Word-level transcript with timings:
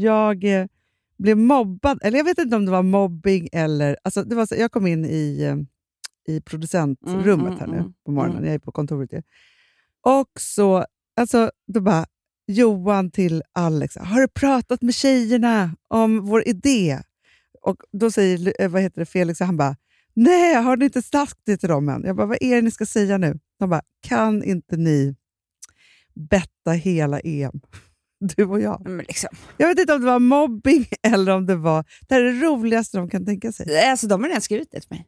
Jag 0.00 0.44
eh, 0.44 0.66
blev 1.18 1.36
mobbad, 1.36 1.98
eller 2.02 2.18
jag 2.18 2.24
vet 2.24 2.38
inte 2.38 2.56
om 2.56 2.64
det 2.64 2.70
var 2.72 2.82
mobbing 2.82 3.48
eller... 3.52 3.96
Alltså 4.04 4.22
det 4.22 4.36
var 4.36 4.46
så, 4.46 4.54
jag 4.54 4.72
kom 4.72 4.86
in 4.86 5.04
i, 5.04 5.42
eh, 5.42 5.56
i 6.34 6.40
producentrummet 6.40 7.46
Mm, 7.46 7.58
här 7.58 7.66
mm, 7.66 7.70
nu 7.70 7.78
mm. 7.78 7.92
på 8.04 8.10
morgonen, 8.10 8.44
jag 8.44 8.54
är 8.54 8.58
på 8.58 8.72
kontoret 8.72 9.12
ju. 9.12 9.22
Och 10.02 10.30
så, 10.40 10.84
alltså, 11.16 11.50
då 11.66 11.80
bara 11.80 12.06
Johan 12.46 13.10
till 13.10 13.42
Alex, 13.52 13.96
har 13.96 14.20
du 14.20 14.28
pratat 14.28 14.82
med 14.82 14.94
tjejerna 14.94 15.76
om 15.88 16.20
vår 16.20 16.48
idé? 16.48 17.00
Och 17.62 17.76
då 17.92 18.10
säger 18.10 18.62
eh, 18.62 18.68
vad 18.68 18.82
heter 18.82 19.00
det, 19.00 19.06
Felix, 19.06 19.40
han 19.40 19.56
bara, 19.56 19.76
nej, 20.14 20.54
har 20.54 20.76
ni 20.76 20.84
inte 20.84 21.02
sagt 21.02 21.38
det 21.44 21.56
till 21.56 21.68
dem 21.68 21.88
än? 21.88 22.02
Jag 22.04 22.16
bara, 22.16 22.26
vad 22.26 22.38
är 22.40 22.56
det 22.56 22.62
ni 22.62 22.70
ska 22.70 22.86
säga 22.86 23.18
nu? 23.18 23.38
De 23.58 23.70
bara, 23.70 23.82
kan 24.00 24.42
inte 24.42 24.76
ni 24.76 25.16
betta 26.14 26.72
hela 26.72 27.20
EM? 27.20 27.60
Du 28.36 28.44
och 28.44 28.60
jag. 28.60 28.82
Men 28.88 28.98
liksom. 28.98 29.30
Jag 29.56 29.68
vet 29.68 29.78
inte 29.78 29.94
om 29.94 30.00
det 30.00 30.06
var 30.06 30.18
mobbing 30.18 30.86
eller 31.02 31.32
om 31.32 31.46
det 31.46 31.56
var... 31.56 31.84
Det 32.08 32.14
här 32.14 32.22
är 32.22 32.32
det 32.32 32.40
roligaste 32.46 32.96
de 32.98 33.10
kan 33.10 33.26
tänka 33.26 33.52
sig. 33.52 33.80
Alltså, 33.90 34.06
de 34.06 34.22
har 34.22 34.28
redan 34.28 34.40
skrivit 34.42 34.68
det 34.70 34.80
till 34.80 34.90
mig. 34.90 35.06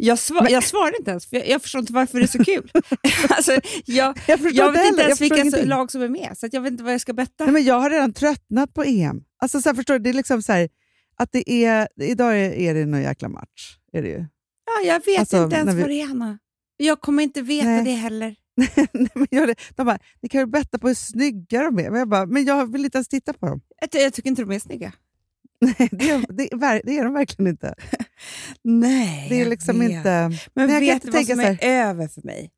Jag, 0.00 0.18
svar, 0.18 0.42
Men- 0.42 0.52
jag 0.52 0.64
svarade 0.64 0.96
inte 0.98 1.10
ens, 1.10 1.26
för 1.26 1.36
jag, 1.36 1.48
jag 1.48 1.62
förstår 1.62 1.78
inte 1.80 1.92
varför 1.92 2.18
det 2.18 2.24
är 2.24 2.26
så 2.26 2.44
kul. 2.44 2.70
alltså, 3.28 3.52
jag, 3.84 4.18
Jag 4.26 4.40
jag 4.52 4.72
vet 4.72 4.86
inte 4.88 5.02
ens 5.02 5.20
vilka 5.20 5.36
ingenting. 5.38 5.66
lag 5.68 5.90
som 5.90 6.02
är 6.02 6.08
med, 6.08 6.32
så 6.38 6.48
jag 6.52 6.60
vet 6.60 6.70
inte 6.72 6.84
vad 6.84 6.92
jag 6.92 7.00
ska 7.00 7.12
betta. 7.12 7.44
Nej, 7.44 7.52
men 7.52 7.64
jag 7.64 7.80
har 7.80 7.90
redan 7.90 8.12
tröttnat 8.12 8.74
på 8.74 8.82
EM. 8.84 9.20
Alltså, 9.42 9.60
så 9.60 9.68
här, 9.68 9.76
förstår 9.76 9.94
du? 9.94 10.00
Det 10.00 10.10
är 10.10 10.14
liksom 10.14 10.42
så 10.42 10.52
här, 10.52 10.68
att 11.16 11.32
det 11.32 11.50
är... 11.64 11.88
Idag 12.02 12.32
är, 12.40 12.52
är 12.52 12.74
det 12.74 12.86
någon 12.86 13.02
jäkla 13.02 13.28
match. 13.28 13.76
Är 13.92 14.02
det 14.02 14.08
ju. 14.08 14.18
Ja, 14.66 14.86
jag 14.92 15.04
vet 15.06 15.20
Alltså, 15.20 15.44
inte 15.44 15.56
ens 15.56 15.74
vi- 15.74 15.80
vad 15.80 15.90
det 15.90 16.00
är, 16.00 16.06
Hanna. 16.06 16.38
Jag 16.76 17.00
kommer 17.00 17.22
inte 17.22 17.42
veta 17.42 17.68
Nej. 17.68 17.84
det 17.84 17.90
heller. 17.90 18.36
De 19.76 19.84
bara, 19.86 19.98
ni 20.20 20.28
kan 20.28 20.40
ju 20.40 20.46
betta 20.46 20.78
på 20.78 20.88
hur 20.88 20.94
snygga 20.94 21.62
de 21.62 21.78
är. 21.78 21.90
Men 21.90 21.98
jag, 21.98 22.08
bara, 22.08 22.26
men 22.26 22.44
jag 22.44 22.72
vill 22.72 22.84
inte 22.84 22.98
ens 22.98 23.08
titta 23.08 23.32
på 23.32 23.46
dem. 23.46 23.60
Jag, 23.80 24.02
jag 24.02 24.12
tycker 24.12 24.30
inte 24.30 24.42
de 24.42 24.50
är 24.54 24.58
snygga. 24.58 24.92
Nej, 25.60 25.88
det, 25.92 26.10
är, 26.10 26.24
det, 26.32 26.42
är, 26.52 26.82
det 26.84 26.98
är 26.98 27.04
de 27.04 27.12
verkligen 27.14 27.46
inte. 27.50 27.74
Nej, 28.62 29.26
Det 29.28 29.34
är 29.34 29.38
jag 29.38 29.48
liksom 29.48 29.78
vet. 29.80 29.90
inte... 29.90 30.30
Men 30.54 30.70
jag 30.70 30.80
vet 30.80 31.02
du 31.02 31.10
vad 31.10 31.26
som 31.26 31.40
är 31.40 31.58
över 31.64 32.08
för 32.08 32.22
mig? 32.22 32.50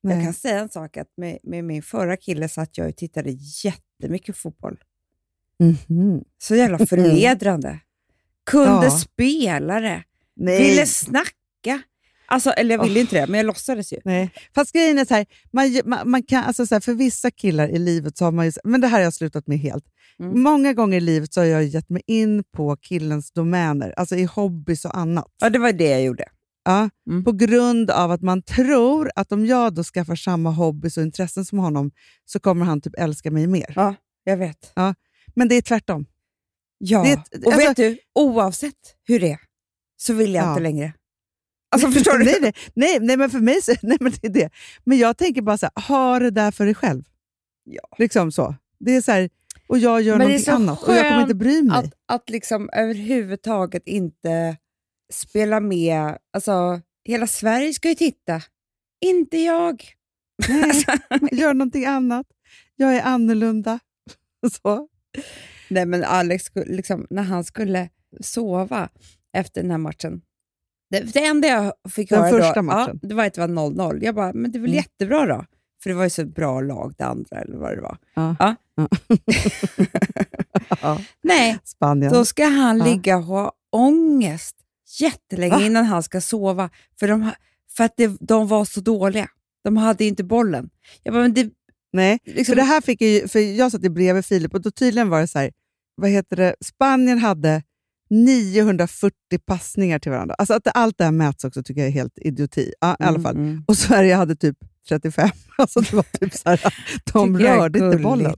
Jag 0.00 0.16
Nej. 0.16 0.24
kan 0.24 0.34
säga 0.34 0.58
en 0.58 0.68
sak, 0.68 0.96
att 0.96 1.08
med, 1.16 1.38
med 1.42 1.64
min 1.64 1.82
förra 1.82 2.16
kille 2.16 2.48
satt 2.48 2.78
jag 2.78 2.88
och 2.88 2.96
tittade 2.96 3.30
jättemycket 3.64 4.36
fotboll. 4.36 4.78
Mhm. 5.60 6.24
Så 6.38 6.56
jävla 6.56 6.86
förnedrande. 6.86 7.78
Kunde 8.50 8.84
Ja. 8.84 8.90
spela 8.90 9.80
det. 9.80 10.04
Nej. 10.36 10.62
Ville 10.70 10.86
snacka. 10.86 11.82
Alltså, 12.26 12.50
eller 12.50 12.74
jag 12.74 12.82
ville 12.84 13.00
inte 13.00 13.20
det, 13.20 13.26
men 13.26 13.38
jag 13.38 13.46
låtsades 13.46 13.92
ju. 13.92 13.98
Nej. 14.04 14.30
Fast 14.54 14.72
grejen 14.72 14.98
är 14.98 15.04
så 15.04 15.14
här, 15.14 15.26
man, 15.52 15.80
man, 15.84 16.10
man 16.10 16.22
kan, 16.22 16.44
alltså 16.44 16.66
så 16.66 16.74
här, 16.74 16.80
för 16.80 16.94
vissa 16.94 17.30
killar 17.30 17.68
i 17.68 17.78
livet 17.78 18.16
så 18.16 18.24
har 18.24 18.32
man 18.32 18.46
ju, 18.46 18.52
men 18.64 18.80
det 18.80 18.86
här 18.86 18.98
har 18.98 19.04
jag 19.04 19.14
slutat 19.14 19.46
med 19.46 19.58
helt. 19.58 19.84
Mm. 20.20 20.42
Många 20.42 20.72
gånger 20.72 20.96
i 20.96 21.00
livet 21.00 21.32
så 21.34 21.40
har 21.40 21.46
jag 21.46 21.64
gett 21.64 21.90
mig 21.90 22.02
in 22.06 22.44
på 22.56 22.76
killens 22.76 23.32
domäner, 23.32 23.94
alltså 23.96 24.16
i 24.16 24.24
hobbys 24.24 24.84
och 24.84 24.96
annat. 24.96 25.26
Ja, 25.40 25.50
det 25.50 25.58
var 25.58 25.72
det 25.72 25.88
jag 25.88 26.02
gjorde. 26.02 26.24
Ja, 26.64 26.90
Mm. 27.10 27.24
På 27.24 27.32
grund 27.32 27.90
av 27.90 28.10
att 28.10 28.22
man 28.22 28.42
tror 28.42 29.10
att 29.14 29.32
om 29.32 29.46
jag 29.46 29.74
då 29.74 29.82
skaffar 29.84 30.16
samma 30.16 30.50
hobbys 30.50 30.96
och 30.96 31.02
intressen 31.02 31.44
som 31.44 31.58
honom 31.58 31.90
så 32.24 32.40
kommer 32.40 32.66
han 32.66 32.80
typ 32.80 32.92
älska 32.98 33.30
mig 33.30 33.46
mer. 33.46 33.72
Ja, 33.76 33.94
jag 34.24 34.36
vet. 34.36 34.72
Men 35.34 35.48
det 35.48 35.54
är 35.54 35.62
tvärtom. 35.62 36.06
Ja, 36.78 37.02
Det 37.02 37.10
är 37.12 37.46
och 37.46 37.52
alltså- 37.52 37.68
vet 37.68 37.76
du, 37.76 37.98
oavsett 38.14 38.74
hur 39.04 39.20
det 39.20 39.30
är 39.32 39.38
så 39.96 40.12
vill 40.12 40.34
jag 40.34 40.44
Ja. 40.44 40.50
inte 40.50 40.62
längre. 40.62 40.92
Alltså 41.74 41.90
förstår 41.90 42.18
du? 42.18 42.24
nej, 42.24 42.38
nej, 42.40 42.52
nej, 42.74 42.98
nej, 43.00 43.16
men 43.16 43.30
för 43.30 43.38
mig 43.38 43.62
så, 43.62 43.74
nej, 43.82 43.96
men 44.00 44.12
det 44.12 44.26
är 44.26 44.32
det. 44.32 44.50
Men 44.84 44.98
jag 44.98 45.16
tänker 45.16 45.42
bara 45.42 45.58
så 45.58 45.66
här, 45.74 45.88
ha 45.88 46.18
det 46.18 46.30
där 46.30 46.50
för 46.50 46.64
dig 46.64 46.74
själv. 46.74 47.02
Ja. 47.64 47.88
Liksom 47.98 48.32
så. 48.32 48.54
Det 48.78 48.96
är 48.96 49.00
så 49.00 49.12
här, 49.12 49.30
och 49.66 49.78
jag 49.78 50.02
gör 50.02 50.18
Men 50.18 50.26
någonting 50.28 50.54
annat 50.54 50.82
och 50.82 50.94
jag 50.94 51.08
kommer 51.08 51.22
inte 51.22 51.34
bry 51.34 51.62
mig. 51.62 51.78
Att, 51.78 51.92
att 52.06 52.30
liksom 52.30 52.70
överhuvudtaget 52.72 53.82
inte 53.86 54.56
spela 55.12 55.60
med. 55.60 56.18
Alltså, 56.32 56.80
hela 57.04 57.26
Sverige 57.26 57.72
ska 57.72 57.88
ju 57.88 57.94
titta. 57.94 58.42
Inte 59.00 59.38
jag. 59.38 59.84
Nej, 60.48 60.84
gör 61.32 61.54
någonting 61.54 61.86
annat. 61.86 62.26
Jag 62.76 62.96
är 62.96 63.02
annorlunda. 63.02 63.78
Så. 64.62 64.88
Nej, 65.68 65.86
men 65.86 66.04
Alex, 66.04 66.50
liksom, 66.54 67.06
när 67.10 67.22
han 67.22 67.44
skulle 67.44 67.88
sova 68.20 68.88
efter 69.32 69.62
den 69.62 69.70
här 69.70 69.78
matchen. 69.78 70.22
Det, 71.00 71.12
det 71.12 71.24
enda 71.24 71.48
jag 71.48 71.72
fick 71.92 72.10
Den 72.10 72.18
höra 72.22 72.30
första 72.30 72.54
då, 72.54 72.62
matchen. 72.62 72.98
Ja, 73.02 73.08
det 73.08 73.14
var 73.14 73.24
att 73.26 73.34
det 73.34 73.40
var 73.40 73.48
0-0. 73.48 74.04
Jag 74.04 74.14
bara, 74.14 74.32
men 74.32 74.52
det 74.52 74.58
är 74.58 74.60
väl 74.60 74.70
Mm. 74.70 74.76
jättebra 74.76 75.26
då? 75.26 75.44
För 75.82 75.90
det 75.90 75.96
var 75.96 76.04
ju 76.04 76.10
så 76.10 76.24
bra 76.26 76.60
lag, 76.60 76.94
det 76.98 77.04
andra, 77.04 77.36
eller 77.40 77.56
vad 77.56 77.76
det 77.76 77.80
var. 77.80 77.98
Ja. 78.14 78.36
Ja. 78.38 78.54
Ja. 80.82 81.00
Nej, 81.22 81.58
Spanien. 81.64 82.12
då 82.12 82.24
ska 82.24 82.44
han 82.46 82.78
ligga 82.78 83.16
och 83.16 83.22
ha 83.24 83.52
ångest 83.72 84.56
jättelänge 85.00 85.54
Va? 85.54 85.62
innan 85.62 85.84
han 85.84 86.02
ska 86.02 86.20
sova. 86.20 86.70
För, 87.00 87.08
de, 87.08 87.30
för 87.76 87.84
att 87.84 87.94
det, 87.96 88.16
de 88.20 88.48
var 88.48 88.64
så 88.64 88.80
dåliga. 88.80 89.28
De 89.64 89.76
hade 89.76 90.04
inte 90.04 90.24
bollen. 90.24 90.70
Jag 91.02 91.14
bara, 91.14 91.22
men 91.22 91.34
det, 91.34 91.50
Nej, 91.92 92.18
liksom, 92.24 92.44
för 92.52 92.56
det 92.56 92.62
här 92.62 92.80
fick 92.80 93.02
jag 93.02 93.30
för 93.30 93.38
jag 93.38 93.72
satt 93.72 93.84
i 93.84 93.90
bredvid 93.90 94.24
Filip 94.24 94.54
och 94.54 94.60
då 94.62 94.70
tydligen 94.70 95.08
var 95.08 95.20
det 95.20 95.28
så 95.28 95.38
här, 95.38 95.50
vad 95.94 96.10
heter 96.10 96.36
det, 96.36 96.54
Spanien 96.64 97.18
hade 97.18 97.62
940 98.14 99.12
passningar 99.46 99.98
till 99.98 100.10
varandra. 100.12 100.34
Alltså 100.38 100.54
att 100.54 100.68
allt 100.74 100.98
det 100.98 101.04
här 101.04 101.10
mäts 101.12 101.44
också 101.44 101.62
tycker 101.62 101.80
jag 101.80 101.88
är 101.88 101.92
helt 101.92 102.12
idioti. 102.16 102.72
Ja, 102.80 102.96
i 103.00 103.02
alla 103.04 103.20
fall. 103.20 103.34
Mm, 103.36 103.48
mm. 103.48 103.64
Och 103.68 103.76
Sverige 103.76 104.14
hade 104.14 104.36
typ 104.36 104.56
35. 104.88 105.28
Alltså 105.58 105.80
det 105.80 105.92
var 105.92 106.18
typ 106.20 106.34
så 106.34 106.48
här, 106.50 106.60
de 107.12 107.38
rörde 107.38 107.78
inte 107.78 107.98
bollen. 107.98 108.34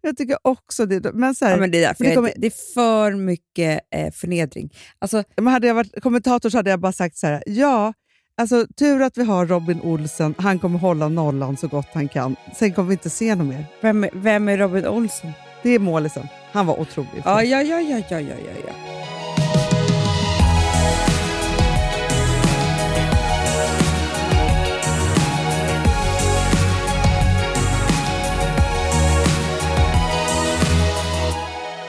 Jag 0.00 0.16
tycker 0.16 0.36
också 0.42 0.86
det. 0.86 1.12
Men 1.14 1.34
så 1.34 1.44
här, 1.44 1.52
Ja, 1.52 1.58
men 1.60 1.70
det, 1.70 1.78
är 1.84 1.88
därför 1.88 2.04
det 2.04 2.14
kommer- 2.14 2.32
det 2.36 2.46
är 2.46 2.74
för 2.74 3.14
mycket 3.14 3.80
eh, 3.94 4.12
förnedring. 4.12 4.70
Alltså, 4.98 5.24
Men 5.36 5.46
hade 5.46 5.66
jag 5.66 5.74
varit 5.74 6.02
kommentator 6.02 6.50
så 6.50 6.56
hade 6.56 6.70
jag 6.70 6.80
bara 6.80 6.92
sagt 6.92 7.16
så 7.16 7.26
här, 7.26 7.42
ja, 7.46 7.92
alltså 8.36 8.66
tur 8.78 9.02
att 9.02 9.18
vi 9.18 9.24
har 9.24 9.46
Robin 9.46 9.80
Olsen, 9.80 10.34
han 10.38 10.58
kommer 10.58 10.78
hålla 10.78 11.08
nollan 11.08 11.56
så 11.56 11.68
gott 11.68 11.88
han 11.92 12.08
kan. 12.08 12.36
Sen 12.56 12.72
kommer 12.72 12.88
vi 12.88 12.92
inte 12.94 13.10
se 13.10 13.34
något 13.34 13.46
mer. 13.46 13.66
vem, 13.80 14.06
vem 14.12 14.48
är 14.48 14.58
Robin 14.58 14.86
Olsen? 14.86 15.32
Det 15.64 15.70
är 15.70 15.78
målisen. 15.78 16.28
Han 16.52 16.66
var 16.66 16.80
otrolig. 16.80 17.22
Ja, 17.24 17.42
ja, 17.42 17.62
ja, 17.62 17.80
ja, 17.80 17.98
ja, 18.08 18.20
ja, 18.20 18.34
ja. 18.66 18.72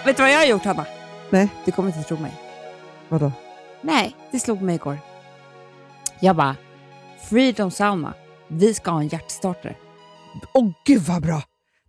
Vet 0.06 0.18
du 0.18 0.24
vad 0.24 0.31
jag 0.31 0.38
har 0.38 0.46
gjort, 0.46 0.66
Hanna? 0.66 0.86
Nej, 1.30 1.50
Du 1.66 1.72
kommer 1.72 1.90
inte 1.90 2.03
tro 2.07 2.18
mig. 2.18 2.31
vadå? 3.09 3.31
Nej, 3.81 4.16
det 4.31 4.40
slog 4.40 4.62
mig 4.62 4.75
igår. 4.75 4.97
Jag 6.19 6.36
bara, 6.36 6.56
Freedom 7.30 7.72
Sauna, 7.72 8.13
vi 8.47 8.74
ska 8.74 8.92
ha 8.92 9.00
en 9.02 9.07
hjärtstartare. 9.07 9.75
Åh 10.53 10.69
gud 10.86 11.02
vad 11.02 11.22
bra! 11.22 11.42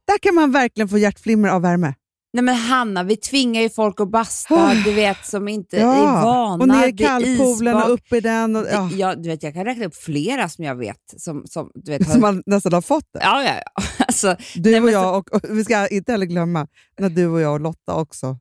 Där 0.06 0.18
kan 0.18 0.34
man 0.34 0.52
verkligen 0.52 0.88
få 0.88 0.98
hjärtflimmer 0.98 1.48
av 1.48 1.62
värme. 1.62 1.94
Nej 2.32 2.42
men 2.42 2.54
Hanna, 2.54 3.02
vi 3.02 3.16
tvingar 3.16 3.62
ju 3.62 3.70
folk 3.70 4.00
att 4.00 4.10
basta, 4.10 4.74
du 4.84 4.92
vet, 4.92 5.26
som 5.26 5.48
inte 5.48 5.78
är 5.78 6.22
vana. 6.22 6.62
och 6.62 6.68
ner 6.68 6.88
i 6.88 6.92
kallpoolen 6.92 7.74
och 7.76 7.92
upp 7.92 8.12
i 8.12 8.20
den. 8.20 8.56
Och, 8.56 8.66
ja, 8.72 8.90
Ja, 8.96 9.14
du 9.14 9.28
vet, 9.28 9.42
jag 9.42 9.54
kan 9.54 9.64
räkna 9.64 9.86
upp 9.86 9.96
flera 9.96 10.48
som 10.48 10.64
jag 10.64 10.74
vet. 10.74 10.96
Som, 11.16 11.42
som, 11.46 11.70
du 11.74 11.90
vet, 11.90 12.10
Som 12.12 12.20
man 12.20 12.42
nästan 12.46 12.72
har 12.72 12.80
fått 12.80 13.08
det. 13.12 13.20
Ja, 13.22 13.44
ja, 13.44 13.52
ja. 13.54 13.82
Alltså, 14.06 14.36
Du 14.54 14.70
Nej, 14.70 14.80
och 14.80 14.90
jag, 14.90 15.18
och, 15.18 15.34
och 15.34 15.58
vi 15.58 15.64
ska 15.64 15.88
inte 15.88 16.12
heller 16.12 16.26
glömma 16.26 16.66
när 16.98 17.08
du 17.08 17.26
och 17.26 17.40
jag 17.40 17.52
och 17.52 17.60
Lotta 17.60 17.94
också 17.94 18.26
höll 18.26 18.36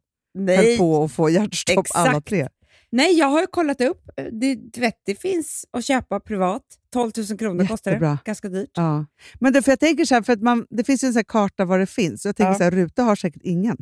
nej, 0.46 0.78
på 0.78 1.04
att 1.04 1.12
få 1.12 1.30
hjärtstopp 1.30 1.86
alla 1.94 2.10
Exakt. 2.10 2.28
tre. 2.28 2.48
Nej, 2.90 3.18
jag 3.18 3.28
har 3.28 3.42
ju 3.42 3.48
kollat 3.48 3.82
upp. 3.82 4.10
Det, 4.32 4.56
du 4.56 4.82
vet, 4.82 5.02
det 5.06 5.16
finns 5.16 5.66
att 5.72 5.86
köpa 5.86 6.20
privat. 6.20 6.64
12 6.90 7.12
000 7.30 7.38
kronor 7.38 7.66
kostar 7.66 7.92
det. 7.92 7.96
Jättebra. 7.96 8.20
Ganska 8.26 8.50
dyrt. 8.50 8.72
Ja. 8.74 9.06
Men 9.40 9.54
det, 9.54 9.62
för 9.62 9.72
jag 9.72 9.80
tänker 9.80 10.06
så 10.06 10.16
här, 10.16 10.22
för 10.22 10.34
att 10.34 10.42
man, 10.42 10.68
det 10.70 10.84
finns 10.84 11.04
ju 11.04 11.08
en 11.08 11.16
här 11.16 11.24
karta 11.24 11.66
var 11.66 11.80
det 11.80 11.86
finns. 11.86 12.26
Jag 12.26 12.36
tänker 12.36 12.52
Ja. 12.52 12.58
så 12.58 12.64
här, 12.64 12.72
Ruta 12.72 13.04
har 13.04 13.16
säkert 13.16 13.42
ingen. 13.44 13.78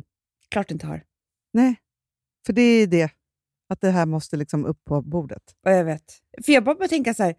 Klart 0.50 0.70
inte 0.70 0.86
har. 0.86 1.02
Nej, 1.52 1.76
för 2.46 2.52
det 2.52 2.62
är 2.62 2.86
det. 2.86 3.10
Att 3.68 3.80
det 3.80 3.90
här 3.90 4.06
måste 4.06 4.36
liksom 4.36 4.64
upp 4.64 4.84
på 4.84 5.02
bordet. 5.02 5.42
Ja, 5.62 5.70
jag 5.70 5.84
vet. 5.84 6.04
För 6.44 6.52
jag 6.52 6.64
bara 6.64 6.88
tänka 6.88 7.14
så 7.14 7.22
här, 7.22 7.34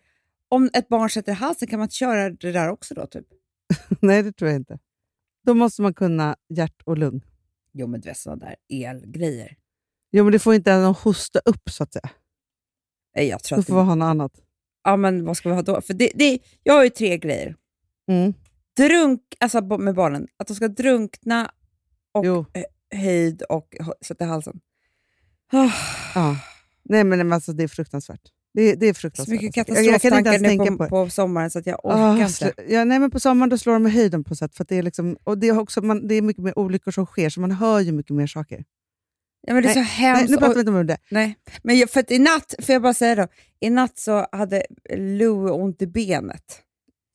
om 0.50 0.70
ett 0.74 0.88
barn 0.88 1.10
sätter 1.10 1.34
halsen, 1.34 1.68
kan 1.68 1.80
man 1.80 1.86
inte 1.86 1.96
köra 1.96 2.30
det 2.30 2.52
där 2.52 2.70
också 2.70 2.94
då? 2.94 3.08
Typ? 3.08 3.26
Nej, 4.02 4.24
det 4.24 4.32
tror 4.32 4.50
jag 4.52 4.60
inte. 4.60 4.80
Då 5.46 5.54
måste 5.54 5.82
man 5.82 5.94
kunna 5.94 6.36
hjärt 6.50 6.82
och 6.84 6.98
lung. 6.98 7.22
Jo, 7.74 7.88
men 7.88 8.02
du 8.02 8.10
vet 8.10 8.18
sådana 8.18 8.46
där 8.46 8.56
elgrejer. 8.86 9.58
Jo, 10.16 10.24
men 10.24 10.32
det 10.34 10.40
får 10.40 10.56
inte 10.56 10.70
ens 10.70 10.98
hosta 10.98 11.40
upp 11.46 11.70
så 11.70 11.84
att 11.84 11.94
säga. 11.94 12.10
Nej, 13.16 13.28
jag 13.28 13.44
tror 13.44 13.56
Då 13.58 13.60
att 13.60 13.68
får 13.68 13.74
vi 13.74 13.80
det, 13.80 13.86
ha 13.86 13.96
något 13.96 14.06
annat. 14.06 14.32
ja, 14.84 14.96
men 14.98 15.26
vad 15.26 15.38
ska 15.38 15.50
vi 15.50 15.56
ha 15.56 15.62
då? 15.62 15.82
För 15.82 15.94
det, 15.94 16.12
det, 16.16 16.40
jag 16.64 16.74
har 16.74 16.84
ju 16.84 16.90
tre 16.90 17.18
grejer. 17.18 17.56
Mm. 18.12 18.34
Drunk, 18.78 19.22
alltså 19.40 19.62
med 19.62 19.96
barnen, 19.96 20.28
att 20.38 20.48
de 20.48 20.56
ska 20.56 20.68
drunkna 20.68 21.52
och 22.14 22.26
Jo. 22.26 22.46
höjd 22.96 23.42
och 23.42 23.76
sätta 24.06 24.26
i 24.26 24.28
halsen. 24.28 24.60
Ah, 25.52 25.70
Ja. 26.16 26.38
Nej, 26.84 27.04
men 27.04 27.34
alltså, 27.34 27.54
det 27.54 27.64
är 27.64 27.68
fruktansvärt. 27.68 28.22
Det, 28.54 28.76
det 28.76 28.86
är 28.86 28.94
så 28.94 29.00
fruktansvärt. 29.00 29.42
mycket 29.42 29.56
kan 29.56 29.78
inte 29.78 29.92
katastroftankar 29.92 30.40
nu 30.40 30.78
på, 30.78 30.78
på 30.78 30.88
på 30.90 31.10
sommaren 31.10 31.52
så 31.52 31.60
att 31.60 31.66
jag 31.66 31.86
orkar 31.86 31.98
Ah, 32.00 32.28
inte. 32.28 32.54
ja, 32.68 32.84
nej, 32.84 33.00
men 33.00 33.12
på 33.12 33.20
sommaren 33.20 33.50
då 33.50 33.58
slår 33.58 33.74
de 33.74 33.84
med 33.84 33.92
höjden 33.92 34.24
på 34.24 34.36
sätt. 34.36 34.56
För 34.56 34.66
det, 34.70 34.76
är 34.76 34.84
liksom, 34.84 35.18
och 35.24 35.38
det, 35.38 35.48
är 35.48 35.60
också, 35.60 35.82
man, 35.82 36.08
det 36.08 36.16
är 36.16 36.22
mycket 36.22 36.44
mer 36.44 36.60
olyckor 36.60 36.92
som 36.92 37.06
sker, 37.06 37.30
så 37.30 37.42
man 37.42 37.52
hör 37.52 37.80
ju 37.80 37.92
mycket 37.92 38.16
mer 38.16 38.28
saker. 38.28 38.64
Ja, 39.48 39.54
men 39.54 39.64
det 39.64 39.70
är 39.70 39.74
så 39.74 39.80
Nej, 39.80 39.88
hemskt. 39.88 40.30
nu 40.32 40.38
pratar 40.38 40.54
vi 40.54 40.60
inte 40.60 40.72
om 40.72 40.88
det. 40.88 40.98
Nej, 41.12 41.36
men 41.64 41.78
jag, 41.78 41.90
för 41.90 42.00
att 42.00 42.12
i 42.12 42.20
natt, 42.20 42.56
får 42.60 42.74
jag 42.74 42.82
bara 42.82 42.94
säga 42.94 43.16
då, 43.16 43.28
i 43.60 43.70
natt 43.70 44.00
så 44.00 44.28
hade 44.32 44.66
Lou 44.96 45.50
ont 45.50 45.82
i 45.82 45.88
benet. 45.88 46.62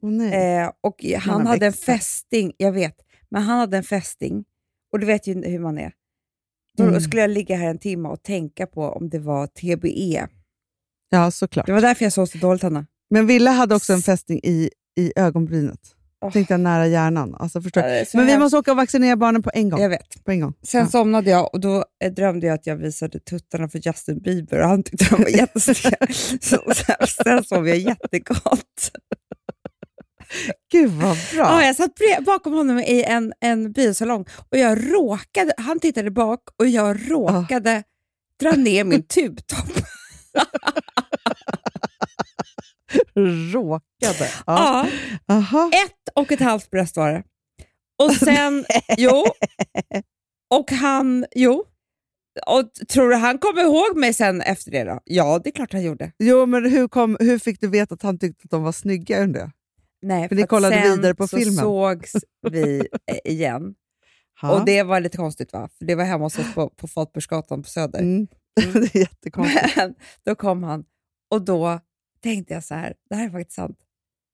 Nej. 0.02 0.58
Eh, 0.62 0.70
och 0.80 1.04
han 1.18 1.40
har 1.40 1.52
hade 1.52 1.66
en 1.66 1.72
växt. 1.72 1.84
fästing, 1.84 2.52
jag 2.56 2.72
vet, 2.72 2.96
men 3.28 3.42
han 3.42 3.58
hade 3.58 3.76
en 3.76 3.82
fästing 3.84 4.44
och 4.92 4.98
du 5.00 5.06
vet 5.06 5.26
ju 5.26 5.44
hur 5.44 5.58
man 5.58 5.78
är. 5.78 5.92
Då 6.76 6.84
Mm. 6.84 7.00
skulle 7.00 7.20
jag 7.20 7.30
ligga 7.30 7.56
här 7.56 7.70
en 7.70 7.78
timme 7.78 8.08
och 8.08 8.22
tänka 8.22 8.66
på 8.66 8.82
om 8.84 9.08
det 9.10 9.18
var 9.18 9.46
TBE. 9.46 10.26
Ja, 11.08 11.30
såklart. 11.30 11.66
Det 11.66 11.72
var 11.72 11.80
därför 11.80 12.04
jag 12.04 12.12
sov 12.12 12.26
så 12.26 12.38
dåligt, 12.38 12.62
Hanna. 12.62 12.86
Men 13.10 13.26
Ville 13.26 13.50
hade 13.50 13.74
också 13.74 13.92
en 13.92 14.02
fästing 14.02 14.40
i, 14.42 14.70
i 14.96 15.12
ögonbrynet. 15.16 15.80
Åh. 16.22 16.32
Tänkte 16.32 16.54
jag 16.54 16.60
nära 16.60 16.86
hjärnan. 16.86 17.34
Alltså, 17.34 17.62
förstår. 17.62 17.82
Ja, 17.82 18.04
Men 18.14 18.26
vi 18.26 18.38
måste 18.38 18.58
åka 18.58 18.70
och 18.70 18.76
vaccinera 18.76 19.16
barnen 19.16 19.42
på 19.42 19.50
en 19.54 19.70
gång. 19.70 19.80
Jag 19.80 19.88
vet. 19.88 20.24
På 20.24 20.30
en 20.30 20.40
gång. 20.40 20.54
Sen 20.62 20.80
Ja. 20.80 20.86
somnade 20.88 21.30
jag 21.30 21.54
och 21.54 21.60
då 21.60 21.84
eh, 22.04 22.12
drömde 22.12 22.46
jag 22.46 22.54
att 22.54 22.66
jag 22.66 22.76
visade 22.76 23.20
tuttarna 23.20 23.68
för 23.68 23.78
Justin 23.78 24.22
Bieber 24.22 24.60
och 24.62 24.68
han 24.68 24.82
tyckte 24.82 25.04
de 25.10 25.22
var 25.22 25.28
jättesnygga. 25.30 25.96
så, 26.40 26.72
sen, 26.74 27.06
sen 27.24 27.44
sov 27.44 27.68
jag 27.68 27.78
jättegott. 27.78 28.90
Gud 30.72 30.90
vad 30.90 31.16
bra. 31.34 31.44
Ja, 31.44 31.64
jag 31.64 31.76
satt 31.76 31.90
bakom 32.26 32.52
honom 32.52 32.78
i 32.78 33.02
en, 33.02 33.32
en 33.40 33.72
biosalong 33.72 34.24
och 34.50 34.58
jag 34.58 34.92
råkade, 34.94 35.52
han 35.58 35.80
tittade 35.80 36.10
bak 36.10 36.40
och 36.58 36.66
jag 36.66 37.10
råkade 37.10 37.82
dra 38.40 38.50
ner 38.50 38.84
min 38.84 39.02
tubtopp. 39.02 39.58
Råkade. 43.52 44.30
Ja. 44.46 44.88
Ja, 45.26 45.70
ett 45.84 46.14
och 46.14 46.32
ett 46.32 46.40
halvt 46.40 46.70
bröst 46.70 46.96
var 46.96 47.12
det. 47.12 47.22
Och 48.02 48.12
sen, 48.12 48.64
jo, 48.96 49.24
och 50.54 50.70
han, 50.70 51.26
jo. 51.34 51.64
Och 52.46 52.72
tror 52.88 53.10
du 53.10 53.16
han 53.16 53.38
kommer 53.38 53.62
ihåg 53.62 53.96
mig 53.96 54.12
sen 54.12 54.40
efter 54.40 54.70
det 54.70 54.84
då? 54.84 55.00
Ja, 55.04 55.40
det 55.44 55.50
är 55.50 55.52
klart 55.52 55.72
han 55.72 55.82
gjorde. 55.82 56.12
Jo, 56.18 56.46
men 56.46 56.70
hur, 56.70 56.88
kom, 56.88 57.16
hur 57.20 57.38
fick 57.38 57.60
du 57.60 57.68
veta 57.68 57.94
att 57.94 58.02
han 58.02 58.18
tyckte 58.18 58.44
att 58.44 58.50
de 58.50 58.62
var 58.62 58.72
snygga? 58.72 59.18
Jag. 59.18 59.50
Nej, 60.02 60.28
För 60.28 60.36
ni 60.36 60.42
att 60.42 60.48
kollade 60.48 60.82
sen 60.82 60.96
vidare 60.96 61.14
på 61.14 61.28
så 61.28 61.36
filmen. 61.36 61.56
sågs 61.56 62.12
vi 62.50 62.88
eh, 63.06 63.32
igen. 63.32 63.74
Ja. 64.42 64.52
Och 64.52 64.64
det 64.64 64.82
var 64.82 65.00
lite 65.00 65.16
konstigt 65.16 65.52
va? 65.52 65.68
För 65.78 65.84
det 65.84 65.94
var 65.94 66.04
hemma 66.04 66.24
hos 66.24 66.38
oss 66.38 66.54
på, 66.54 66.68
på 66.68 66.88
Fatbursgatan 66.88 67.62
på 67.62 67.68
Söder. 67.68 67.98
Mm. 68.00 68.26
det 68.72 68.94
är 68.94 68.96
jättekonstigt. 68.96 69.76
Men 69.76 69.94
då 70.24 70.34
kom 70.34 70.62
han 70.62 70.84
och 71.30 71.42
då 71.44 71.80
tänkte 72.22 72.54
jag 72.54 72.64
så 72.64 72.74
här, 72.74 72.94
det 73.10 73.16
här 73.16 73.26
är 73.26 73.30
faktiskt 73.30 73.56
sant. 73.56 73.78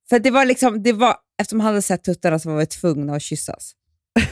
För 0.09 0.19
det 0.19 0.31
var 0.31 0.45
liksom, 0.45 0.83
det 0.83 0.93
var, 0.93 1.17
eftersom 1.39 1.61
han 1.61 1.67
hade 1.67 1.83
sett 1.83 2.05
tuttarna 2.05 2.39
så 2.39 2.51
var 2.51 2.57
vi 2.59 2.67
tvungna 2.67 3.15
att 3.15 3.23
kyssas. 3.23 3.73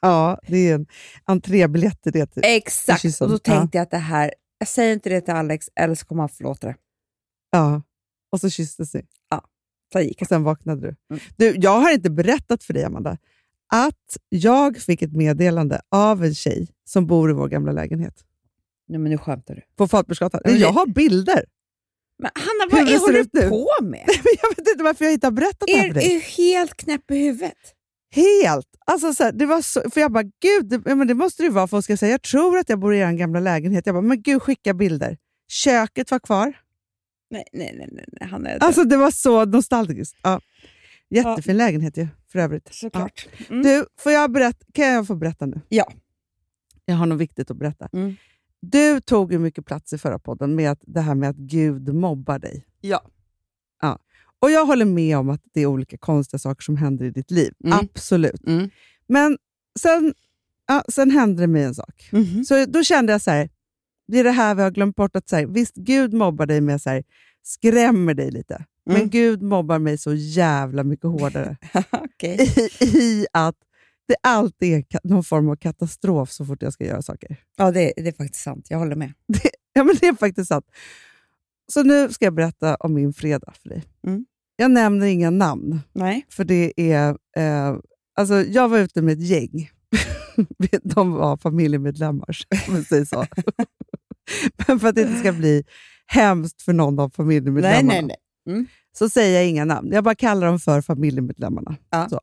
Ja, 0.00 0.38
det 0.46 0.56
är 0.70 0.74
en 0.74 0.86
entrébiljett 1.24 2.02
till 2.02 2.12
det. 2.12 2.26
Till. 2.26 2.42
Exakt, 2.44 3.02
kyssen, 3.02 3.24
och 3.24 3.30
då 3.30 3.34
ja. 3.44 3.58
tänkte 3.58 3.78
jag 3.78 3.82
att 3.82 3.90
det 3.90 3.96
här, 3.98 4.34
jag 4.58 4.68
säger 4.68 4.92
inte 4.92 5.08
det 5.08 5.20
till 5.20 5.34
Alex 5.34 5.66
eller 5.76 5.94
så 5.94 6.06
kommer 6.06 6.22
han 6.22 6.28
förlåta 6.28 6.66
det. 6.66 6.76
Ja. 7.50 7.82
Och 8.32 8.40
så 8.40 8.50
kysstes 8.50 8.94
ni. 8.94 9.02
Så 9.92 10.00
gick 10.00 10.22
Och 10.22 10.28
sen 10.28 10.42
vaknade 10.42 10.80
du. 10.80 10.96
Mm. 11.10 11.22
du. 11.36 11.56
Jag 11.60 11.80
har 11.80 11.92
inte 11.92 12.10
berättat 12.10 12.64
för 12.64 12.74
dig, 12.74 12.84
Amanda, 12.84 13.18
att 13.72 14.16
jag 14.28 14.76
fick 14.76 15.02
ett 15.02 15.12
meddelande 15.12 15.80
av 15.88 16.24
en 16.24 16.34
tjej 16.34 16.68
som 16.84 17.06
bor 17.06 17.30
i 17.30 17.32
vår 17.32 17.48
gamla 17.48 17.72
lägenhet 17.72 18.24
Nej 18.88 18.98
men 18.98 19.10
nu 19.10 19.18
skämtar 19.18 19.54
du. 19.54 19.60
på. 19.76 19.88
Ja, 20.20 20.28
det- 20.44 20.56
Jag 20.56 20.72
har 20.72 20.86
bilder. 20.86 21.44
Men 22.18 22.30
Hanna, 22.34 22.76
vad 22.76 22.86
det 22.86 22.94
är, 22.94 22.98
håller 22.98 23.26
du 23.32 23.48
på 23.48 23.84
med? 23.84 24.04
Jag 24.42 24.48
vet 24.56 24.68
inte 24.68 24.84
varför 24.84 25.04
jag 25.04 25.14
inte 25.14 25.26
har 25.26 25.32
berättat 25.32 25.66
det 25.66 25.76
här 25.76 25.84
Är 25.84 25.92
för 25.92 26.00
dig. 26.00 26.14
är 26.16 26.20
helt 26.20 26.76
knäpp 26.76 27.10
i 27.10 27.18
huvudet? 27.18 27.74
Helt! 28.10 28.66
Alltså 28.86 29.14
så 29.14 29.22
här, 29.24 29.32
det 29.32 29.46
var 29.46 29.62
så, 29.62 29.90
för 29.90 30.00
jag 30.00 30.12
bara, 30.12 30.22
gud, 30.22 30.68
det, 30.68 30.82
ja, 30.84 30.94
men 30.94 31.06
det 31.06 31.14
måste 31.14 31.42
det 31.42 31.50
vara. 31.50 31.66
För 31.66 31.76
hon 31.76 31.82
ska 31.82 31.96
säga, 31.96 32.10
jag 32.12 32.22
tror 32.22 32.58
att 32.58 32.68
jag 32.68 32.78
bor 32.78 32.94
i 32.94 32.98
er 32.98 33.12
gamla 33.12 33.40
lägenhet. 33.40 33.86
Jag 33.86 33.94
bara, 33.94 34.02
men 34.02 34.22
gud, 34.22 34.42
skicka 34.42 34.74
bilder. 34.74 35.16
Köket 35.48 36.10
var 36.10 36.18
kvar. 36.18 36.54
Nej, 37.30 37.44
nej, 37.52 37.74
nej, 37.78 37.88
nej, 37.92 38.04
nej. 38.20 38.28
han 38.30 38.46
är 38.46 38.58
Alltså 38.62 38.84
det 38.84 38.96
var 38.96 39.10
så 39.10 39.44
nostalgiskt. 39.44 40.16
Ja. 40.22 40.40
Jättefin 41.10 41.56
lägenhet 41.56 41.96
ju, 41.96 42.08
för 42.32 42.38
övrigt. 42.38 42.74
såklart. 42.74 43.28
Ja. 43.38 43.44
Mm. 43.50 43.62
Du, 43.62 43.86
får 43.98 44.12
jag 44.12 44.32
berätta, 44.32 44.66
kan 44.74 44.86
jag 44.86 45.06
få 45.06 45.14
berätta 45.14 45.46
nu? 45.46 45.60
Ja. 45.68 45.92
Jag 46.84 46.94
har 46.94 47.06
något 47.06 47.18
viktigt 47.18 47.50
att 47.50 47.56
berätta. 47.56 47.88
Mm. 47.92 48.16
Du 48.60 49.00
tog 49.00 49.32
ju 49.32 49.38
mycket 49.38 49.66
plats 49.66 49.92
i 49.92 49.98
förra 49.98 50.18
podden 50.18 50.54
med 50.54 50.70
att, 50.70 50.80
det 50.86 51.00
här 51.00 51.14
med 51.14 51.30
att 51.30 51.36
Gud 51.36 51.94
mobbar 51.94 52.38
dig. 52.38 52.64
Ja. 52.80 53.00
Och 54.40 54.50
jag 54.50 54.66
håller 54.66 54.84
med 54.84 55.18
om 55.18 55.28
att 55.30 55.40
det 55.54 55.60
är 55.60 55.66
olika 55.66 55.98
konstiga 55.98 56.38
saker 56.38 56.62
som 56.62 56.76
händer 56.76 57.04
i 57.04 57.10
ditt 57.10 57.30
liv. 57.30 57.52
Mm. 57.64 57.78
Absolut. 57.78 58.46
Mm. 58.46 58.70
Men 59.06 59.38
sen, 59.80 60.14
ja, 60.68 60.84
sen 60.88 61.10
hände 61.10 61.42
det 61.42 61.46
mig 61.46 61.62
en 61.62 61.74
sak. 61.74 62.08
Mhm. 62.12 62.44
Så 62.44 62.64
då 62.68 62.82
kände 62.82 63.12
jag 63.12 63.20
så 63.20 63.30
här, 63.30 63.48
det 64.08 64.18
är 64.18 64.24
det 64.24 64.30
här 64.30 64.54
vi 64.54 64.62
har 64.62 64.70
glömt 64.70 64.96
bort. 64.96 65.16
att 65.16 65.28
så 65.28 65.36
här, 65.36 65.46
Visst, 65.46 65.74
Gud 65.74 66.12
mobbar 66.14 66.46
dig 66.46 66.60
med 66.60 66.82
så 66.82 66.90
här, 66.90 67.04
skrämmer 67.42 68.14
dig 68.14 68.30
lite. 68.30 68.64
Men 68.86 68.96
Mm. 68.96 69.08
Gud 69.08 69.42
mobbar 69.42 69.78
mig 69.78 69.98
så 69.98 70.14
jävla 70.14 70.84
mycket 70.84 71.04
hårdare 71.10 71.56
Okej. 71.90 72.38
i, 72.80 72.84
i 72.84 73.26
att 73.32 73.56
det 74.08 74.16
alltid 74.22 74.74
är 74.74 74.84
någon 75.08 75.24
form 75.24 75.48
av 75.48 75.56
katastrof 75.56 76.30
så 76.30 76.44
fort 76.44 76.62
jag 76.62 76.72
ska 76.72 76.84
göra 76.84 77.02
saker. 77.02 77.36
Ja, 77.56 77.70
det, 77.70 77.92
det 77.96 78.08
är 78.08 78.12
faktiskt 78.12 78.44
sant. 78.44 78.66
Jag 78.70 78.78
håller 78.78 78.96
med. 78.96 79.12
Ja, 79.72 79.84
men 79.84 79.96
det 80.00 80.06
är 80.06 80.14
faktiskt 80.14 80.48
sant. 80.48 80.64
Så 81.72 81.82
nu 81.82 82.08
ska 82.08 82.24
jag 82.24 82.34
berätta 82.34 82.74
om 82.76 82.94
min 82.94 83.12
fredag 83.12 83.52
för 83.62 83.68
dig. 83.68 83.84
Mm. 84.06 84.26
Jag 84.56 84.70
nämner 84.70 85.06
inga 85.06 85.30
namn, 85.30 85.80
Nej. 85.92 86.26
för 86.28 86.44
det 86.44 86.72
är... 86.76 87.08
Eh, 87.36 87.76
alltså 88.14 88.34
jag 88.34 88.68
var 88.68 88.78
ute 88.78 89.02
med 89.02 89.12
ett 89.12 89.28
gäng. 89.28 89.70
De 90.82 91.12
var 91.12 91.36
familjemedlemmar, 91.36 92.38
om 92.68 92.74
man 92.74 92.84
säger 92.84 93.04
så. 93.04 93.26
men 94.66 94.80
för 94.80 94.88
att 94.88 94.94
det 94.94 95.02
inte 95.02 95.18
ska 95.18 95.32
bli 95.32 95.64
hemskt 96.06 96.62
för 96.62 96.72
någon 96.72 96.98
av 96.98 97.08
Nej, 97.08 97.14
familjemedlemmarna 97.16 98.00
nej, 98.00 98.16
nej. 98.46 98.66
så 98.92 99.08
säger 99.08 99.40
jag 99.40 99.48
inga 99.48 99.64
namn. 99.64 99.92
Jag 99.92 100.04
bara 100.04 100.14
kallar 100.14 100.46
dem 100.46 100.60
för 100.60 100.80
familjemedlemmarna. 100.80 101.76
Ja. 101.90 102.20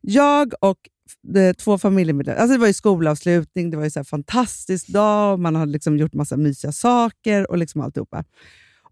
Jag 0.00 0.52
och 0.60 0.78
de, 1.22 1.54
två 1.54 1.78
familjemedlemmar, 1.78 2.40
alltså 2.40 2.52
det 2.52 2.60
var 2.60 2.66
ju 2.66 2.72
skolavslutning, 2.72 3.70
det 3.70 3.76
var 3.76 3.84
ju 3.84 3.90
så 3.90 3.98
här 3.98 4.04
fantastisk 4.04 4.88
dag, 4.88 5.38
man 5.38 5.56
hade 5.56 5.72
liksom 5.72 5.98
gjort 5.98 6.14
massa 6.14 6.36
mysiga 6.36 6.72
saker 6.72 7.50
och 7.50 7.58
liksom 7.58 7.80
alltihopa. 7.80 8.24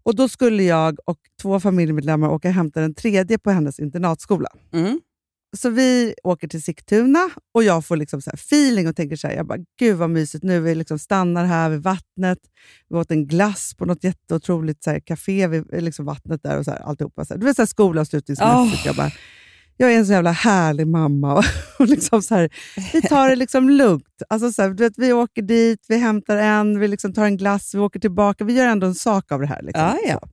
Och 0.03 0.15
Då 0.15 0.29
skulle 0.29 0.63
jag 0.63 0.99
och 1.05 1.19
två 1.41 1.59
familjemedlemmar 1.59 2.29
åka 2.29 2.47
och 2.47 2.53
hämta 2.53 2.81
den 2.81 2.95
tredje 2.95 3.37
på 3.37 3.51
hennes 3.51 3.79
internatskola. 3.79 4.49
Mm. 4.73 4.99
Så 5.57 5.69
vi 5.69 6.13
åker 6.23 6.47
till 6.47 6.63
Sigtuna 6.63 7.29
och 7.53 7.63
jag 7.63 7.85
får 7.85 7.97
liksom 7.97 8.21
så 8.21 8.31
feeling 8.33 8.87
och 8.87 8.95
tänker 8.95 9.15
så 9.15 9.27
här, 9.27 9.35
jag 9.35 9.47
bara, 9.47 9.59
gud 9.79 9.97
vad 9.97 10.09
mysigt 10.09 10.43
nu. 10.43 10.59
Vi 10.59 10.75
liksom 10.75 10.99
stannar 10.99 11.45
här 11.45 11.69
vid 11.69 11.83
vattnet. 11.83 12.37
Vi 12.89 12.95
åt 12.95 13.11
en 13.11 13.27
glass 13.27 13.73
på 13.77 13.85
något 13.85 14.03
jätteotroligt 14.03 14.83
så 14.83 14.91
här, 14.91 14.99
café 14.99 15.47
vid 15.47 15.83
liksom 15.83 16.05
vattnet 16.05 16.43
där 16.43 16.57
och 16.57 16.65
så 16.65 16.71
här, 16.71 16.79
alltihopa. 16.79 17.25
Så 17.25 17.33
här. 17.33 17.39
Du 17.39 17.45
vet 17.45 17.55
så 17.55 17.61
här 17.61 17.67
skolavslutningsmässigt. 17.67 18.85
Jag, 18.85 18.95
bara, 18.95 19.11
jag 19.81 19.93
är 19.93 19.97
en 19.97 20.05
så 20.05 20.11
jävla 20.11 20.31
härlig 20.31 20.87
mamma. 20.87 21.33
Och, 21.33 21.43
och 21.79 21.87
liksom 21.87 22.21
så 22.21 22.35
här, 22.35 22.49
vi 22.93 23.01
tar 23.01 23.29
det 23.29 23.35
liksom 23.35 23.69
lugnt. 23.69 24.21
Alltså 24.29 24.51
så 24.51 24.61
här, 24.61 24.69
du 24.69 24.83
vet, 24.83 24.97
vi 24.97 25.13
åker 25.13 25.41
dit, 25.41 25.85
vi 25.87 25.97
hämtar 25.97 26.37
en, 26.37 26.79
vi 26.79 26.87
liksom 26.87 27.13
tar 27.13 27.25
en 27.25 27.37
glass, 27.37 27.75
vi 27.75 27.79
åker 27.79 27.99
tillbaka. 27.99 28.43
Vi 28.43 28.53
gör 28.53 28.67
ändå 28.67 28.87
en 28.87 28.95
sak 28.95 29.31
av 29.31 29.39
det 29.41 29.47
här. 29.47 29.61
Liksom. 29.61 29.83
Ja, 29.83 29.97
ja. 30.07 30.19
Så. 30.19 30.27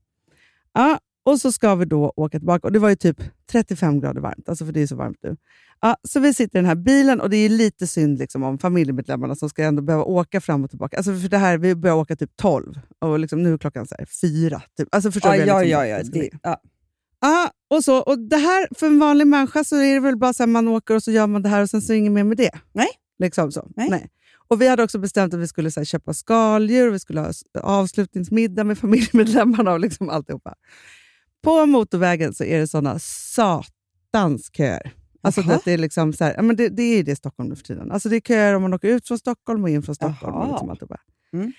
Ja, 0.74 0.98
och 1.24 1.40
så 1.40 1.52
ska 1.52 1.74
vi 1.74 1.84
då 1.84 2.12
åka 2.16 2.38
tillbaka. 2.38 2.66
Och 2.66 2.72
Det 2.72 2.78
var 2.78 2.88
ju 2.88 2.96
typ 2.96 3.22
35 3.52 4.00
grader 4.00 4.20
varmt, 4.20 4.48
alltså 4.48 4.64
för 4.66 4.72
det 4.72 4.82
är 4.82 4.86
så 4.86 4.96
varmt 4.96 5.18
nu. 5.22 5.36
Ja, 5.80 5.96
så 6.08 6.20
vi 6.20 6.34
sitter 6.34 6.58
i 6.58 6.62
den 6.62 6.68
här 6.68 6.74
bilen 6.74 7.20
och 7.20 7.30
det 7.30 7.36
är 7.36 7.48
lite 7.48 7.86
synd 7.86 8.18
liksom 8.18 8.42
om 8.42 8.58
familjemedlemmarna 8.58 9.34
som 9.34 9.48
ska 9.48 9.64
ändå 9.64 9.82
behöva 9.82 10.04
åka 10.04 10.40
fram 10.40 10.64
och 10.64 10.70
tillbaka. 10.70 10.96
Alltså 10.96 11.14
för 11.14 11.28
det 11.28 11.38
här, 11.38 11.58
vi 11.58 11.74
börjar 11.74 11.96
åka 11.96 12.16
typ 12.16 12.30
12 12.36 12.74
och 12.98 13.18
liksom 13.18 13.42
nu 13.42 13.52
är 13.54 13.58
klockan 13.58 13.86
så 13.86 13.94
här 13.98 14.06
4. 14.06 14.62
Typ. 14.76 14.88
Alltså 14.92 15.12
förstår 15.12 15.34
Ja, 15.34 15.40
du? 15.42 15.48
ja, 15.48 15.58
liksom 15.58 15.70
ja. 15.70 15.86
ja, 15.86 16.02
det, 16.12 16.30
ja. 16.42 16.56
Ja, 17.20 17.50
och, 17.68 17.84
så, 17.84 17.98
och 17.98 18.18
det 18.18 18.36
här, 18.36 18.68
för 18.74 18.86
en 18.86 18.98
vanlig 18.98 19.26
människa 19.26 19.64
så 19.64 19.76
är 19.76 19.94
det 19.94 20.00
väl 20.00 20.16
bara 20.16 20.32
så 20.32 20.42
här, 20.42 20.48
man 20.48 20.68
åker 20.68 20.94
och 20.94 21.02
så 21.02 21.10
gör 21.10 21.26
man 21.26 21.42
det 21.42 21.48
här 21.48 21.62
och 21.62 21.70
sen 21.70 21.82
så 21.82 21.92
är 21.92 21.94
det 21.94 21.98
inget 21.98 22.12
mer 22.12 22.24
med 22.24 22.36
det. 22.36 22.50
Nej. 22.72 22.88
Liksom 23.18 23.52
så. 23.52 23.68
Nej. 23.76 24.08
Och 24.48 24.62
Vi 24.62 24.68
hade 24.68 24.82
också 24.82 24.98
bestämt 24.98 25.34
att 25.34 25.40
vi 25.40 25.48
skulle 25.48 25.70
så 25.70 25.80
här, 25.80 25.84
köpa 25.84 26.14
skaldjur, 26.14 26.90
vi 26.90 26.98
skulle 26.98 27.20
ha 27.20 27.32
avslutningsmiddag 27.62 28.64
med 28.64 28.78
familjemedlemmarna 28.78 29.72
och 29.72 29.80
liksom 29.80 30.08
alltihopa. 30.10 30.54
På 31.42 31.66
motorvägen 31.66 32.34
så 32.34 32.44
är 32.44 32.58
det 32.58 32.66
såna 32.66 32.98
satans 32.98 34.50
köer. 34.52 34.92
Alltså 35.22 35.40
Jaha. 35.40 35.60
det, 35.64 35.72
är 35.72 35.78
liksom 35.78 36.12
så 36.12 36.24
här, 36.24 36.42
men 36.42 36.56
det, 36.56 36.68
det 36.68 36.82
är 36.82 37.02
det 37.02 37.12
i 37.12 37.16
Stockholm 37.16 37.48
nu 37.48 37.56
för 37.56 37.62
tiden. 37.62 37.92
Alltså 37.92 38.08
det 38.08 38.16
är 38.16 38.20
köer 38.20 38.54
om 38.54 38.62
man 38.62 38.74
åker 38.74 38.88
ut 38.88 39.08
från 39.08 39.18
Stockholm 39.18 39.62
och 39.64 39.70
in 39.70 39.82
från 39.82 39.94
Stockholm. 39.94 40.34
Och 40.34 40.48
liksom 40.50 40.70
alltihopa. 40.70 41.00
Mm. 41.32 41.52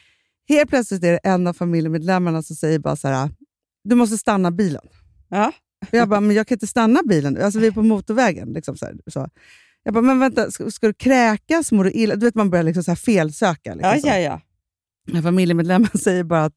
Helt 0.50 0.70
plötsligt 0.70 1.04
är 1.04 1.12
det 1.12 1.18
en 1.18 1.48
av 1.48 1.54
familjemedlemmarna 1.54 2.44
som 2.44 2.56
säger 2.56 2.80
bara 2.80 2.96
så 2.96 3.08
här, 3.08 3.30
du 3.84 3.96
måste 3.96 4.18
stanna 4.18 4.52
bilen. 4.52 4.88
Ja. 5.30 5.52
Jag 5.92 6.10
bara, 6.10 6.20
men 6.20 6.36
jag 6.36 6.48
kan 6.48 6.56
inte 6.56 6.68
stanna 6.68 7.00
bilen. 7.06 7.38
Alltså 7.42 7.60
vi 7.60 7.68
är 7.68 7.72
på 7.72 7.84
motorvägen. 7.84 8.54
Liksom 8.54 8.78
så 8.78 8.86
här, 8.86 8.96
så. 9.08 9.30
Jag 9.84 9.94
bara, 9.94 10.02
men 10.02 10.20
vänta, 10.20 10.52
ska, 10.52 10.72
ska 10.72 10.88
du 10.88 10.94
kräkas? 10.94 11.72
Mår 11.72 11.84
du 11.84 11.92
illa? 11.92 12.16
Du 12.16 12.26
vet, 12.26 12.36
man 12.36 12.50
börjar 12.50 12.64
liksom 12.64 12.84
så 12.84 12.92
här 12.92 12.96
felsöka. 12.96 13.74
Liksom 13.76 13.92
Ja, 13.96 14.00
så. 14.02 14.08
ja, 14.08 14.18
ja. 14.20 14.42
Men 15.12 15.24
Familjemedlemmen 15.24 15.90
säger 16.00 16.24
bara 16.24 16.46
att, 16.46 16.56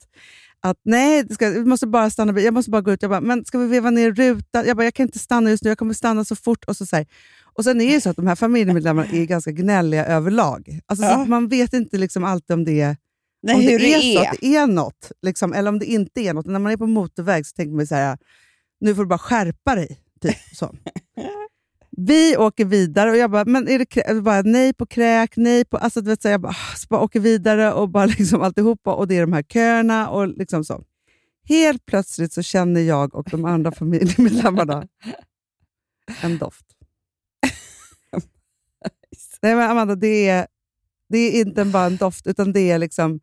att 0.60 0.76
nej, 0.84 1.22
det 1.24 1.34
ska, 1.34 1.50
vi 1.50 1.64
måste 1.64 1.86
bara 1.86 2.10
stanna 2.10 2.32
bilen. 2.32 2.44
Jag 2.44 2.54
måste 2.54 2.70
bara 2.70 2.82
gå 2.82 2.92
ut. 2.92 3.02
Jag 3.02 3.10
bara, 3.10 3.20
men 3.20 3.44
ska 3.44 3.58
vi 3.58 3.66
veva 3.66 3.90
ner 3.90 4.12
rutan? 4.12 4.64
Jag 4.66 4.76
bara, 4.76 4.84
jag 4.84 4.94
kan 4.94 5.06
inte 5.06 5.18
stanna 5.18 5.50
just 5.50 5.64
nu. 5.64 5.70
Jag 5.70 5.78
kommer 5.78 5.94
stanna 5.94 6.24
så 6.24 6.36
fort. 6.36 6.64
Och 6.64 6.76
så, 6.76 6.86
så 6.86 6.96
här. 6.96 7.06
Och 7.54 7.64
sen 7.64 7.80
är 7.80 7.94
det 7.94 8.00
så 8.00 8.10
att 8.10 8.16
de 8.16 8.26
här 8.26 8.36
familjemedlemmarna 8.36 9.08
är 9.12 9.24
ganska 9.24 9.50
gnälliga 9.50 10.06
överlag. 10.06 10.80
Alltså, 10.86 11.04
så 11.06 11.10
Ja. 11.10 11.24
man 11.24 11.48
vet 11.48 11.72
inte 11.72 11.98
liksom 11.98 12.24
alltid 12.24 12.54
om 12.54 12.64
det 12.64 12.80
är 12.80 12.96
Nej, 13.42 13.54
om 13.54 13.60
det 13.60 13.74
är, 13.74 14.00
så 14.00 14.22
är. 14.22 14.30
att 14.30 14.36
det 14.40 14.56
är 14.56 14.66
något, 14.66 15.12
liksom, 15.22 15.52
eller 15.52 15.68
om 15.68 15.78
det 15.78 15.86
inte 15.86 16.20
är 16.20 16.34
något. 16.34 16.46
När 16.46 16.58
man 16.58 16.72
är 16.72 16.76
på 16.76 16.86
motorväg 16.86 17.46
så 17.46 17.52
tänker 17.56 17.76
man 17.76 17.86
så 17.86 17.94
här, 17.94 18.18
nu 18.80 18.94
får 18.94 19.02
du 19.02 19.08
bara 19.08 19.18
skärpa 19.18 19.74
dig. 19.74 20.00
Typ, 20.20 20.36
så. 20.52 20.74
Vi 21.90 22.36
åker 22.36 22.64
vidare 22.64 23.10
och 23.10 23.16
jag 23.16 23.30
bara, 23.30 23.44
men 23.44 23.68
är 23.68 23.78
det 23.78 23.84
krä-? 23.84 24.20
Bara 24.20 24.42
nej 24.42 24.74
på 24.74 24.86
kräk, 24.86 25.36
nej 25.36 25.64
på... 25.64 25.76
Alltså, 25.76 26.00
du 26.00 26.10
vet, 26.10 26.22
så 26.22 26.28
jag 26.28 26.40
bara, 26.40 26.52
ah, 26.52 26.76
så 26.76 26.86
bara 26.90 27.00
åker 27.00 27.20
vidare 27.20 27.72
och 27.72 27.88
bara 27.88 28.06
liksom 28.18 28.42
alltihopa 28.42 28.94
och 28.94 29.08
det 29.08 29.16
är 29.16 29.20
de 29.20 29.32
här 29.32 29.42
köerna 29.42 30.08
och 30.10 30.28
liksom 30.28 30.64
så. 30.64 30.84
Helt 31.48 31.86
plötsligt 31.86 32.32
så 32.32 32.42
känner 32.42 32.80
jag 32.80 33.14
och 33.14 33.26
de 33.30 33.44
andra 33.44 33.72
familjemedlemmarna 33.72 34.88
en 36.22 36.38
doft. 36.38 36.66
Nej 39.42 39.54
men 39.54 39.70
Amanda, 39.70 39.94
det 39.94 40.28
är, 40.28 40.46
det 41.08 41.18
är 41.18 41.40
inte 41.40 41.64
bara 41.64 41.86
en 41.86 41.96
doft, 41.96 42.26
utan 42.26 42.52
det 42.52 42.70
är 42.70 42.78
liksom 42.78 43.20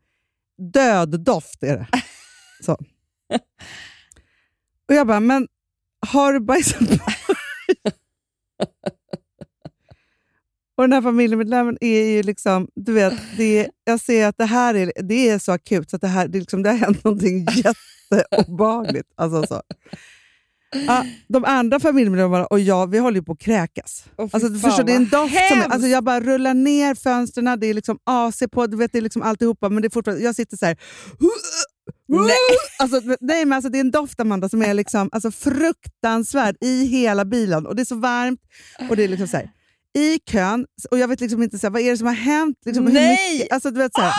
död 0.72 1.24
doft. 1.24 1.62
Är 1.62 1.76
det. 1.76 1.88
Så. 2.60 2.76
Och 4.88 4.94
jag 4.94 5.06
bara, 5.06 5.20
men 5.20 5.48
har 6.06 6.32
du 6.32 6.40
bajsat 6.40 6.78
på 6.78 7.12
Och 10.78 10.84
den 10.84 10.92
här 10.92 11.02
familjemedlemmen 11.02 11.78
är 11.80 12.04
ju 12.04 12.22
liksom, 12.22 12.68
du 12.74 12.92
vet, 12.92 13.14
det 13.36 13.58
är, 13.58 13.70
jag 13.84 14.00
ser 14.00 14.26
att 14.26 14.38
det 14.38 14.44
här 14.44 14.74
är, 14.74 14.92
det 15.02 15.28
är 15.28 15.38
så 15.38 15.52
akut 15.52 15.90
så 15.90 15.96
att 15.96 16.02
det, 16.02 16.08
här, 16.08 16.28
det, 16.28 16.38
är 16.38 16.40
liksom, 16.40 16.62
det 16.62 16.70
har 16.70 16.76
hänt 16.76 17.04
någonting 17.04 17.46
jätteobehagligt. 18.10 19.08
Alltså 19.16 19.46
så. 19.46 19.62
De 21.28 21.44
andra 21.44 21.80
familjemedlemmarna 21.80 22.46
och 22.46 22.60
jag, 22.60 22.90
vi 22.90 22.98
håller 22.98 23.16
ju 23.16 23.24
på 23.24 23.32
att 23.32 23.38
kräkas. 23.38 24.04
Fy 24.04 24.22
Alltså, 24.22 24.48
du 24.48 24.58
förstår, 24.58 24.84
det 24.84 24.92
är 24.92 24.96
en 24.96 25.08
doft 25.08 25.48
som, 25.48 25.58
hemskt. 25.58 25.72
alltså, 25.72 25.88
jag 25.88 26.04
bara 26.04 26.20
rullar 26.20 26.54
ner 26.54 26.94
fönstren, 26.94 27.60
det 27.60 27.66
är 27.66 27.74
liksom 27.74 27.98
AC 28.04 28.42
på, 28.52 28.66
du 28.66 28.76
vet, 28.76 28.92
det 28.92 28.98
är 28.98 29.02
liksom 29.02 29.22
alltihopa, 29.22 29.68
men 29.68 29.82
det 29.82 29.88
är 29.88 29.90
fortfarande, 29.90 30.24
jag 30.24 30.34
sitter 30.34 30.56
så 30.56 30.66
här. 30.66 30.76
Nej. 32.06 32.30
Alltså, 32.78 33.00
nej, 33.20 33.44
men 33.44 33.52
alltså, 33.52 33.68
det 33.70 33.78
är 33.78 33.80
en 33.80 33.90
doft, 33.90 34.20
Amanda, 34.20 34.48
som 34.48 34.62
är 34.62 34.74
liksom, 34.74 35.08
alltså, 35.12 35.30
fruktansvärd 35.30 36.56
i 36.60 36.84
hela 36.84 37.24
bilen. 37.24 37.66
Och 37.66 37.76
Det 37.76 37.82
är 37.82 37.84
så 37.84 37.94
varmt. 37.96 38.40
och 38.90 38.96
det 38.96 39.04
är 39.04 39.08
liksom 39.08 39.28
så 39.28 39.36
här, 39.36 39.50
I 39.98 40.18
kön, 40.18 40.66
och 40.90 40.98
jag 40.98 41.08
vet 41.08 41.20
liksom 41.20 41.42
inte 41.42 41.58
så 41.58 41.66
här, 41.66 41.72
vad 41.72 41.82
är 41.82 41.90
det 41.90 41.96
som 41.96 42.06
har 42.06 42.14
hänt. 42.14 42.56
Liksom, 42.64 42.84
Nej! 42.84 43.34
mycket, 43.38 43.52
alltså, 43.52 43.70
du 43.70 43.78
vet, 43.78 43.94
så 43.94 44.00
här, 44.00 44.12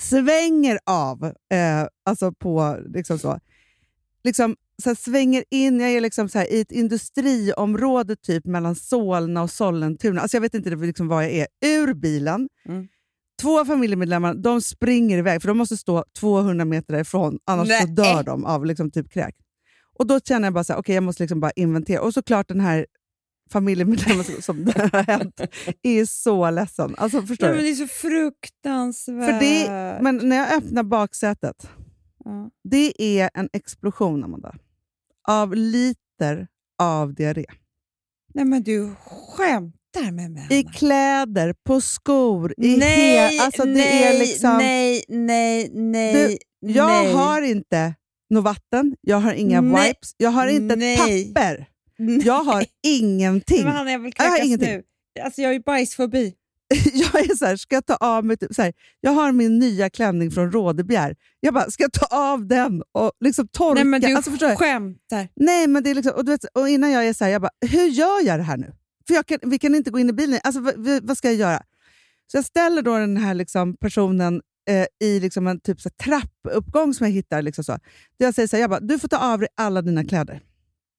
Svänger 0.00 0.78
av, 0.86 1.24
eh, 1.24 1.86
alltså 2.06 2.32
på 2.32 2.78
liksom 2.94 3.18
så. 3.18 3.40
Liksom, 4.24 4.56
så 4.82 4.90
här, 4.90 4.94
svänger 4.94 5.44
in, 5.50 5.80
jag 5.80 5.90
är 5.90 6.00
liksom 6.00 6.28
så 6.28 6.38
här, 6.38 6.52
i 6.52 6.60
ett 6.60 6.72
industriområde 6.72 8.16
typ 8.16 8.46
mellan 8.46 8.74
Solna 8.76 9.42
och 9.42 9.50
Sollentuna. 9.50 10.20
Alltså 10.20 10.36
jag 10.36 10.42
vet 10.42 10.54
inte 10.54 10.70
liksom 10.70 11.08
vad 11.08 11.24
jag 11.24 11.32
är. 11.32 11.46
Ur 11.64 11.94
bilen. 11.94 12.48
Mm. 12.68 12.88
Två 13.42 13.64
familjemedlemmar 13.64 14.34
de 14.34 14.60
springer 14.60 15.18
iväg, 15.18 15.42
för 15.42 15.48
de 15.48 15.58
måste 15.58 15.76
stå 15.76 16.04
200 16.18 16.64
meter 16.64 16.92
därifrån, 16.94 17.38
annars 17.44 17.68
så 17.68 17.74
Nej. 17.86 17.94
dör 17.94 18.22
de 18.22 18.44
av 18.44 18.66
liksom, 18.66 18.90
typ 18.90 19.10
kräk. 19.12 19.34
Och 19.98 20.06
Då 20.06 20.20
känner 20.20 20.46
jag 20.46 20.54
bara 20.54 20.64
så 20.64 20.72
här, 20.72 20.80
okej 20.80 20.94
jag 20.94 21.04
måste 21.04 21.22
liksom 21.22 21.40
bara 21.40 21.50
inventera. 21.50 22.00
Och 22.00 22.14
såklart 22.14 22.48
den 22.48 22.60
här 22.60 22.86
familjemedlemmen 23.50 24.24
som, 24.24 24.64
det 24.64 24.78
har 24.92 25.02
hänt 25.02 25.40
är 25.82 26.04
så 26.04 26.50
ledsen. 26.50 26.94
Alltså, 26.98 27.22
förstår 27.22 27.46
Nej, 27.46 27.56
du? 27.56 27.62
men 27.62 27.64
det 27.64 27.70
är 27.82 27.86
så 27.86 27.94
fruktansvärt. 27.94 29.30
För 29.30 29.40
det, 29.40 29.98
men 30.02 30.28
när 30.28 30.36
jag 30.36 30.52
öppnar 30.52 30.82
baksätet, 30.82 31.70
Ja. 32.24 32.50
det 32.70 33.02
är 33.20 33.30
en 33.34 33.48
explosion, 33.52 34.24
Amanda. 34.24 34.54
Av 35.28 35.54
liter 35.54 36.48
av 36.78 37.14
diarré. 37.14 37.44
Nej, 38.34 38.44
men 38.44 38.62
du 38.62 38.94
skämtar 39.36 39.78
med 40.02 40.30
mig, 40.30 40.46
I 40.50 40.62
kläder, 40.64 41.54
på 41.66 41.80
skor, 41.80 42.54
i 42.56 42.76
nej, 42.76 43.18
he- 43.38 43.40
alltså 43.44 43.64
det 43.64 43.70
nej, 43.72 44.02
är 44.02 44.18
liksom, 44.18 44.56
nej, 44.58 45.04
nej, 45.08 45.70
nej, 45.72 46.38
Jag 46.60 46.86
nej. 47.04 47.12
har 47.12 47.42
inte 47.42 47.94
något 48.30 48.44
vatten, 48.44 48.96
jag 49.00 49.16
har 49.20 49.32
inga 49.32 49.60
Nej. 49.60 49.88
wipes, 49.88 50.14
jag 50.16 50.30
har 50.30 50.46
inte 50.46 50.76
Nej. 50.76 50.96
papper. 51.34 51.66
Nej. 51.98 52.20
Jag 52.26 52.44
har 52.44 52.64
ingenting. 52.86 53.64
Men 53.64 53.72
Hanna, 53.76 53.90
jag 53.92 53.98
vill 53.98 54.12
Jag 54.18 54.24
har 54.30 54.44
ingenting. 54.44 54.68
nu. 54.68 54.82
Alltså, 55.24 55.40
jag 55.42 55.48
har 55.48 55.54
ju 55.54 55.60
bajsfobi. 55.60 56.34
jag 56.94 57.20
är 57.30 57.36
så 57.36 57.46
här, 57.46 57.56
ska 57.56 57.76
jag 57.76 57.86
ta 57.86 57.96
av 57.96 58.24
mig... 58.24 58.36
Typ, 58.36 58.54
så 58.54 58.62
här, 58.62 58.72
jag 59.00 59.10
har 59.10 59.32
min 59.32 59.58
nya 59.58 59.90
klänning 59.90 60.30
från 60.30 60.52
Rådebjer. 60.52 61.16
Jag 61.40 61.54
bara, 61.54 61.70
ska 61.70 61.82
jag 61.82 61.92
ta 61.92 62.06
av 62.16 62.46
den 62.46 62.82
och 62.92 63.12
liksom 63.24 63.48
torka? 63.48 63.74
Nej, 63.74 63.84
men 63.84 64.00
du 64.00 64.14
alltså, 64.14 64.30
du? 64.30 64.56
skämtar. 64.56 65.28
Nej, 65.36 65.66
men 65.66 65.82
det 65.82 65.90
är 65.90 65.94
liksom, 65.94 66.12
och, 66.16 66.24
du 66.24 66.32
vet, 66.32 66.44
och 66.44 66.68
innan 66.68 66.90
jag 66.90 67.06
är 67.06 67.12
så 67.12 67.24
här, 67.24 67.32
jag 67.32 67.42
bara, 67.42 67.50
hur 67.70 67.86
gör 67.86 68.26
jag 68.26 68.38
det 68.38 68.42
här 68.42 68.56
nu? 68.56 68.72
För 69.06 69.14
jag 69.14 69.26
kan, 69.26 69.38
vi 69.42 69.58
kan 69.58 69.74
inte 69.74 69.90
gå 69.90 69.98
in 69.98 70.08
i 70.08 70.12
bilen. 70.12 70.40
Alltså, 70.44 70.60
vad, 70.60 70.74
vad- 70.76 71.06
vad 71.06 71.18
ska 71.18 71.28
jag 71.28 71.36
göra? 71.36 71.62
Så 72.32 72.36
jag 72.36 72.44
ställer 72.44 72.82
då 72.82 72.98
den 72.98 73.16
här 73.16 73.34
liksom, 73.34 73.76
personen 73.76 74.42
eh, 74.70 74.86
i 75.08 75.20
liksom 75.20 75.46
en 75.46 75.60
typ 75.60 75.80
så 75.80 75.90
trappuppgång 75.90 76.94
som 76.94 77.06
jag 77.06 77.12
hittar. 77.12 77.42
Liksom 77.42 77.64
så. 77.64 77.78
Jag 78.16 78.34
säger 78.34 78.48
så 78.48 78.56
här, 78.56 78.60
jag 78.60 78.70
bara, 78.70 78.80
du 78.80 78.98
får 78.98 79.08
ta 79.08 79.18
av 79.32 79.38
dig 79.40 79.48
alla 79.54 79.82
dina 79.82 80.04
kläder. 80.04 80.40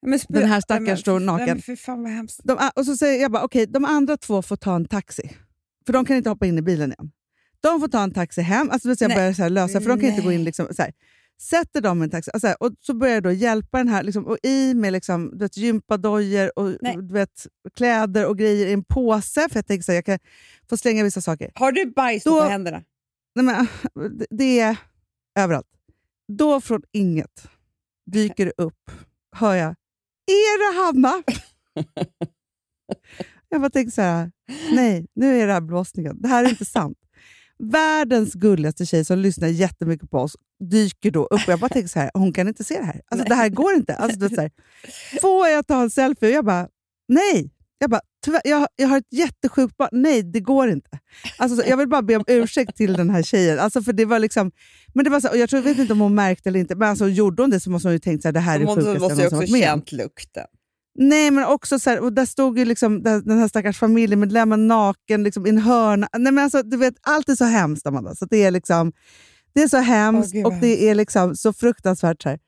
Men 0.06 0.20
spö- 0.20 0.26
Den 0.34 0.50
här 0.50 0.62
stackaren 0.62 0.84
Nej, 0.84 0.98
står 0.98 1.20
naken. 1.20 1.46
Nej, 1.48 1.64
men 1.68 1.78
fan 1.78 2.04
vad 2.04 2.12
hemskt. 2.12 2.40
De, 2.44 2.70
och 2.76 2.86
så 2.86 2.98
säger 2.98 3.22
jag 3.22 3.32
bara, 3.32 3.44
okej, 3.44 3.66
de 3.68 3.86
andra 3.86 4.18
två 4.18 4.42
får 4.42 4.56
ta 4.56 4.76
en 4.76 4.86
taxi. 4.86 5.32
För 5.86 5.94
de 5.94 6.06
kan 6.06 6.18
inte 6.18 6.30
hoppa 6.30 6.46
in 6.46 6.58
i 6.58 6.62
bilen 6.62 6.92
igen. 6.92 7.12
De 7.62 7.80
får 7.80 7.88
ta 7.88 8.04
en 8.04 8.12
taxi 8.14 8.42
hem. 8.42 8.70
Alltså, 8.70 8.90
jag 8.90 9.08
Nej. 9.08 9.18
börjar 9.18 9.34
så 9.34 9.42
här 9.44 9.50
lösa, 9.50 9.82
för 9.82 9.90
de 9.90 10.00
kan 10.00 10.10
inte 10.10 10.22
gå 10.22 10.32
in. 10.32 10.38
Nej. 10.38 10.46
Liksom, 10.46 10.68
så 10.76 10.82
här. 10.82 10.92
Sätter 11.42 11.82
dem 11.82 12.02
i 12.02 12.04
en 12.04 12.10
taxi. 12.10 12.32
Alltså, 12.34 12.56
och 12.60 12.72
så 12.80 12.94
börjar 12.94 13.14
jag 13.14 13.24
då 13.24 13.32
hjälpa 13.32 13.78
den 13.78 13.88
här, 13.88 14.04
liksom, 14.04 14.26
och 14.26 14.38
i 14.44 14.74
med 14.74 14.94
liksom, 14.94 15.30
du 15.32 15.38
vet, 15.38 15.58
gympadojor 15.58 16.60
och 16.60 16.78
Nej. 16.82 16.96
du 16.98 17.14
vet, 17.14 17.48
kläder 17.76 18.26
och 18.28 18.38
grejer 18.38 18.68
i 18.68 18.74
en 18.74 18.84
påse. 18.84 19.48
För 19.50 19.58
jag 19.58 19.68
tänker 19.68 19.88
här, 19.88 19.96
jag 19.96 20.06
kan 20.06 20.20
få 20.70 20.78
slänga 20.78 21.04
vissa 21.04 21.22
saker. 21.22 21.52
Har 21.56 21.72
du 21.72 21.86
bajs 21.86 22.24
Då- 22.24 22.42
på 22.42 22.48
händerna? 22.48 22.84
Nej, 23.36 23.46
men, 23.46 23.68
det- 24.18 24.28
det 24.30 24.60
är 24.60 24.78
överallt. 25.40 25.68
Då 26.28 26.62
från 26.62 26.82
inget 26.92 27.48
dyker 28.12 28.46
det 28.46 28.54
upp, 28.58 28.92
hör 29.36 29.56
jag, 29.56 29.76
är 30.28 30.74
det 30.74 30.80
Hanna? 30.86 31.24
jag 33.50 33.62
bara 33.62 33.70
tänker 33.70 33.92
så 33.92 34.02
här, 34.02 34.32
nej, 34.76 35.08
nu 35.14 35.42
är 35.42 35.48
det 35.48 35.54
här 35.54 35.62
blåsningen. 35.62 36.22
Det 36.22 36.28
här 36.28 36.44
är 36.46 36.50
inte 36.50 36.66
sant. 36.66 36.98
Världens 37.60 38.34
gulligaste 38.34 38.86
tjej 38.86 39.06
som 39.06 39.20
lyssnar 39.20 39.48
jättemycket 39.48 40.10
på 40.10 40.18
oss 40.20 40.36
dyker 40.60 41.12
då 41.12 41.24
upp 41.26 41.32
och 41.32 41.48
jag 41.48 41.60
bara 41.60 41.70
tänker 41.70 41.88
så 41.90 42.00
här, 42.00 42.12
hon 42.14 42.34
kan 42.34 42.48
inte 42.48 42.64
se 42.64 42.78
det 42.80 42.86
här. 42.86 43.02
Alltså, 43.12 43.28
det 43.28 43.36
här 43.36 43.50
går 43.50 43.74
inte. 43.74 43.96
Alltså, 43.96 44.20
du 44.20 44.28
vet, 44.28 44.36
så 44.36 44.42
här, 44.42 44.52
får 45.22 45.48
jag 45.48 45.68
ta 45.68 45.82
en 45.82 45.90
selfie? 45.90 46.30
Och 46.30 46.36
jag 46.36 46.46
bara, 46.46 46.68
nej. 47.08 47.52
Jag, 47.78 47.90
bara, 47.90 48.02
jag, 48.44 48.68
jag 48.76 48.88
har 48.88 48.98
ett 48.98 49.14
jättesjukt 49.14 49.78
barn. 49.78 49.90
Nej, 49.92 50.24
det 50.24 50.40
går 50.40 50.70
inte. 50.70 50.90
Alltså, 51.38 51.58
så, 51.62 51.70
jag 51.70 51.78
vill 51.78 51.88
bara 51.88 52.02
be 52.02 52.16
om 52.16 52.24
ursäkt 52.28 52.78
till 52.78 52.94
den 52.94 53.10
här 53.10 53.24
tjejen. 53.24 53.60
Alltså, 53.60 53.82
för 53.82 53.94
det 53.94 54.06
var 54.06 54.20
liksom, 54.20 54.52
men 54.94 55.04
det 55.04 55.10
var 55.10 55.20
så, 55.20 55.30
och 55.30 55.38
jag 55.38 55.50
tror, 55.50 55.62
jag 55.62 55.70
vet 55.70 55.80
inte 55.80 55.94
om 55.94 56.00
hon 56.00 56.16
märkte 56.16 56.50
eller 56.50 56.60
inte, 56.60 56.76
men 56.76 56.90
alltså, 56.90 57.08
gjorde 57.08 57.44
hon 57.44 57.50
det 57.50 57.60
så 57.60 57.70
måste 57.70 57.88
hon 57.88 57.94
ju 57.94 58.00
tänkt 58.00 58.26
att 58.26 58.34
det 58.34 58.40
här 58.40 58.56
är 58.56 58.60
det 58.60 58.66
Hon 58.66 58.76
sjukaste 58.76 59.00
måste 59.00 59.16
ju 59.16 59.24
jag 59.24 59.32
någonsin 59.32 59.38
också 59.38 59.38
varit 59.38 59.52
med 59.52 59.74
om. 59.74 59.80
känt 59.80 59.92
lukten. 59.92 60.46
Nej, 61.00 61.32
men 61.32 61.46
också 61.46 61.80
så 61.80 61.90
här, 61.90 62.00
och 62.00 62.14
där 62.14 62.26
stod 62.26 62.60
ju 62.60 62.66
liksom 62.66 63.04
den 63.04 63.40
här 63.40 63.48
stackars 63.48 63.80
familjemedlemmen 63.80 64.68
naken 64.68 65.24
liksom, 65.24 65.46
i 65.46 65.50
en 65.50 65.58
hörna. 65.58 66.08
Nej, 66.18 66.32
men 66.32 66.44
alltså, 66.44 66.64
du 66.64 66.78
vet, 66.78 66.94
allt 67.02 67.30
är 67.30 67.36
så 67.36 67.46
hemskt, 67.46 67.88
Amanda. 67.88 68.16
Så 68.16 68.26
det 68.26 68.44
är 68.44 68.52
liksom, 68.52 68.92
det 69.54 69.62
är 69.62 69.68
så 69.68 69.78
hemskt 69.78 70.34
gud, 70.34 70.46
och 70.46 70.54
det 70.62 70.90
är 70.90 70.96
liksom 70.96 71.36
så 71.36 71.54
fruktansvärt. 71.54 72.22
Så, 72.22 72.30
här. 72.30 72.40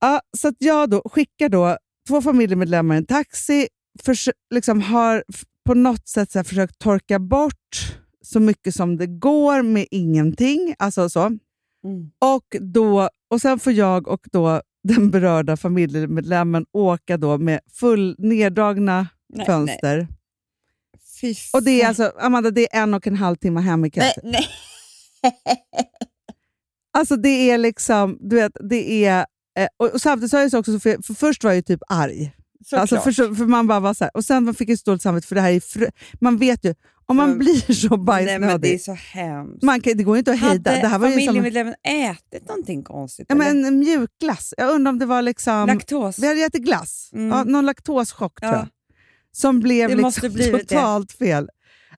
Ja, 0.00 0.20
så 0.38 0.48
att 0.48 0.54
jag 0.58 0.90
då 0.90 1.02
skickar 1.04 1.48
då 1.48 1.76
två 2.08 2.22
familjemedlemmar 2.22 2.94
i 2.94 2.98
en 2.98 3.06
taxi, 3.06 3.68
förs- 4.02 4.28
liksom 4.54 4.82
har 4.82 5.24
på 5.66 5.74
något 5.74 6.08
sätt 6.08 6.30
så 6.32 6.38
här, 6.38 6.44
försökt 6.44 6.78
torka 6.78 7.18
bort 7.18 7.96
så 8.22 8.40
mycket 8.40 8.74
som 8.74 8.96
det 8.96 9.06
går 9.06 9.62
med 9.62 9.86
ingenting. 9.90 10.74
Alltså 10.78 11.08
så. 11.08 11.20
Mm. 11.20 12.10
Och, 12.18 12.56
då, 12.60 13.08
och 13.30 13.40
sen 13.40 13.58
får 13.58 13.72
jag 13.72 14.08
och 14.08 14.20
då 14.32 14.62
den 14.86 15.10
berörda 15.10 15.56
familjemedlemmen 15.56 16.66
åka 16.72 17.16
då 17.16 17.38
med 17.38 17.60
full 17.72 18.14
neddragna 18.18 19.06
Nej, 19.34 19.46
fönster. 19.46 20.08
Fy 21.20 21.34
Och 21.52 21.62
det 21.62 21.82
är 21.82 21.88
alltså, 21.88 22.12
Amanda, 22.20 22.50
det 22.50 22.74
är 22.76 22.82
en 22.82 22.94
och 22.94 23.06
en 23.06 23.16
halv 23.16 23.36
timme 23.36 23.60
hem 23.60 23.84
i. 23.84 23.90
Nej, 23.96 24.12
nej. 24.22 24.46
Alltså 26.92 27.16
det 27.16 27.50
är 27.50 27.58
liksom, 27.58 28.18
du 28.20 28.36
vet, 28.36 28.52
det 28.70 29.04
är... 29.04 29.26
eh, 29.58 29.68
Och, 29.76 29.90
och 29.94 30.00
samtidigt 30.00 30.30
så 30.30 30.36
är 30.36 30.40
jag 30.42 30.50
så 30.50 30.58
också, 30.58 30.78
för, 30.80 31.02
för 31.06 31.14
först 31.14 31.44
var 31.44 31.50
jag 31.50 31.56
ju 31.56 31.62
typ 31.62 31.80
arg. 31.88 32.32
Såklart. 32.64 32.80
Alltså 32.80 33.00
för, 33.00 33.34
för 33.34 33.44
man 33.46 33.66
bara 33.66 33.80
var 33.80 33.94
så 33.94 34.04
här, 34.04 34.10
och 34.16 34.24
sen 34.24 34.54
fick 34.54 34.68
jag 34.68 34.78
så 34.78 34.90
dåligt 34.90 35.02
samvete 35.02 35.26
för 35.26 35.34
det 35.34 35.40
här 35.40 35.50
är 35.52 35.60
fr- 35.60 35.90
Man 36.20 36.38
vet 36.38 36.64
ju, 36.64 36.74
om 37.08 37.16
man 37.16 37.28
Men- 37.28 37.38
blir 37.38 37.74
så 37.74 37.96
Nej, 37.96 37.98
men 37.98 38.06
det 38.06 38.12
är 38.12 38.38
bajsnödig, 38.38 38.80
så 38.80 38.92
hemskt. 38.92 39.62
man 39.62 39.80
kan, 39.80 39.96
det 39.96 40.04
går 40.04 40.18
inte 40.18 40.32
att 40.32 40.38
hejda. 40.38 40.70
Hade 40.70 40.82
Det 40.82 40.88
här 40.88 40.98
var 40.98 41.08
ju 41.08 41.12
som, 41.14 41.20
familjemedlemmen 41.26 41.74
ätit 41.84 42.48
någonting 42.48 42.82
konstigt? 42.82 43.26
ja, 43.28 43.34
men 43.34 43.64
en 43.64 43.78
mjukglass. 43.78 44.54
Jag 44.56 44.70
undrar 44.74 44.92
om 44.92 44.98
det 44.98 45.06
var 45.06 45.22
liksom... 45.22 45.66
Laktos? 45.66 46.18
Vi 46.18 46.26
hade 46.28 46.40
ätit 46.40 46.62
glass, 46.64 47.10
Mm. 47.12 47.28
ja, 47.28 47.44
någon 47.44 47.66
laktoschock 47.66 48.40
tror 48.40 48.52
Ja. 48.52 48.58
jag. 48.58 48.68
Som 49.32 49.60
blev 49.60 49.88
Det 49.90 49.96
liksom 49.96 50.32
blivit 50.32 50.68
det. 50.68 50.74
totalt 50.74 51.12
fel. 51.12 51.48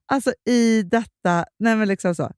Alltså 0.05 0.33
i 0.49 0.83
detta, 0.83 1.45
nej 1.59 1.75
men 1.75 1.87
liksom 1.87 2.15
så. 2.15 2.31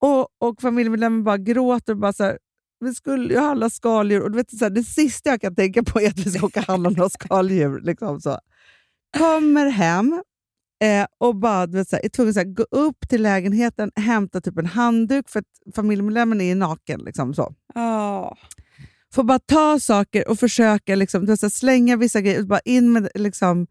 Och, 0.00 0.28
och 0.38 0.60
familjemedlemmen 0.62 1.24
bara 1.24 1.38
gråter 1.38 1.92
och 1.92 1.98
bara 1.98 2.12
så 2.12 2.24
här, 2.24 2.38
vi 2.80 2.94
skulle 2.94 3.34
ju 3.34 3.40
handla 3.40 3.70
skaldjur. 3.70 4.20
Och 4.22 4.30
du 4.30 4.36
vet, 4.36 4.50
så 4.58 4.64
här, 4.64 4.70
det 4.70 4.82
sista 4.84 5.30
jag 5.30 5.40
kan 5.40 5.54
tänka 5.54 5.82
på 5.82 6.00
är 6.00 6.08
att 6.08 6.18
vi 6.18 6.30
ska 6.30 6.46
åka 6.46 6.60
och 6.60 6.66
handla 6.66 6.90
några 6.90 7.10
skaldjur. 7.10 7.80
Liksom 7.80 8.20
så. 8.20 8.38
Kommer 9.18 9.66
hem 9.68 10.22
eh, 10.84 11.06
och 11.18 11.36
bara, 11.36 11.66
vet, 11.66 11.88
så 11.88 11.96
här, 11.96 12.04
är 12.04 12.08
tvungen 12.08 12.38
att 12.38 12.54
gå 12.56 12.62
upp 12.62 13.08
till 13.08 13.22
lägenheten, 13.22 13.90
hämta 13.96 14.40
typ 14.40 14.58
en 14.58 14.66
handduk 14.66 15.28
för 15.28 15.38
att 15.40 15.74
familjemedlemmen 15.74 16.40
är 16.40 16.54
naken. 16.54 17.00
Liksom, 17.00 17.34
så. 17.34 17.54
Ja. 17.74 18.36
Får 19.14 19.24
bara 19.24 19.38
ta 19.38 19.80
saker 19.80 20.28
och 20.28 20.38
försöka 20.38 20.94
liksom, 20.94 21.26
vet, 21.26 21.40
så 21.40 21.46
här, 21.46 21.50
slänga 21.50 21.96
vissa 21.96 22.20
grejer, 22.20 22.42
bara 22.42 22.60
in 22.64 22.92
med 22.92 23.08
liksom, 23.14 23.66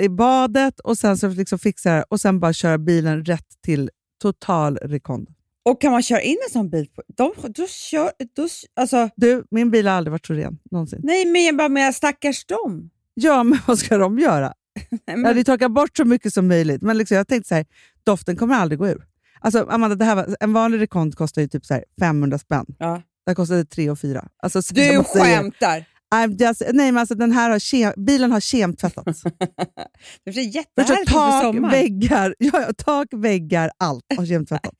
i 0.00 0.08
badet 0.08 0.80
och 0.80 0.98
sen 0.98 1.18
så 1.18 1.28
liksom 1.28 1.58
fixa 1.58 1.90
det 1.94 2.04
och 2.08 2.20
sen 2.20 2.40
bara 2.40 2.52
köra 2.52 2.78
bilen 2.78 3.24
rätt 3.24 3.46
till 3.64 3.90
total 4.22 4.76
rekond. 4.76 5.28
Och 5.64 5.80
kan 5.80 5.92
man 5.92 6.02
köra 6.02 6.20
in 6.22 6.36
en 6.48 6.52
sån 6.52 6.70
bil? 6.70 6.86
På, 6.94 7.02
de, 7.16 7.32
då 7.52 7.66
kör, 7.66 8.10
då, 8.36 8.48
alltså, 8.76 9.08
Du, 9.16 9.44
min 9.50 9.70
bil 9.70 9.86
har 9.86 9.94
aldrig 9.94 10.12
varit 10.12 10.26
så 10.26 10.32
ren 10.34 10.58
någonsin. 10.70 11.00
nej, 11.02 11.24
men 11.26 11.44
jag 11.44 11.56
bara 11.56 11.68
menar 11.68 11.92
stackars 11.92 12.44
dem. 12.46 12.90
Ja, 13.14 13.42
men 13.42 13.58
vad 13.66 13.78
ska 13.78 13.98
de 13.98 14.18
göra? 14.18 14.54
Nej, 14.90 14.98
Jag 15.06 15.18
men, 15.18 15.24
hade 15.24 15.44
torkat 15.44 15.72
bort 15.72 15.96
så 15.96 16.04
mycket 16.04 16.34
som 16.34 16.48
möjligt, 16.48 16.82
men 16.82 16.98
liksom, 16.98 17.16
jag 17.16 17.28
tänkte 17.28 17.48
så 17.48 17.54
här, 17.54 17.66
doften 18.04 18.36
kommer 18.36 18.54
aldrig 18.54 18.78
gå 18.78 18.88
ur. 18.88 19.04
Alltså, 19.40 19.66
Amanda, 19.70 19.96
det 19.96 20.04
här 20.04 20.14
var, 20.16 20.36
en 20.40 20.52
vanlig 20.52 20.80
rekond 20.80 21.14
kostar 21.16 21.42
ju 21.42 21.48
typ 21.48 21.66
så 21.66 21.74
här 21.74 21.84
500 22.00 22.38
spänn. 22.38 22.66
ja. 22.78 23.02
Det 23.24 23.30
här 23.30 23.34
kostade 23.34 23.64
3 23.64 23.90
och 23.90 23.98
4. 23.98 24.28
Alltså, 24.42 24.62
så 24.62 24.74
Du 24.74 25.04
skämtar! 25.04 25.84
I'm 26.14 26.48
just, 26.48 26.62
nej, 26.72 26.92
men 26.92 26.98
alltså, 26.98 27.14
den 27.14 27.32
här 27.32 27.50
har 27.50 27.58
kem, 27.58 27.92
bilen 27.96 28.32
har 28.32 28.40
kemtvättats. 28.40 29.22
Det 30.24 30.30
blir 30.32 30.56
jättehärligt 30.56 31.00
inför 31.00 31.12
tak, 31.12 31.42
sommaren. 31.42 31.70
väggar, 31.70 32.34
ja, 32.38 32.50
ja, 32.60 32.72
tak, 32.76 33.08
väggar, 33.12 33.70
allt 33.78 34.04
har 34.16 34.26
kemtvättats. 34.26 34.76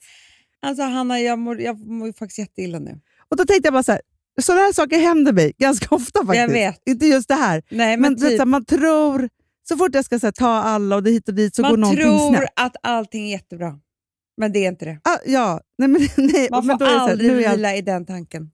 Alltså 0.62 0.82
Hanna, 0.82 1.20
jag 1.20 1.38
mår, 1.38 1.60
jag 1.60 1.78
mår 1.86 2.12
faktiskt 2.12 2.38
jätteilla 2.38 2.78
nu. 2.78 3.00
Och 3.30 3.36
då 3.36 3.44
tänkte 3.44 3.66
jag 3.66 3.72
bara 3.72 3.82
så 3.82 3.92
här, 3.92 4.00
sådana 4.40 4.62
här 4.62 4.72
saker 4.72 4.98
händer 4.98 5.32
mig 5.32 5.52
ganska 5.58 5.94
ofta 5.94 6.20
faktiskt. 6.20 6.40
Jag 6.40 6.48
vet. 6.48 6.82
Inte 6.86 7.06
just 7.06 7.28
det 7.28 7.34
här. 7.34 7.62
Nej, 7.70 7.96
Men, 7.96 8.00
men, 8.12 8.20
typ, 8.20 8.30
så 8.30 8.38
här, 8.38 8.44
man 8.46 8.64
tror, 8.64 9.28
så 9.68 9.76
fort 9.76 9.94
jag 9.94 10.04
ska 10.04 10.18
så 10.18 10.26
här, 10.26 10.32
ta 10.32 10.48
alla 10.48 10.96
och 10.96 11.02
det 11.02 11.10
hit 11.10 11.28
och 11.28 11.34
dit 11.34 11.54
så 11.54 11.62
går 11.62 11.70
man 11.70 11.80
någonting 11.80 12.04
tror 12.04 12.28
snett. 12.36 12.48
att 12.56 12.76
allting 12.82 13.26
är 13.26 13.30
jättebra. 13.30 13.78
Men 14.36 14.52
det 14.52 14.58
är 14.64 14.68
inte 14.68 14.84
det. 14.84 15.00
Ah, 15.04 15.18
ja, 15.26 15.60
nej, 15.78 15.88
men, 15.88 16.00
nej, 16.16 16.48
Man 16.50 16.66
men 16.66 16.78
får 16.78 16.86
så 16.86 16.90
här, 16.92 17.10
aldrig 17.10 17.32
vila 17.36 17.76
i 17.76 17.82
den 17.82 18.06
tanken. 18.06 18.50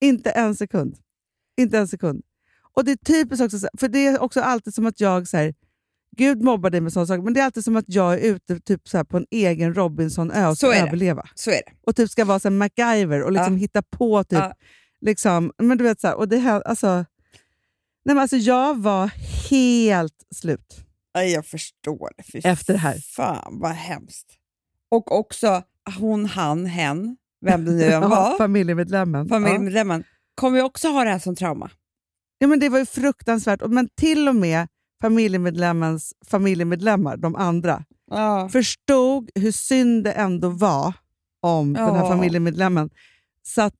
inte 0.00 0.30
en 0.30 0.54
sekund. 0.56 0.96
Inte 1.60 1.78
en 1.78 1.88
sekund. 1.88 2.22
Och 2.76 2.84
det 2.84 2.92
är 2.92 2.96
typiskt 2.96 3.44
också, 3.44 3.58
så 3.58 3.66
här, 3.72 3.78
för 3.78 3.88
det 3.88 4.06
är 4.06 4.22
också 4.22 4.40
alltid 4.40 4.74
som 4.74 4.86
att 4.86 5.00
jag, 5.00 5.28
så 5.28 5.36
här, 5.36 5.54
Gud 6.16 6.42
mobbar 6.42 6.70
dig 6.70 6.80
med 6.80 6.92
sådana 6.92 7.06
saker, 7.06 7.22
men 7.22 7.34
det 7.34 7.40
är 7.40 7.44
alltid 7.44 7.64
som 7.64 7.76
att 7.76 7.84
jag 7.88 8.14
är 8.14 8.18
ute 8.18 8.60
typ, 8.60 8.88
så 8.88 8.96
här, 8.96 9.04
på 9.04 9.16
en 9.16 9.26
egen 9.30 9.74
Robinson-ö 9.74 10.46
och 10.48 10.58
Så 10.58 10.72
ska 10.72 10.78
överleva. 10.86 11.22
Så 11.34 11.50
är 11.50 11.54
det. 11.66 11.72
och 11.86 11.96
typ 11.96 12.10
ska 12.10 12.24
vara 12.24 12.38
som 12.38 12.58
MacGyver 12.58 13.22
och 13.22 13.32
liksom 13.32 13.52
Ja. 13.52 13.58
hitta 13.58 13.82
på 13.82 14.24
typ, 14.24 14.38
Ja. 14.38 14.54
liksom, 15.00 15.52
men 15.58 15.78
du 15.78 15.84
vet 15.84 16.00
så 16.00 16.06
här, 16.06 16.14
och 16.16 16.28
det 16.28 16.38
här, 16.38 16.60
alltså, 16.60 17.04
nej 18.04 18.14
men 18.14 18.18
alltså 18.18 18.36
jag 18.36 18.82
var 18.82 19.06
helt 19.50 20.26
slut. 20.34 20.76
Jag 21.12 21.46
förstår. 21.46 22.10
Fy 22.32 22.38
Efter 22.44 22.72
det 22.72 22.78
här. 22.78 22.98
Fan 22.98 23.58
vad 23.60 23.70
hemskt. 23.72 24.26
Och 24.90 25.18
också 25.18 25.62
hon, 25.98 26.26
han, 26.26 26.66
hen, 26.66 27.16
vem 27.40 27.64
det 27.64 27.72
nu 27.72 27.84
än 27.92 28.02
Ja, 28.02 28.08
var, 28.08 28.38
familjemedlemmen. 28.38 29.26
Ja. 29.26 29.28
familjemedlemmen, 29.34 30.04
kommer 30.34 30.58
ju 30.58 30.64
också 30.64 30.88
ha 30.88 31.04
det 31.04 31.10
här 31.10 31.18
som 31.18 31.36
trauma. 31.36 31.70
Ja, 32.38 32.46
men 32.46 32.60
det 32.60 32.68
var 32.68 32.78
ju 32.78 32.86
fruktansvärt, 32.86 33.60
men 33.66 33.88
till 33.96 34.28
och 34.28 34.36
med 34.36 34.68
familjemedlemmens 35.02 36.14
familjemedlemmar, 36.26 37.16
de 37.16 37.36
andra, 37.36 37.84
Ja. 38.10 38.48
förstod 38.52 39.30
hur 39.34 39.52
synd 39.52 40.04
det 40.04 40.12
ändå 40.12 40.48
var 40.48 40.92
om 41.40 41.72
den 41.72 41.84
här 41.84 41.96
Ja. 41.96 42.08
familjemedlemmen. 42.08 42.90
Så 43.42 43.62
att 43.62 43.74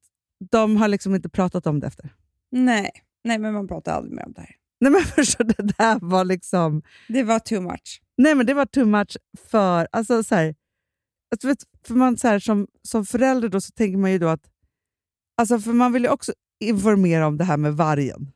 de 0.51 0.77
har 0.77 0.89
liksom 0.89 1.15
inte 1.15 1.29
pratat 1.29 1.67
om 1.67 1.81
det 1.81 1.87
efter. 1.87 2.15
Nej. 2.51 2.91
Nej, 3.25 3.39
men 3.39 3.53
man 3.53 3.69
pratar 3.69 3.93
aldrig 3.93 4.15
mer 4.15 4.27
om 4.27 4.33
det 4.33 4.41
här. 4.41 4.57
Nej 4.81 4.93
men 4.93 5.05
förstå, 5.17 5.45
det 5.45 5.79
där 5.79 5.99
var 6.01 6.25
liksom... 6.25 6.83
Det 7.09 7.23
var 7.23 7.39
too 7.39 7.61
much. 7.61 8.01
Nej 8.19 8.35
men 8.35 8.47
det 8.47 8.55
var 8.55 8.67
too 8.67 8.87
much 8.87 9.17
för... 9.51 9.89
Alltså, 9.93 10.23
så 10.25 10.35
här, 10.35 10.55
att, 11.35 11.45
vet, 11.45 11.59
för 11.87 11.95
man, 11.95 12.17
så 12.17 12.29
här, 12.29 12.39
som, 12.39 12.67
som 12.83 13.07
förälder 13.07 13.49
då, 13.49 13.61
så 13.61 13.73
tänker 13.73 13.99
man 13.99 14.13
ju 14.13 14.19
då 14.19 14.29
att... 14.29 14.49
Alltså, 15.37 15.59
för 15.59 15.73
man 15.73 15.93
vill 15.93 16.03
ju 16.03 16.09
också 16.09 16.33
informera 16.65 17.27
om 17.27 17.39
det 17.39 17.45
här 17.45 17.57
med 17.57 17.77
vargen. 17.77 18.33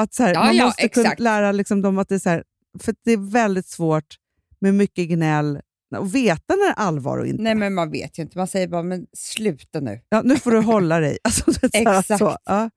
Att 0.00 0.14
så 0.14 0.22
här, 0.22 0.34
Ja, 0.34 0.44
man 0.44 0.56
ja, 0.56 0.64
måste 0.64 0.88
kunna 0.88 1.06
exakt. 1.06 1.20
lära 1.20 1.52
liksom, 1.52 1.82
dem 1.82 1.98
att 1.98 2.08
det 2.08 2.14
är 2.14 2.18
så 2.18 2.28
här, 2.30 2.44
för 2.80 2.94
det 3.04 3.12
är 3.12 3.32
väldigt 3.32 3.66
svårt 3.66 4.16
med 4.60 4.74
mycket 4.74 5.08
gnäll 5.08 5.60
och 5.98 6.14
veta 6.14 6.54
när 6.56 6.66
det 6.66 6.70
är 6.70 6.86
allvar 6.86 7.18
och 7.18 7.26
inte. 7.26 7.42
Nej, 7.42 7.54
men 7.54 7.74
man 7.74 7.90
vet 7.90 8.18
ju 8.18 8.22
inte. 8.22 8.38
Man 8.38 8.46
säger 8.46 8.68
bara, 8.68 8.82
men 8.82 9.06
sluta 9.12 9.80
nu. 9.80 10.00
Ja, 10.08 10.22
nu 10.22 10.36
får 10.36 10.50
du 10.50 10.58
hålla 10.60 11.00
dig. 11.00 11.18
Alltså, 11.24 11.50
Exakt. 11.72 12.18
Så, 12.18 12.36
ja. 12.44 12.70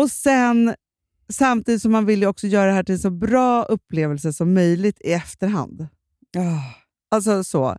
Och 0.00 0.10
sen, 0.10 0.74
samtidigt 1.32 1.82
som 1.82 1.92
man 1.92 2.06
vill 2.06 2.20
ju 2.20 2.26
också 2.26 2.46
göra 2.46 2.66
det 2.66 2.72
här 2.72 2.82
till 2.82 2.94
en 2.94 2.98
så 2.98 3.10
bra 3.10 3.62
upplevelse 3.62 4.32
som 4.32 4.54
möjligt 4.54 5.00
i 5.00 5.12
efterhand. 5.12 5.88
Oh. 6.36 6.64
Alltså 7.10 7.44
så. 7.44 7.76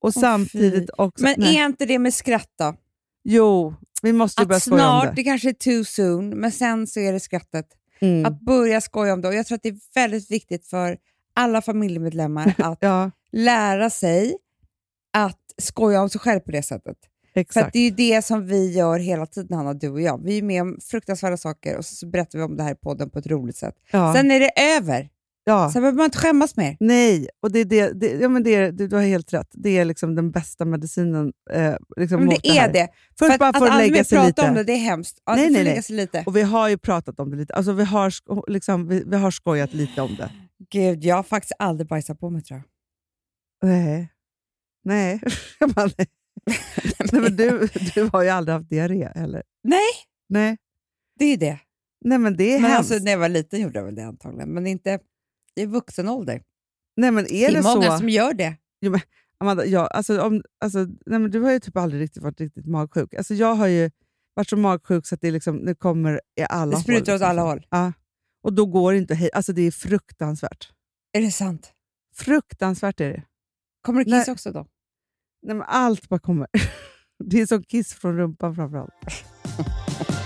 Och 0.00 0.14
samtidigt 0.14 0.90
också... 0.98 1.24
Men 1.24 1.34
nej. 1.38 1.56
är 1.56 1.66
inte 1.66 1.86
det 1.86 1.98
med 1.98 2.14
skratt 2.14 2.50
då? 2.58 2.74
Jo, 3.24 3.74
vi 4.02 4.12
måste 4.12 4.42
ju 4.42 4.46
börja 4.46 4.56
Att 4.56 4.62
skoja 4.62 4.90
om 4.90 5.00
snart, 5.00 5.16
det. 5.16 5.22
det 5.22 5.24
kanske 5.24 5.48
är 5.48 5.52
too 5.52 5.84
soon, 5.84 6.28
men 6.28 6.52
sen 6.52 6.86
så 6.86 7.00
är 7.00 7.12
det 7.12 7.20
skrattet. 7.20 7.66
Mm. 8.00 8.26
Att 8.26 8.40
börja 8.40 8.80
skoja 8.80 9.12
om 9.12 9.20
det. 9.20 9.28
Och 9.28 9.34
jag 9.34 9.46
tror 9.46 9.56
att 9.56 9.62
det 9.62 9.68
är 9.68 9.78
väldigt 9.94 10.30
viktigt 10.30 10.66
för 10.66 10.98
alla 11.34 11.62
familjemedlemmar 11.62 12.54
att 12.58 12.78
Ja, 12.80 13.10
lära 13.32 13.90
sig 13.90 14.36
att 15.12 15.40
skoja 15.58 16.02
om 16.02 16.08
sig 16.08 16.20
själv 16.20 16.40
på 16.40 16.50
det 16.50 16.62
sättet. 16.62 16.96
För 17.38 17.60
exakt. 17.60 17.72
det 17.72 17.78
är 17.78 17.84
ju 17.84 17.90
det 17.90 18.24
som 18.24 18.46
vi 18.46 18.72
gör 18.72 18.98
hela 18.98 19.26
tiden, 19.26 19.56
Hanna, 19.56 19.74
du 19.74 19.88
och 19.88 20.00
jag. 20.00 20.24
Vi 20.24 20.38
är 20.38 20.42
med 20.42 20.62
om 20.62 20.78
fruktansvärda 20.90 21.36
saker 21.36 21.76
och 21.76 21.84
så 21.84 22.06
berättar 22.06 22.38
vi 22.38 22.44
om 22.44 22.56
det 22.56 22.62
här 22.62 22.72
i 22.72 22.74
podden 22.74 23.10
på 23.10 23.18
ett 23.18 23.26
roligt 23.26 23.56
sätt. 23.56 23.74
Ja. 23.90 24.14
Sen 24.14 24.30
är 24.30 24.40
det 24.40 24.50
över. 24.76 25.08
ja. 25.44 25.70
Sen 25.72 25.82
behöver 25.82 25.96
man 25.96 26.04
inte 26.04 26.18
skämmas 26.18 26.56
mer. 26.56 26.76
Nej, 26.80 27.28
och 27.42 27.52
det 27.52 27.58
är 27.58 27.64
det, 27.64 27.92
det, 28.00 28.06
ja, 28.06 28.28
men 28.28 28.42
det 28.42 28.70
du, 28.70 28.88
du 28.88 28.96
har 28.96 29.02
helt 29.02 29.32
rätt. 29.32 29.48
Det 29.52 29.78
är 29.78 29.84
liksom 29.84 30.14
den 30.14 30.30
bästa 30.30 30.64
medicinen 30.64 31.32
eh, 31.52 31.74
liksom 31.96 32.18
Men 32.18 32.26
mot 32.26 32.42
det 32.42 32.48
är 32.58 32.72
det. 32.72 32.88
Först 33.18 33.32
för 33.32 33.38
bara 33.38 33.48
att, 33.48 33.58
för 33.58 33.66
att 33.66 33.72
att 33.72 33.78
lägga 33.78 34.04
sig 34.04 34.26
lite. 34.26 34.48
om 34.48 34.54
det, 34.54 34.64
det 34.64 34.72
är 34.72 34.76
hemskt. 34.78 35.18
Ja, 35.26 35.34
Nej, 35.34 35.46
det 35.46 35.64
nej, 35.64 35.82
nej. 35.88 35.96
lite. 35.96 36.22
Och 36.26 36.36
vi 36.36 36.42
har 36.42 36.68
ju 36.68 36.78
pratat 36.78 37.20
om 37.20 37.30
det 37.30 37.36
lite. 37.36 37.54
Alltså, 37.54 37.72
vi, 37.72 37.84
har, 37.84 38.12
liksom, 38.50 38.88
vi, 38.88 39.04
vi 39.06 39.16
har 39.16 39.30
skojat 39.30 39.74
lite 39.74 40.00
om 40.02 40.16
det. 40.16 40.30
Gud, 40.70 41.04
jag 41.04 41.16
har 41.16 41.22
faktiskt 41.22 41.52
aldrig 41.58 41.88
bajsat 41.88 42.20
på 42.20 42.30
mig 42.30 42.42
tror 42.42 42.62
jag. 43.62 43.70
Nej. 43.70 44.08
Nej. 44.84 45.20
Nej. 47.12 47.22
men 47.22 47.36
du, 47.36 47.68
du 47.94 48.08
har 48.12 48.22
ju 48.22 48.28
aldrig 48.28 48.54
haft 48.56 48.70
diarré 48.70 49.08
heller. 49.14 49.42
Nej, 49.64 49.80
Nej. 50.28 50.56
det 51.18 51.24
är 51.24 51.30
ju 51.30 51.36
det. 51.36 51.58
Nej, 52.04 52.18
men 52.18 52.36
det 52.36 52.44
är 52.54 52.60
Men 52.60 52.70
hemskt. 52.70 52.92
alltså, 52.92 53.04
när 53.04 53.12
jag 53.12 53.18
var 53.18 53.28
liten 53.28 53.60
gjorde 53.60 53.78
jag 53.78 53.84
väl 53.84 53.94
det 53.94 54.02
antagligen, 54.06 54.48
men 54.54 54.66
inte 54.66 54.98
i 55.54 55.66
vuxen 55.66 56.08
ålder. 56.08 56.42
nej, 56.96 57.10
men 57.10 57.24
är 57.24 57.28
Det 57.28 57.44
är, 57.44 57.52
det 57.52 57.62
många 57.62 57.90
så... 57.90 57.98
som 57.98 58.08
gör 58.08 58.34
det. 58.34 58.56
Amanda, 59.40 59.66
jag, 59.66 59.88
alltså, 59.92 60.20
om, 60.22 60.42
alltså, 60.60 60.78
nej, 60.78 61.18
men 61.18 61.30
du 61.30 61.40
har 61.40 61.52
ju 61.52 61.60
typ 61.60 61.76
aldrig 61.76 62.02
riktigt 62.02 62.22
varit 62.22 62.40
riktigt 62.40 62.66
magsjuk. 62.66 63.14
Alltså, 63.14 63.34
jag 63.34 63.54
har 63.54 63.66
ju 63.66 63.90
varit 64.34 64.48
så 64.48 64.56
magsjuk 64.56 65.06
så 65.06 65.14
att 65.14 65.20
det, 65.20 65.30
liksom, 65.30 65.64
det 65.64 65.74
kommer 65.74 66.20
i 66.40 66.42
alla 66.48 66.76
Det 66.76 66.82
sprutar 66.82 67.12
håll. 67.12 67.16
åt 67.22 67.22
alla 67.28 67.54
liksom. 67.54 67.78
håll. 67.78 67.84
Ja. 67.86 67.92
Och 68.42 68.52
då 68.52 68.66
går 68.66 68.92
det 68.92 68.98
inte 68.98 69.14
hej. 69.14 69.30
Alltså 69.32 69.52
det 69.52 69.62
är 69.62 69.70
fruktansvärt. 69.70 70.72
Är 71.12 71.20
det 71.20 71.30
sant? 71.30 71.72
Fruktansvärt 72.16 73.00
är 73.00 73.08
det. 73.12 73.22
Kommer 73.82 74.04
Nej. 74.04 74.20
kiss 74.20 74.28
också 74.28 74.52
då? 74.52 74.66
Nej, 75.42 75.56
men 75.56 75.66
allt 75.68 76.08
bara 76.08 76.20
kommer. 76.20 76.46
Det 77.24 77.40
är 77.40 77.46
som 77.46 77.62
kiss 77.62 77.94
från 77.94 78.16
rumpan 78.16 78.54
framförallt. 78.54 78.92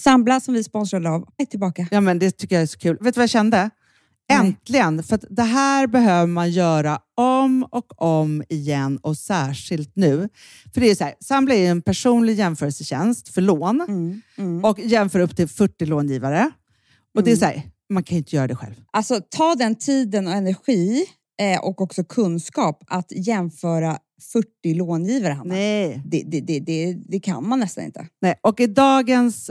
Sambla 0.00 0.40
som 0.40 0.54
vi 0.54 0.64
sponsrade 0.64 1.10
av 1.10 1.28
är 1.36 1.44
tillbaka. 1.44 1.88
Ja, 1.90 2.00
men 2.00 2.18
det 2.18 2.30
tycker 2.30 2.56
jag 2.56 2.62
är 2.62 2.66
så 2.66 2.78
kul. 2.78 2.96
Vet 3.00 3.14
du 3.14 3.18
vad 3.18 3.22
jag 3.22 3.30
kände? 3.30 3.70
Äntligen! 4.32 5.02
För 5.02 5.20
det 5.30 5.42
här 5.42 5.86
behöver 5.86 6.26
man 6.26 6.50
göra 6.50 6.98
om 7.14 7.66
och 7.70 8.02
om 8.02 8.42
igen 8.48 8.98
och 9.02 9.16
särskilt 9.16 9.96
nu. 9.96 10.28
För 10.74 10.80
det 10.80 10.90
är 10.90 10.94
så 10.94 11.04
här, 11.04 11.14
Sambla 11.20 11.54
är 11.54 11.70
en 11.70 11.82
personlig 11.82 12.34
jämförelsetjänst 12.34 13.28
för 13.28 13.40
lån 13.40 13.80
Mm, 13.80 14.22
mm. 14.36 14.64
och 14.64 14.80
jämför 14.80 15.20
upp 15.20 15.36
till 15.36 15.48
40 15.48 15.86
långivare. 15.86 16.50
Och 17.14 17.24
det 17.24 17.32
är 17.32 17.36
så 17.36 17.44
här, 17.44 17.62
man 17.90 18.02
kan 18.02 18.14
ju 18.14 18.18
inte 18.18 18.36
göra 18.36 18.46
det 18.46 18.56
själv. 18.56 18.74
Alltså 18.90 19.20
ta 19.30 19.54
den 19.54 19.76
tiden 19.76 20.26
och 20.26 20.32
energi 20.32 21.04
eh, 21.42 21.64
och 21.64 21.80
också 21.80 22.04
kunskap 22.04 22.84
att 22.86 23.12
jämföra 23.12 23.98
40 24.32 24.74
långivare, 24.74 25.32
Hanna. 25.32 25.54
Nej. 25.54 26.02
Det, 26.04 26.22
det, 26.26 26.40
det, 26.40 26.60
det, 26.60 26.96
det 27.08 27.20
kan 27.20 27.48
man 27.48 27.60
nästan 27.60 27.84
inte. 27.84 28.08
Nej. 28.20 28.34
Och 28.42 28.60
i 28.60 28.66
dagens 28.66 29.50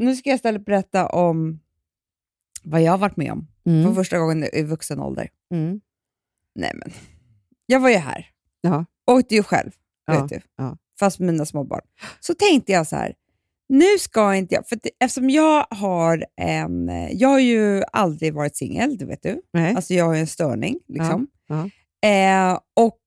Nu 0.00 0.16
ska 0.16 0.30
jag 0.30 0.34
istället 0.36 0.64
berätta 0.64 1.06
om 1.08 1.60
vad 2.62 2.82
jag 2.82 2.90
har 2.92 2.98
varit 2.98 3.16
med 3.16 3.32
om 3.32 3.46
för 3.86 3.94
första 3.94 4.18
gången 4.18 4.44
i 4.52 4.62
vuxen 4.62 5.00
ålder. 5.00 5.28
Mm. 5.54 5.80
Nej 6.54 6.72
men, 6.74 6.92
jag 7.66 7.80
var 7.80 7.88
ju 7.90 7.96
här. 7.96 8.26
Ja. 8.60 8.84
Åkte 9.10 9.34
ju 9.34 9.42
själv, 9.42 9.70
Ja, 10.06 10.20
vet 10.22 10.28
du. 10.28 10.40
ja. 10.56 10.76
Fast 10.98 11.18
med 11.18 11.26
mina 11.32 11.46
små 11.46 11.64
barn. 11.64 11.80
Så 12.20 12.34
tänkte 12.34 12.72
jag 12.72 12.86
så 12.86 12.96
här, 12.96 13.14
nu 13.68 13.98
ska 13.98 14.34
inte 14.34 14.54
jag, 14.54 14.68
för 14.68 14.76
det- 14.82 14.90
eftersom 15.00 15.30
jag 15.30 15.66
har 15.70 16.24
en, 16.36 16.88
jag 17.12 17.28
har 17.28 17.38
ju 17.38 17.82
aldrig 17.92 18.34
varit 18.34 18.56
singel, 18.56 18.98
det 18.98 19.04
vet 19.04 19.22
du. 19.22 19.42
Nej. 19.52 19.74
Alltså 19.74 19.94
jag 19.94 20.04
har 20.04 20.14
ju 20.14 20.20
en 20.20 20.26
störning. 20.26 20.78
Liksom. 20.88 21.26
Ja, 21.46 21.70
Eh, 22.02 22.58
och 22.76 23.00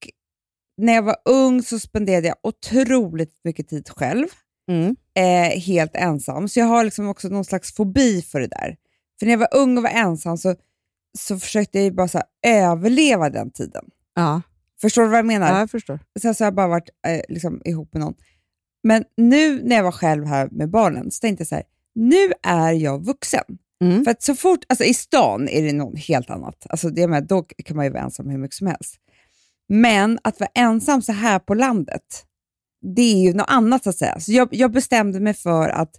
när 0.78 0.94
jag 0.94 1.04
var 1.04 1.16
ung 1.26 1.64
så 1.64 1.80
spenderade 1.80 2.28
jag 2.28 2.36
otroligt 2.44 3.40
mycket 3.44 3.68
tid 3.68 3.90
själv, 3.90 4.28
Mm. 4.72 4.96
eh, 5.16 5.60
helt 5.60 5.96
ensam. 5.96 6.48
Så 6.48 6.60
jag 6.60 6.66
har 6.66 6.84
liksom 6.84 7.08
också 7.08 7.28
någon 7.30 7.46
slags 7.46 7.76
fobi 7.76 8.22
för 8.22 8.40
det 8.40 8.48
där. 8.48 8.78
För 9.20 9.26
när 9.26 9.34
jag 9.34 9.40
var 9.40 9.56
ung 9.56 9.78
och 9.78 9.84
var 9.84 9.90
ensam 9.90 10.38
så, 10.38 10.56
så 11.18 11.40
försökte 11.40 11.80
jag 11.80 11.96
bara 11.96 12.08
så 12.08 12.22
överleva 12.48 13.30
den 13.30 13.52
tiden. 13.52 13.86
Ja. 14.16 14.42
Förstår 14.82 15.02
du 15.02 15.08
vad 15.08 15.18
jag 15.18 15.26
menar? 15.26 15.48
ja, 15.52 15.60
jag 15.60 15.72
förstår. 15.72 16.00
Sen 16.22 16.36
så 16.36 16.44
har 16.44 16.48
jag 16.48 16.56
bara 16.56 16.68
varit 16.68 16.90
eh, 17.08 17.22
liksom, 17.30 17.62
ihop 17.66 17.94
med 17.94 18.02
någon. 18.02 18.14
Men 18.84 19.04
nu 19.18 19.64
när 19.64 19.76
jag 19.76 19.84
var 19.84 19.92
själv 19.92 20.26
här 20.26 20.50
med 20.52 20.70
barnen 20.70 21.12
så 21.12 21.20
tänkte 21.20 21.42
jag 21.42 21.48
så 21.48 21.56
här, 21.56 21.64
nu 21.96 22.34
är 22.44 22.72
jag 22.72 23.06
vuxen. 23.06 23.44
Mm. 23.84 24.04
För 24.04 24.12
att 24.12 24.22
så 24.22 24.36
fort, 24.36 24.60
alltså 24.70 24.84
i 24.84 24.94
stan 24.94 25.50
är 25.50 25.62
det 25.62 25.74
något 25.74 26.00
helt 26.00 26.30
annat. 26.30 26.66
Alltså 26.70 26.90
det 26.90 27.08
med, 27.08 27.28
då 27.28 27.42
kan 27.44 27.76
man 27.76 27.86
ju 27.86 27.92
vara 27.92 28.04
ensam 28.04 28.30
hur 28.30 28.38
mycket 28.38 28.56
som 28.56 28.68
helst. 28.68 28.96
Men 29.70 30.20
att 30.24 30.40
vara 30.40 30.50
ensam 30.56 31.02
så 31.02 31.12
här 31.12 31.40
på 31.40 31.54
landet, 31.54 32.26
det 32.96 33.02
är 33.02 33.22
ju 33.22 33.34
något 33.34 33.50
annat 33.50 33.88
att 33.88 33.98
säga. 33.98 34.20
Så 34.20 34.32
jag, 34.32 34.48
jag 34.52 34.72
bestämde 34.72 35.20
mig 35.20 35.34
för 35.34 35.70
att 35.70 35.92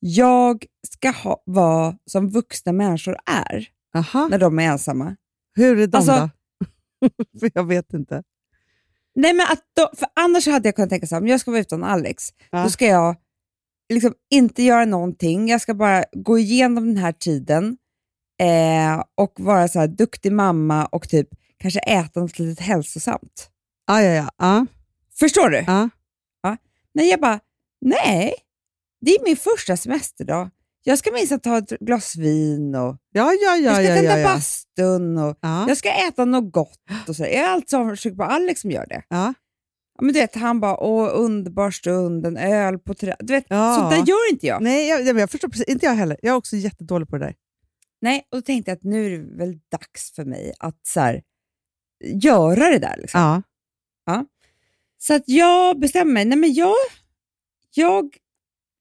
jag 0.00 0.64
ska 0.88 1.10
ha, 1.10 1.42
vara 1.46 1.96
som 2.06 2.28
vuxna 2.28 2.72
människor 2.72 3.16
är 3.26 3.68
Aha. 3.94 4.28
när 4.28 4.38
de 4.38 4.58
är 4.58 4.62
ensamma. 4.62 5.16
Hur 5.54 5.78
är 5.80 5.86
de 5.86 5.96
Alltså- 5.96 6.30
då? 7.00 7.38
För 7.40 7.50
jag 7.54 7.64
vet 7.66 7.92
inte. 7.94 8.22
Nej, 9.14 9.32
men 9.34 9.46
att 9.50 9.62
då, 9.76 9.90
för 9.98 10.08
annars 10.16 10.46
hade 10.46 10.68
jag 10.68 10.76
kunnat 10.76 10.90
tänka 10.90 11.06
så 11.06 11.14
här, 11.14 11.22
om 11.22 11.28
jag 11.28 11.40
ska 11.40 11.50
vara 11.50 11.60
utan 11.60 11.84
Alex, 11.84 12.24
Ja. 12.50 12.62
då 12.62 12.70
ska 12.70 12.86
jag 12.86 13.16
liksom 13.92 14.14
inte 14.30 14.62
göra 14.62 14.84
någonting. 14.84 15.48
Jag 15.48 15.60
ska 15.60 15.74
bara 15.74 16.04
gå 16.12 16.38
igenom 16.38 16.86
den 16.86 16.96
här 16.96 17.12
tiden 17.12 17.76
eh, 18.40 19.04
och 19.14 19.32
vara 19.40 19.68
så 19.68 19.78
här 19.80 19.86
duktig 19.88 20.32
mamma 20.32 20.86
och 20.86 21.08
typ 21.08 21.28
kanske 21.58 21.80
äta 21.80 22.20
något 22.20 22.38
lite 22.38 22.62
hälsosamt. 22.62 23.50
Ah, 23.86 24.00
ja, 24.00 24.10
ja. 24.14 24.30
Ah, 24.36 24.66
Förstår 25.18 25.50
du? 25.50 25.64
ah. 25.68 25.88
Nej, 26.94 27.10
jag 27.10 27.20
bara, 27.20 27.40
nej, 27.80 28.34
det 29.00 29.10
är 29.10 29.24
min 29.24 29.36
första 29.36 29.76
semesterdag. 29.76 30.50
Jag 30.84 30.98
ska 30.98 31.12
minsann 31.12 31.40
ta 31.40 31.58
ett 31.58 31.68
glas 31.80 32.16
vin 32.16 32.74
och 32.74 32.96
Ja, 33.12 33.32
ja, 33.32 33.56
jag 33.56 33.60
ja. 33.62 33.74
ska 33.74 33.82
ja, 33.82 33.94
tända 33.94 34.10
ja, 34.10 34.18
ja. 34.18 34.24
bastun 34.34 35.18
och 35.18 35.38
Ja. 35.40 35.64
jag 35.68 35.76
ska 35.76 35.92
äta 36.08 36.24
något 36.24 36.52
gott. 36.52 36.78
Och 37.08 37.16
så. 37.16 37.22
Jag 37.22 37.32
är 37.32 37.48
alltså 37.48 37.76
avundsjuk 37.78 38.16
på 38.16 38.24
Alex 38.24 38.60
som 38.60 38.70
gör 38.70 38.86
det. 38.86 39.02
Ja. 39.08 39.34
Ja, 39.98 40.02
men 40.04 40.14
du 40.14 40.20
vet, 40.20 40.34
han 40.34 40.60
bara, 40.60 40.76
åh 40.80 41.10
underbar 41.14 41.70
stund, 41.70 42.26
en 42.26 42.36
öl 42.36 42.78
på 42.78 42.94
trä. 42.94 43.16
Du 43.18 43.32
vet, 43.32 43.44
Ja. 43.48 43.76
sånt 43.76 43.90
där 43.90 43.96
gör 44.12 44.30
inte 44.32 44.46
jag. 44.46 44.62
Nej, 44.62 44.88
jag, 44.88 45.02
jag, 45.02 45.20
jag 45.20 45.30
förstår 45.30 45.48
precis. 45.48 45.68
Inte 45.68 45.86
jag 45.86 45.94
heller. 45.94 46.16
Jag 46.22 46.32
är 46.32 46.36
också 46.36 46.56
jättedålig 46.56 47.08
på 47.08 47.18
det 47.18 47.24
där. 47.24 47.34
Nej, 48.00 48.26
och 48.30 48.38
då 48.38 48.42
tänkte 48.42 48.70
jag 48.70 48.76
att 48.76 48.84
nu 48.84 49.06
är 49.06 49.10
det 49.18 49.36
väl 49.38 49.58
dags 49.70 50.12
för 50.14 50.24
mig 50.24 50.52
att 50.58 50.86
så 50.86 51.00
här, 51.00 51.22
göra 52.04 52.70
det 52.70 52.78
där. 52.78 52.96
Liksom. 52.96 53.42
Ja. 54.06 54.26
Så 55.02 55.14
att 55.14 55.22
jag 55.26 55.78
bestämmer. 55.80 56.24
Nej, 56.24 56.38
men 56.38 56.52
jag, 56.54 56.74
jag 57.74 58.16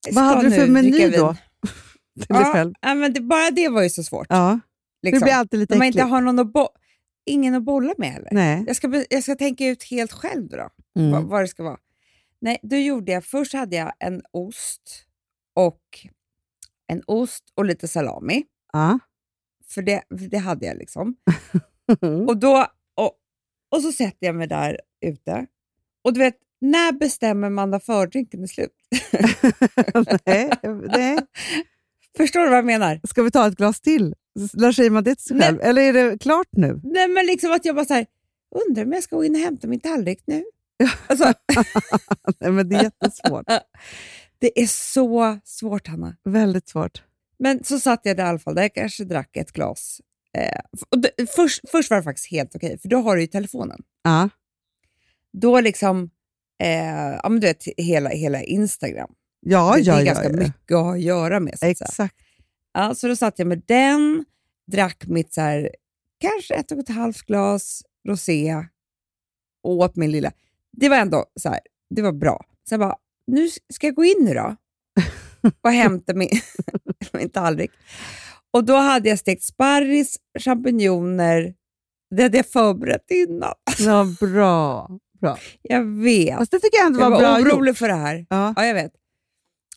ska 0.06 0.16
Vad 0.16 0.24
hade 0.24 0.50
du 0.50 0.56
för 0.56 0.68
meny 0.68 1.10
då? 1.10 1.36
Till 2.20 2.26
Ja, 2.30 2.54
själv? 2.54 2.74
ja, 2.82 2.96
men 2.96 3.14
det, 3.14 3.22
bara 3.22 3.52
det 3.52 3.70
var 3.70 3.84
ju 3.84 3.90
så 3.90 4.04
svårt. 4.04 4.28
Ja. 4.30 4.60
liksom. 5.02 5.20
Det 5.20 5.26
blir 5.26 5.34
alltid 5.34 5.60
lite 5.60 5.74
När 5.74 5.78
man 5.80 5.88
äckligt. 5.88 6.02
inte 6.04 6.10
har 6.14 6.22
någon 6.22 6.40
att 6.40 6.54
bo- 6.54 6.70
ingen 7.26 7.56
att 7.56 7.64
bolla 7.64 7.94
med 7.98 8.10
heller. 8.12 8.30
Nej. 8.32 8.64
Jag 8.68 8.76
ska, 8.76 9.04
jag 9.10 9.24
ska 9.24 9.36
tänka 9.36 9.68
ut 9.68 9.84
helt 9.84 10.12
själv 10.12 10.48
då, 10.50 10.70
Mm. 11.00 11.12
vad, 11.12 11.24
vad 11.24 11.42
det 11.44 11.48
ska 11.48 11.64
vara. 11.64 11.78
Nej, 12.42 12.60
då 12.64 12.76
gjorde 12.76 13.12
jag, 13.12 13.26
först 13.26 13.54
hade 13.54 13.76
jag 13.76 13.94
en 14.00 14.22
ost 14.32 15.06
och 15.56 15.82
en 16.88 17.02
ost 17.08 17.44
och 17.56 17.66
lite 17.66 17.88
salami. 17.88 18.44
Ja. 18.74 19.00
För 19.68 19.82
det, 19.82 20.02
för 20.10 20.28
det 20.30 20.38
hade 20.38 20.66
jag 20.66 20.78
liksom. 20.78 21.16
Och, 22.28 22.38
då, 22.38 22.68
och, 22.96 23.12
och 23.72 23.82
så 23.82 23.92
sätter 23.92 24.26
jag 24.28 24.36
mig 24.36 24.48
där 24.48 24.80
ute. 25.06 25.46
Och 26.04 26.14
du 26.14 26.20
vet, 26.20 26.36
när 26.62 26.92
bestämmer 26.92 27.50
man 27.50 27.70
när 27.70 27.80
fördrinken 27.80 28.44
är 28.44 28.48
slut? 28.48 28.72
nej, 30.26 30.50
nej. 30.98 31.18
Förstår 32.18 32.40
du 32.40 32.50
vad 32.50 32.58
jag 32.58 32.66
menar? 32.66 33.00
Ska 33.10 33.24
vi 33.24 33.32
ta 33.32 33.48
ett 33.48 33.56
glas 33.56 33.82
till? 33.82 34.16
När 34.54 34.72
säger 34.72 34.90
man 34.90 35.04
det 35.04 35.16
till 35.16 35.26
sig 35.26 35.38
Nej. 35.38 35.48
själv? 35.48 35.62
Eller 35.62 35.82
är 35.82 35.94
det 35.94 36.18
klart 36.18 36.48
nu? 36.52 36.80
Nej, 36.84 37.08
men 37.08 37.26
liksom 37.26 37.52
att 37.52 37.66
jag 37.66 37.76
bara 37.76 37.86
så 37.86 37.94
här, 37.94 38.06
undrar 38.68 38.84
om 38.86 38.94
jag 38.94 39.04
ska 39.04 39.16
gå 39.16 39.26
in 39.26 39.36
och 39.36 39.42
hämta 39.42 39.68
min 39.68 39.80
tallrik 39.80 40.24
nu? 40.26 40.44
Alltså, 41.08 41.24
Nej, 42.40 42.52
men 42.52 42.70
det 42.70 42.76
är 42.76 42.84
jättesvårt. 42.84 43.46
det 44.40 44.62
är 44.62 44.68
så 44.68 45.40
svårt, 45.44 45.88
Hanna. 45.88 46.16
Väldigt 46.24 46.70
svårt. 46.70 47.04
Men 47.40 47.64
så 47.64 47.80
satt 47.80 48.02
jag 48.04 48.18
där 48.18 48.26
i 48.26 48.28
alla 48.28 48.40
fall, 48.40 48.56
där 48.56 48.62
jag 48.62 48.74
kanske 48.74 49.04
drack 49.04 49.38
ett 49.38 49.52
glas. 49.52 50.02
Eh, 50.38 50.62
och 50.90 51.00
det, 51.00 51.32
först, 51.36 51.70
först 51.70 51.90
var 51.90 51.98
det 51.98 52.04
faktiskt 52.04 52.32
helt 52.32 52.56
okej, 52.56 52.80
för 52.82 52.90
då 52.90 52.98
har 52.98 53.16
du 53.16 53.22
ju 53.22 53.28
telefonen. 53.28 53.82
Ja. 54.04 54.30
Då 55.34 55.62
liksom, 55.62 56.10
eh, 56.64 57.20
ja 57.24 57.30
men 57.30 57.40
du 57.40 57.48
vet, 57.48 57.64
hela, 57.78 58.10
hela 58.10 58.44
Instagram. 58.44 59.12
Ja, 59.40 59.74
det, 59.76 59.82
ja, 59.82 59.96
det 59.96 60.02
är 60.02 60.06
ganska 60.06 60.30
ja. 60.30 60.38
mycket 60.38 60.76
att 60.76 60.84
ha 60.84 60.94
att 60.94 61.02
göra 61.02 61.40
med. 61.40 61.60
Så. 61.60 61.66
Exakt. 61.66 62.16
Ja, 62.74 62.96
så 62.96 63.08
då 63.08 63.16
satt 63.16 63.40
jag 63.40 63.48
med 63.48 63.62
den, 63.66 64.26
drack 64.72 65.08
mitt 65.08 65.34
så 65.34 65.42
här, 65.42 65.70
kanske 66.20 66.56
ett 66.56 66.72
och 66.72 66.80
ett 66.80 66.90
halvt 66.90 67.22
glas 67.22 67.84
rosé 68.08 68.66
och 69.64 69.78
åt 69.78 69.96
min 69.96 70.12
lilla. 70.12 70.32
Det 70.72 70.90
var 70.90 70.98
ändå 70.98 71.26
så 71.40 71.50
här, 71.50 71.60
det 71.90 72.02
var 72.02 72.12
bra. 72.12 72.46
Sen 72.70 72.80
bara, 72.80 72.96
nu 73.28 73.50
ska 73.74 73.88
jag 73.88 73.96
gå 73.96 74.06
in 74.06 74.18
nu 74.20 74.34
då 74.34 74.56
och 75.62 75.72
hämta 75.72 76.14
min, 76.14 76.30
min 77.14 77.30
tallrik. 77.30 77.72
Och 78.52 78.64
då 78.64 78.76
hade 78.76 79.10
jag 79.10 79.20
stekt 79.20 79.44
sparris, 79.44 80.18
champinjoner, 80.40 81.54
det 82.16 82.24
hade 82.24 82.38
jag 82.38 82.46
förberett 82.46 83.12
innan. 83.12 83.54
Ja, 83.80 84.08
bra. 84.20 84.90
Bra. 85.22 85.38
Jag 85.62 85.84
vet. 85.84 86.38
Fast 86.38 86.52
det 86.52 86.60
tycker 86.60 86.78
jag 86.78 86.88
ändå 86.88 87.00
Jag 87.00 87.10
var, 87.10 87.20
bra 87.20 87.32
var 87.32 87.40
orolig 87.42 87.70
gjort. 87.70 87.78
för 87.78 87.88
det 87.88 87.94
här. 87.94 88.26
Ja. 88.30 88.54
Ja, 88.56 88.66
jag 88.66 88.74
vet. 88.74 88.92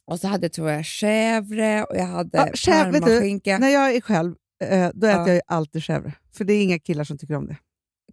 Och 0.06 0.20
så 0.20 0.28
hade 0.28 0.44
jag, 0.44 0.52
tror 0.52 0.70
jag, 0.70 0.82
chèvre 0.82 1.82
och 1.84 1.96
jag 1.96 2.04
hade 2.04 2.38
Ja, 2.38 2.46
chèvre, 2.54 2.92
du, 2.92 3.00
parmaskinka. 3.00 3.58
När 3.58 3.68
jag 3.68 3.94
är 3.94 4.00
själv, 4.00 4.34
eh, 4.64 4.90
då 4.94 5.06
äter 5.06 5.28
Ja. 5.28 5.32
jag 5.34 5.42
alltid 5.46 5.82
chèvre. 5.82 6.12
För 6.32 6.44
det 6.44 6.52
är 6.52 6.62
inga 6.62 6.78
killar 6.78 7.04
som 7.04 7.18
tycker 7.18 7.34
om 7.34 7.46
det. 7.46 7.56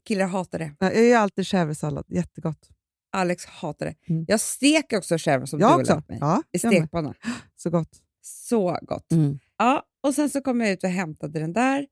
Killar 0.08 0.26
hatar 0.28 0.60
det. 0.60 0.72
Ja, 0.80 0.92
Jag 0.92 1.06
gör 1.06 1.18
alltid 1.20 1.46
chèvresallad. 1.46 2.04
Jättegott. 2.08 2.70
Alex 3.14 3.46
hatar 3.46 3.86
det. 3.86 3.96
Mm. 4.14 4.26
Jag 4.28 4.40
steker 4.40 4.98
också 4.98 5.16
chèvre 5.16 5.46
som 5.46 5.60
du 5.60 5.66
Jag 5.66 5.70
har 5.70 5.80
också. 5.82 5.96
lärt 5.96 6.10
mig. 6.10 6.18
Ja, 6.22 6.44
I 6.52 6.60
stekpanna. 6.60 7.14
Så 7.56 7.70
gott. 7.70 7.90
Så 8.22 8.78
gott. 8.82 9.12
Mm. 9.12 9.40
Ja, 9.58 9.84
och 10.04 10.14
sen 10.14 10.30
så 10.30 10.42
kom 10.42 10.62
jag 10.62 10.70
ut 10.72 10.84
och 10.84 10.90
hämtade 10.90 11.40
den 11.40 11.54
där. 11.54 11.86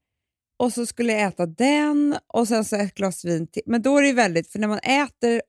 Och 0.60 0.74
så 0.74 0.86
skulle 0.86 1.14
jag 1.14 1.22
äta 1.22 1.46
den 1.46 2.18
och 2.28 2.48
sen 2.48 2.66
så 2.66 2.76
ett 2.76 2.96
glas 2.96 3.26
vin 3.26 3.48
till. 3.48 3.64
Men 3.66 3.82
då 3.82 3.98
är 3.98 4.02
det 4.02 4.08
ju 4.08 4.14
väldigt, 4.14 4.52
för 4.52 4.60
när 4.60 4.68
man 4.68 4.80
äter 4.80 5.42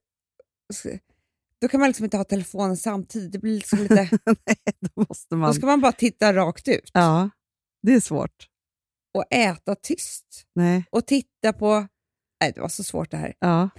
då 1.61 1.69
kan 1.69 1.81
man 1.81 1.89
liksom 1.89 2.05
inte 2.05 2.17
ha 2.17 2.25
telefonen 2.25 2.77
samtidigt. 2.77 3.33
Det 3.33 3.39
blir 3.39 3.55
liksom 3.55 3.79
lite, 3.83 4.09
Då 4.81 5.05
måste 5.09 5.35
då 5.35 5.37
man... 5.37 5.55
ska 5.55 5.67
man 5.67 5.81
bara 5.81 5.93
titta 5.93 6.33
rakt 6.35 6.69
ut 6.69 6.91
Ja, 6.95 7.31
det 7.83 7.95
är 7.95 8.01
svårt. 8.01 8.47
och 9.15 9.25
äta 9.31 9.75
tyst. 9.75 10.47
Nej. 10.55 10.85
Och 10.91 11.07
titta 11.07 11.53
på... 11.53 11.87
Nej, 12.41 12.53
det 12.55 12.61
var 12.61 12.69
så 12.69 12.85
svårt 12.85 13.11
det 13.11 13.17
här. 13.17 13.35
Ja. 13.39 13.71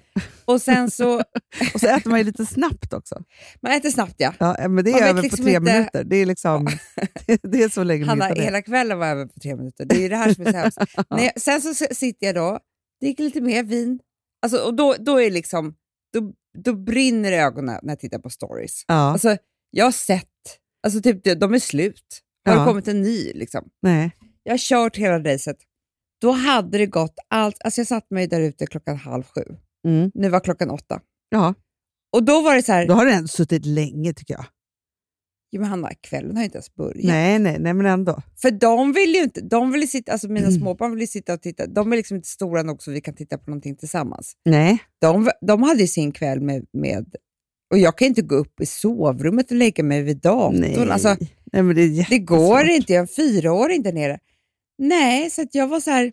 Och 0.46 0.62
sen 0.62 0.92
så... 0.92 1.16
Och 1.74 1.80
så 1.80 1.88
äter 1.88 2.10
man 2.10 2.20
ju 2.20 2.26
lite 2.26 2.46
snabbt 2.46 2.94
också. 2.94 3.24
Man 3.62 3.72
äter 3.72 3.90
snabbt 3.90 4.16
ja. 4.18 4.34
Ja, 4.40 4.68
men 4.68 4.86
det 4.86 4.92
är 4.92 5.10
över 5.10 5.22
liksom 5.22 5.38
på 5.38 5.44
tre 5.44 5.56
inte- 5.56 5.74
minuter. 5.74 6.04
Det 6.04 6.16
är, 6.16 6.26
liksom, 6.26 6.66
det 7.44 7.64
är 7.64 7.70
så 7.70 7.84
länge 7.84 8.06
Hanna, 8.06 8.26
hela 8.26 8.62
kvällen 8.62 9.00
var 9.00 9.08
över 9.08 9.26
på 9.26 9.40
tre 9.40 9.56
minuter. 9.56 9.86
Det 9.86 9.96
är 9.96 10.00
ju 10.00 10.10
det 10.10 10.16
här 10.16 10.34
som 10.34 10.46
är 10.48 10.52
så 10.52 10.58
hemskt. 10.58 10.78
Jag, 11.10 11.42
sen 11.42 11.62
så 11.62 11.74
sitter 11.96 12.26
jag 12.26 12.36
då, 12.36 12.60
dricker 13.02 13.24
lite 13.24 13.42
mer 13.42 13.64
vin. 13.64 14.00
Alltså, 14.42 14.58
och 14.58 14.74
då, 14.76 14.96
då, 15.00 15.22
är 15.22 15.32
liksom, 15.32 15.76
då, 16.14 16.34
då 16.64 16.74
brinner 16.74 17.32
ögonen 17.32 17.80
när 17.84 17.92
jag 17.92 18.00
tittar 18.00 18.20
på 18.20 18.30
stories. 18.30 18.84
Ja, 18.88 18.94
Alltså, 19.12 19.38
jag 19.72 19.86
har 19.86 19.92
sett, 19.92 20.28
alltså 20.84 21.02
typ, 21.02 21.24
de- 21.24 21.36
de 21.36 21.54
är 21.54 21.60
slut. 21.60 22.20
Har 22.46 22.54
Ja. 22.54 22.60
det 22.60 22.66
kommit 22.66 22.88
en 22.88 23.02
ny? 23.02 23.32
Liksom. 23.34 23.70
nej. 23.82 24.12
Jag 24.44 24.54
har 24.54 24.58
kört 24.58 24.98
hela 24.98 25.20
racet. 25.20 25.58
Då 26.22 26.32
hade 26.32 26.78
det 26.78 26.86
gått 26.86 27.16
allt. 27.28 27.56
Alltså 27.60 27.82
jag 27.82 27.88
satt 27.88 28.12
mig 28.12 28.28
där 28.28 28.42
ute 28.42 28.66
klockan 28.68 28.98
halv 28.98 29.24
sju. 29.24 29.42
Mm. 29.88 30.12
Nu 30.14 30.30
var 30.30 30.40
klockan 30.40 30.70
åtta. 30.70 31.02
Ja, 31.30 31.54
Och 32.14 32.24
då 32.24 32.42
var 32.42 32.56
det 32.56 32.64
så 32.64 32.72
här, 32.72 32.88
då 32.88 32.94
har 32.94 33.06
du 33.06 33.12
ändå 33.12 33.28
suttit 33.28 33.66
länge 33.66 34.14
tycker 34.14 34.34
jag. 34.34 34.46
jo, 35.52 35.62
men 35.62 35.70
Hanna, 35.70 35.90
kvällen 36.02 36.32
har 36.36 36.42
ju 36.44 36.46
inte 36.46 36.58
ens 36.58 36.76
börjat. 36.76 37.04
Nej, 37.04 37.40
nej, 37.40 37.58
nej, 37.60 37.74
men 37.74 37.86
ändå. 37.86 38.22
För 38.42 38.52
de 38.52 38.94
vill 38.94 39.16
ju 39.16 39.24
inte, 39.24 39.42
de 39.42 39.72
vill 39.72 39.90
sitta, 39.90 40.12
alltså 40.12 40.28
mina 40.28 40.48
Mm. 40.48 40.60
småbarn 40.60 40.92
vill 40.92 41.02
ju 41.02 41.08
sitta 41.08 41.34
och 41.34 41.42
titta, 41.42 41.68
de 41.68 41.92
är 41.94 41.98
liksom 41.98 42.16
inte 42.18 42.30
stora 42.30 42.64
nog 42.64 42.84
så 42.84 42.92
vi 42.92 43.02
kan 43.02 43.14
titta 43.16 43.38
på 43.38 43.50
någonting 43.50 43.76
tillsammans. 43.76 44.34
Nej. 44.46 44.80
De, 45.02 45.30
de 45.48 45.64
hade 45.64 45.82
ju 45.82 45.88
sin 45.88 46.12
kväll 46.12 46.42
med, 46.42 46.66
med, 46.74 47.16
och 47.72 47.78
jag 47.78 47.98
kan 47.98 48.08
inte 48.08 48.22
gå 48.22 48.36
upp 48.36 48.62
i 48.62 48.66
sovrummet 48.66 49.52
och 49.52 49.58
lägga 49.58 49.84
mig 49.84 50.02
vid 50.04 50.18
datorn. 50.18 50.60
Nej. 50.60 50.90
Alltså, 50.90 51.16
nej 51.54 51.64
men 51.64 51.76
det, 51.76 51.82
är 51.82 52.10
det 52.10 52.20
går 52.20 52.70
inte, 52.70 52.94
jag 52.94 52.98
är 52.98 53.02
en 53.02 53.08
fyraåring 53.08 53.84
där 53.84 53.94
nere. 53.94 54.20
Nej, 54.82 55.30
så 55.30 55.46
jag 55.52 55.68
var 55.68 55.80
så 55.80 55.92
här, 55.92 56.12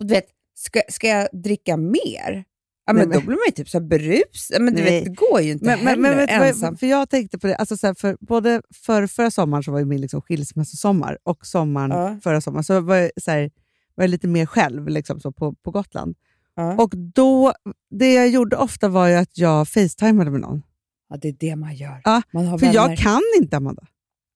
och 0.00 0.06
du 0.06 0.14
vet, 0.14 0.26
ska, 0.54 0.80
ska 0.88 1.08
jag 1.08 1.28
dricka 1.32 1.76
mer? 1.76 2.44
Ja, 2.86 2.92
men, 2.92 3.08
men- 3.08 3.10
då 3.10 3.26
blir 3.26 3.36
man 3.36 3.42
ju 3.46 3.52
typ 3.52 3.68
så 3.68 3.78
här 3.78 3.86
berus. 3.86 4.48
Ja, 4.52 4.58
Men 4.60 4.74
du 4.74 4.82
Nej. 4.82 4.90
vet, 4.90 5.04
det 5.04 5.14
går 5.30 5.40
ju 5.40 5.52
inte 5.52 5.64
Men, 5.64 5.78
men, 5.78 5.86
heller 5.88 6.02
men 6.26 6.38
vad, 6.38 6.48
ensam. 6.48 6.76
för 6.76 6.86
jag 6.86 7.10
tänkte 7.10 7.38
på 7.38 7.46
det, 7.46 7.56
alltså 7.56 7.76
så 7.76 7.86
här, 7.86 7.94
för 7.94 8.16
både 8.20 8.62
för, 8.74 9.06
förra 9.06 9.30
sommaren 9.30 9.62
så 9.62 9.72
var 9.72 9.78
ju 9.78 9.84
min 9.84 10.00
liksom 10.00 10.22
skilsmässosommar 10.22 11.18
och 11.22 11.46
sommaren 11.46 11.90
Ja. 11.90 12.18
förra 12.22 12.40
sommaren 12.40 12.64
så 12.64 12.80
var 12.80 12.96
jag, 12.96 13.10
så 13.22 13.30
här, 13.30 13.50
var 13.94 14.04
jag 14.04 14.10
lite 14.10 14.28
mer 14.28 14.46
själv 14.46 14.88
liksom, 14.88 15.20
så 15.20 15.32
på, 15.32 15.52
på 15.54 15.70
Gotland. 15.70 16.16
Ja. 16.56 16.74
Och 16.76 16.90
då, 16.96 17.52
det 17.90 18.14
jag 18.14 18.28
gjorde 18.28 18.56
ofta 18.56 18.88
var 18.88 19.08
ju 19.08 19.14
att 19.14 19.38
jag 19.38 19.68
facetimade 19.68 20.30
med 20.30 20.40
någon. 20.40 20.62
ja, 21.10 21.16
det 21.16 21.28
är 21.28 21.32
det 21.40 21.56
man 21.56 21.74
gör. 21.74 22.00
Ja, 22.04 22.22
man 22.32 22.44
För 22.50 22.58
vänner. 22.58 22.74
jag 22.74 22.98
kan 22.98 23.22
inte 23.40 23.56
Amanda. 23.56 23.86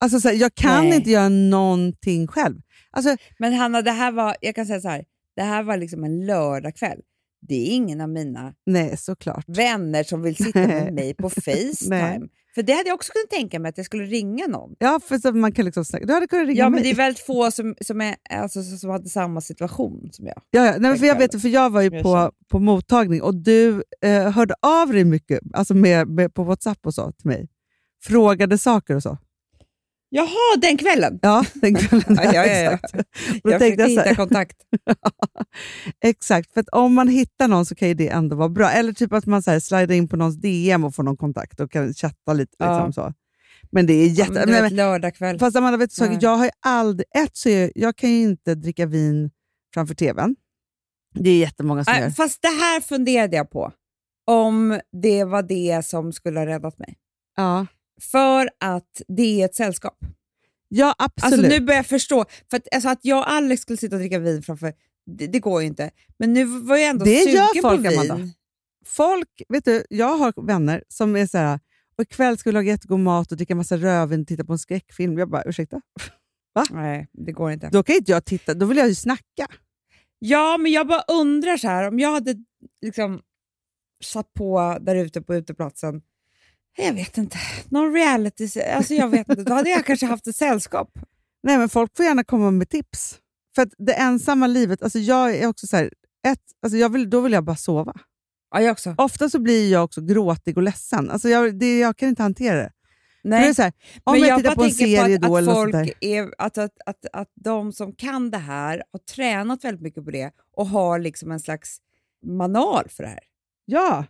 Alltså, 0.01 0.21
så 0.21 0.29
här, 0.29 0.35
jag 0.35 0.55
kan 0.55 0.85
Nej. 0.85 0.97
inte 0.97 1.11
göra 1.11 1.29
någonting 1.29 2.27
själv. 2.27 2.61
Alltså, 2.93 3.17
Men 3.39 3.53
Hanna, 3.53 3.83
det 3.83 3.91
här 3.91 4.13
var, 4.13 4.37
jag 4.41 4.55
kan 4.55 4.67
säga 4.67 4.81
så 4.81 4.89
här, 4.89 5.05
det 5.37 5.43
här 5.43 5.63
var 5.63 5.77
liksom 5.77 6.05
en 6.05 6.27
lördagkväll. 6.27 7.01
Det 7.49 7.55
är 7.55 7.75
ingen 7.75 8.01
av 8.01 8.09
mina 8.09 8.55
nej, 8.67 8.97
såklart. 8.97 9.45
vänner 9.49 10.03
som 10.05 10.23
vill 10.23 10.37
sitta 10.37 10.67
med 10.67 10.95
mig 10.95 11.15
på 11.15 11.31
Facetime. 11.31 12.29
För 12.55 12.63
det 12.63 12.73
hade 12.73 12.89
jag 12.89 12.95
också 12.95 13.13
kunnat 13.13 13.31
tänka 13.31 13.59
mig, 13.59 13.69
att 13.69 13.77
jag 13.77 13.87
skulle 13.87 14.05
ringa 14.05 14.47
någon. 14.47 14.75
Ja, 14.79 15.01
för 15.05 15.19
så 15.19 15.33
man 15.33 15.53
kan 15.53 15.65
liksom 15.65 15.85
snacka. 15.85 16.07
Du 16.07 16.13
hade 16.13 16.27
kunnat 16.27 16.47
ringa 16.47 16.59
Ja, 16.59 16.69
mig. 16.69 16.75
men 16.77 16.83
det 16.83 16.91
är 16.91 16.95
väldigt 16.95 17.27
få 17.27 17.51
som, 17.51 17.75
som, 17.81 18.01
är, 18.01 18.17
alltså, 18.31 18.63
som 18.63 18.91
hade 18.91 19.09
samma 19.09 19.41
situation 19.41 20.09
som 20.13 20.27
jag. 20.27 20.43
Ja, 20.51 20.67
ja. 20.67 20.75
Nej, 20.79 20.99
för 20.99 21.07
jag, 21.07 21.19
vet, 21.19 21.41
för 21.43 21.49
jag 21.49 21.71
var 21.71 21.81
ju 21.83 21.91
jag 21.93 22.03
på, 22.03 22.33
på 22.51 22.59
mottagning 22.59 23.23
och 23.23 23.35
du 23.35 23.83
eh, 24.03 24.31
hörde 24.31 24.55
av 24.63 24.93
dig 24.93 25.05
mycket 25.05 25.41
alltså 25.53 25.75
med, 25.75 26.09
med, 26.09 26.35
på 26.35 26.45
WhatsApp 26.45 26.87
och 26.87 26.95
så 26.95 27.13
till 27.13 27.27
mig. 27.27 27.49
Frågade 28.03 28.59
saker 28.59 28.97
och 28.97 29.03
så. 29.03 29.19
Jaha, 30.13 30.57
den 30.61 30.77
kvällen! 30.77 31.19
Ja, 31.23 31.45
den 31.55 31.75
kvällen. 31.75 32.19
Ja, 32.25 32.35
ja, 32.35 32.47
ja, 32.47 32.63
ja. 32.63 32.79
Jag 33.43 33.61
försökte 33.61 33.83
jag 33.83 33.89
hitta 33.89 34.15
kontakt. 34.15 34.57
exakt, 36.05 36.55
för 36.55 36.75
om 36.75 36.95
man 36.95 37.09
hittar 37.09 37.49
någon 37.49 37.67
så 37.67 37.75
kan 37.75 37.89
ju 37.89 37.95
det 37.95 38.09
ändå 38.09 38.37
vara 38.37 38.49
bra. 38.49 38.71
Eller 38.71 38.93
typ 38.93 39.13
att 39.13 39.27
man 39.27 39.43
så 39.43 39.51
här, 39.51 39.61
slidar 39.61 39.95
in 39.95 40.09
på 40.09 40.17
någons 40.17 40.37
DM 40.37 40.85
och 40.85 40.95
får 40.95 41.03
någon 41.03 41.17
kontakt 41.17 41.61
och 41.61 41.71
kan 41.71 41.95
chatta 41.95 42.33
lite. 42.33 42.57
Ja. 42.59 42.87
Liksom, 42.87 42.93
så. 42.93 43.15
Men 43.73 43.87
det 43.87 43.93
är 43.93 44.07
Ja, 44.07 44.13
jätte... 44.13 44.47
det 44.47 44.63
men, 44.63 44.77
lördagkväll. 44.77 45.39
Fast 45.39 45.57
Amanda, 45.57 45.77
vet 45.79 45.97
du, 45.99 46.19
jag 46.21 46.37
har 46.37 46.45
ju 46.45 46.51
aldrig... 46.67 47.07
Ett 47.17 47.37
så 47.37 47.49
är, 47.49 47.73
jag 47.75 47.97
kan 47.97 48.11
ju 48.11 48.23
inte 48.23 48.55
dricka 48.55 48.87
vin 48.87 49.31
framför 49.75 49.95
tvn. 49.95 50.37
Det 51.15 51.31
är 51.31 51.39
jättemånga 51.39 51.85
som 51.85 51.93
Nej, 51.93 52.03
gör. 52.03 52.11
fast 52.11 52.43
det 52.43 52.49
här 52.49 52.81
funderade 52.81 53.37
jag 53.37 53.51
på. 53.51 53.73
Om 54.27 54.81
det 55.03 55.25
var 55.25 55.43
det 55.43 55.85
som 55.87 56.13
skulle 56.13 56.41
ha 56.41 56.47
räddat 56.47 56.79
mig. 56.79 56.97
Ja, 57.37 57.67
För 58.01 58.51
att 58.61 59.03
det 59.09 59.41
är 59.41 59.45
ett 59.45 59.55
sällskap. 59.55 59.99
ja 60.69 60.95
absolut. 60.99 61.33
Alltså 61.33 61.49
nu 61.49 61.61
börjar 61.61 61.79
jag 61.79 61.87
förstå. 61.87 62.25
För 62.51 62.57
att, 62.57 62.75
alltså, 62.75 62.89
att 62.89 62.99
jag 63.03 63.19
och 63.19 63.31
Alex 63.31 63.63
skulle 63.63 63.77
sitta 63.77 63.97
och 63.97 64.01
dricka 64.01 64.19
vin 64.19 64.43
framför, 64.43 64.75
det, 65.07 65.27
det 65.27 65.41
går 65.41 65.61
ju 65.61 65.67
inte. 65.67 65.91
Men 66.19 66.33
nu 66.33 66.45
var 66.45 66.77
jag 66.77 66.89
ändå 66.89 67.05
Det 67.05 67.21
sugen 67.21 67.47
folk, 67.63 67.85
på 67.85 67.89
vin. 67.89 68.01
Amanda. 68.11 68.33
Folk, 68.87 69.43
vet 69.49 69.65
du, 69.65 69.85
jag 69.91 70.17
har 70.17 70.47
vänner 70.47 70.85
som 70.89 71.17
är 71.17 71.27
så 71.27 71.39
här, 71.39 71.61
och 71.97 72.03
ikväll 72.03 72.39
ska 72.39 72.51
vi 72.51 72.55
laga 72.55 72.71
jättegod 72.73 73.01
mat 73.01 73.31
och 73.33 73.37
dricka 73.37 73.55
massa 73.55 73.77
rödvin 73.77 74.21
och 74.21 74.27
titta 74.27 74.45
på 74.45 74.53
en 74.53 74.59
skräckfilm. 74.59 75.19
Jag 75.19 75.31
bara, 75.31 75.43
ursäkta? 75.43 75.81
Nej, 76.71 77.09
det 77.13 77.33
går 77.33 77.51
inte. 77.51 77.69
Då 77.73 77.83
kan 77.83 77.97
inte 77.97 78.13
jag 78.13 78.25
titta, 78.25 78.55
då 78.55 78.67
vill 78.67 78.79
jag 78.79 78.89
ju 78.89 78.95
snacka. 78.95 79.49
Ja, 80.19 80.59
men 80.59 80.73
jag 80.73 80.87
bara 80.87 81.03
undrar 81.09 81.57
så 81.57 81.69
här, 81.69 81.89
om 81.89 81.99
jag 81.99 82.13
hade 82.13 82.35
liksom 82.83 83.21
satt 84.05 84.35
på 84.35 84.79
där 84.81 84.97
ute 84.97 85.23
på 85.23 85.35
uteplatsen, 85.35 86.03
jag 86.77 86.93
vet 86.93 87.19
inte, 87.19 87.39
någon 87.69 87.93
reality, 87.93 88.61
alltså 88.61 88.95
jag 88.95 89.09
vet 89.09 89.29
inte, 89.29 89.43
då 89.43 89.55
hade 89.55 89.71
jag 89.71 89.87
kanske 89.87 90.07
haft 90.07 90.27
ett 90.27 90.37
sällskap. 90.37 90.89
Nej, 91.43 91.59
men 91.59 91.69
folk 91.69 91.97
får 91.97 92.05
gärna 92.07 92.25
komma 92.25 92.51
med 92.51 92.69
tips. 92.69 93.19
För 93.55 93.69
det 93.79 93.93
ensamma 93.93 94.47
livet, 94.47 94.83
alltså 94.83 94.99
jag 94.99 95.37
är 95.37 95.47
också 95.47 95.67
så 95.67 95.77
här, 95.77 95.93
ett, 96.29 96.43
alltså 96.63 96.77
jag 96.77 96.89
vill, 96.93 97.11
då 97.11 97.21
vill 97.21 97.33
jag 97.33 97.45
bara 97.45 97.57
sova. 97.57 97.95
Ja, 98.51 98.61
jag 98.61 98.73
också. 98.73 98.95
Ofta 98.99 99.31
så 99.31 99.39
blir 99.39 99.73
jag 99.73 99.85
också 99.85 100.01
gråtig 100.01 100.57
och 100.57 100.63
ledsen. 100.63 101.11
Alltså 101.11 101.29
jag, 101.29 101.59
det, 101.59 101.79
jag 101.79 101.97
kan 101.97 102.09
inte 102.09 102.23
hantera 102.23 102.57
det. 102.57 102.73
För 103.23 103.29
Det 103.29 103.37
är 103.37 103.41
Nej. 103.41 103.55
så 103.55 103.63
här, 103.63 103.73
om 104.05 104.13
Men 104.13 104.21
jag, 104.21 104.29
jag, 104.29 104.39
tittar 104.39 104.55
på 104.55 104.65
en 104.65 104.71
serie 104.71 105.19
på 105.21 105.27
att, 105.27 105.31
då 105.31 105.37
att 105.37 105.43
eller 105.43 105.53
något 105.53 105.61
sånt 105.61 105.73
folk 105.75 106.01
där. 106.01 106.09
är, 106.09 106.35
att, 106.39 106.59
att, 106.59 106.73
att, 106.87 107.07
att 107.13 107.29
de 107.35 107.73
som 107.73 107.93
kan 107.93 108.31
det 108.31 108.39
här 108.39 108.83
har 108.93 108.99
tränat 108.99 109.65
väldigt 109.65 109.83
mycket 109.83 110.05
på 110.05 110.11
det 110.11 110.31
och 110.57 110.67
har 110.67 110.99
liksom 110.99 111.31
en 111.31 111.41
slags 111.41 111.79
manual 112.27 112.89
för 112.89 113.03
det 113.03 113.09
här. 113.09 113.21
Ja. 113.65 114.05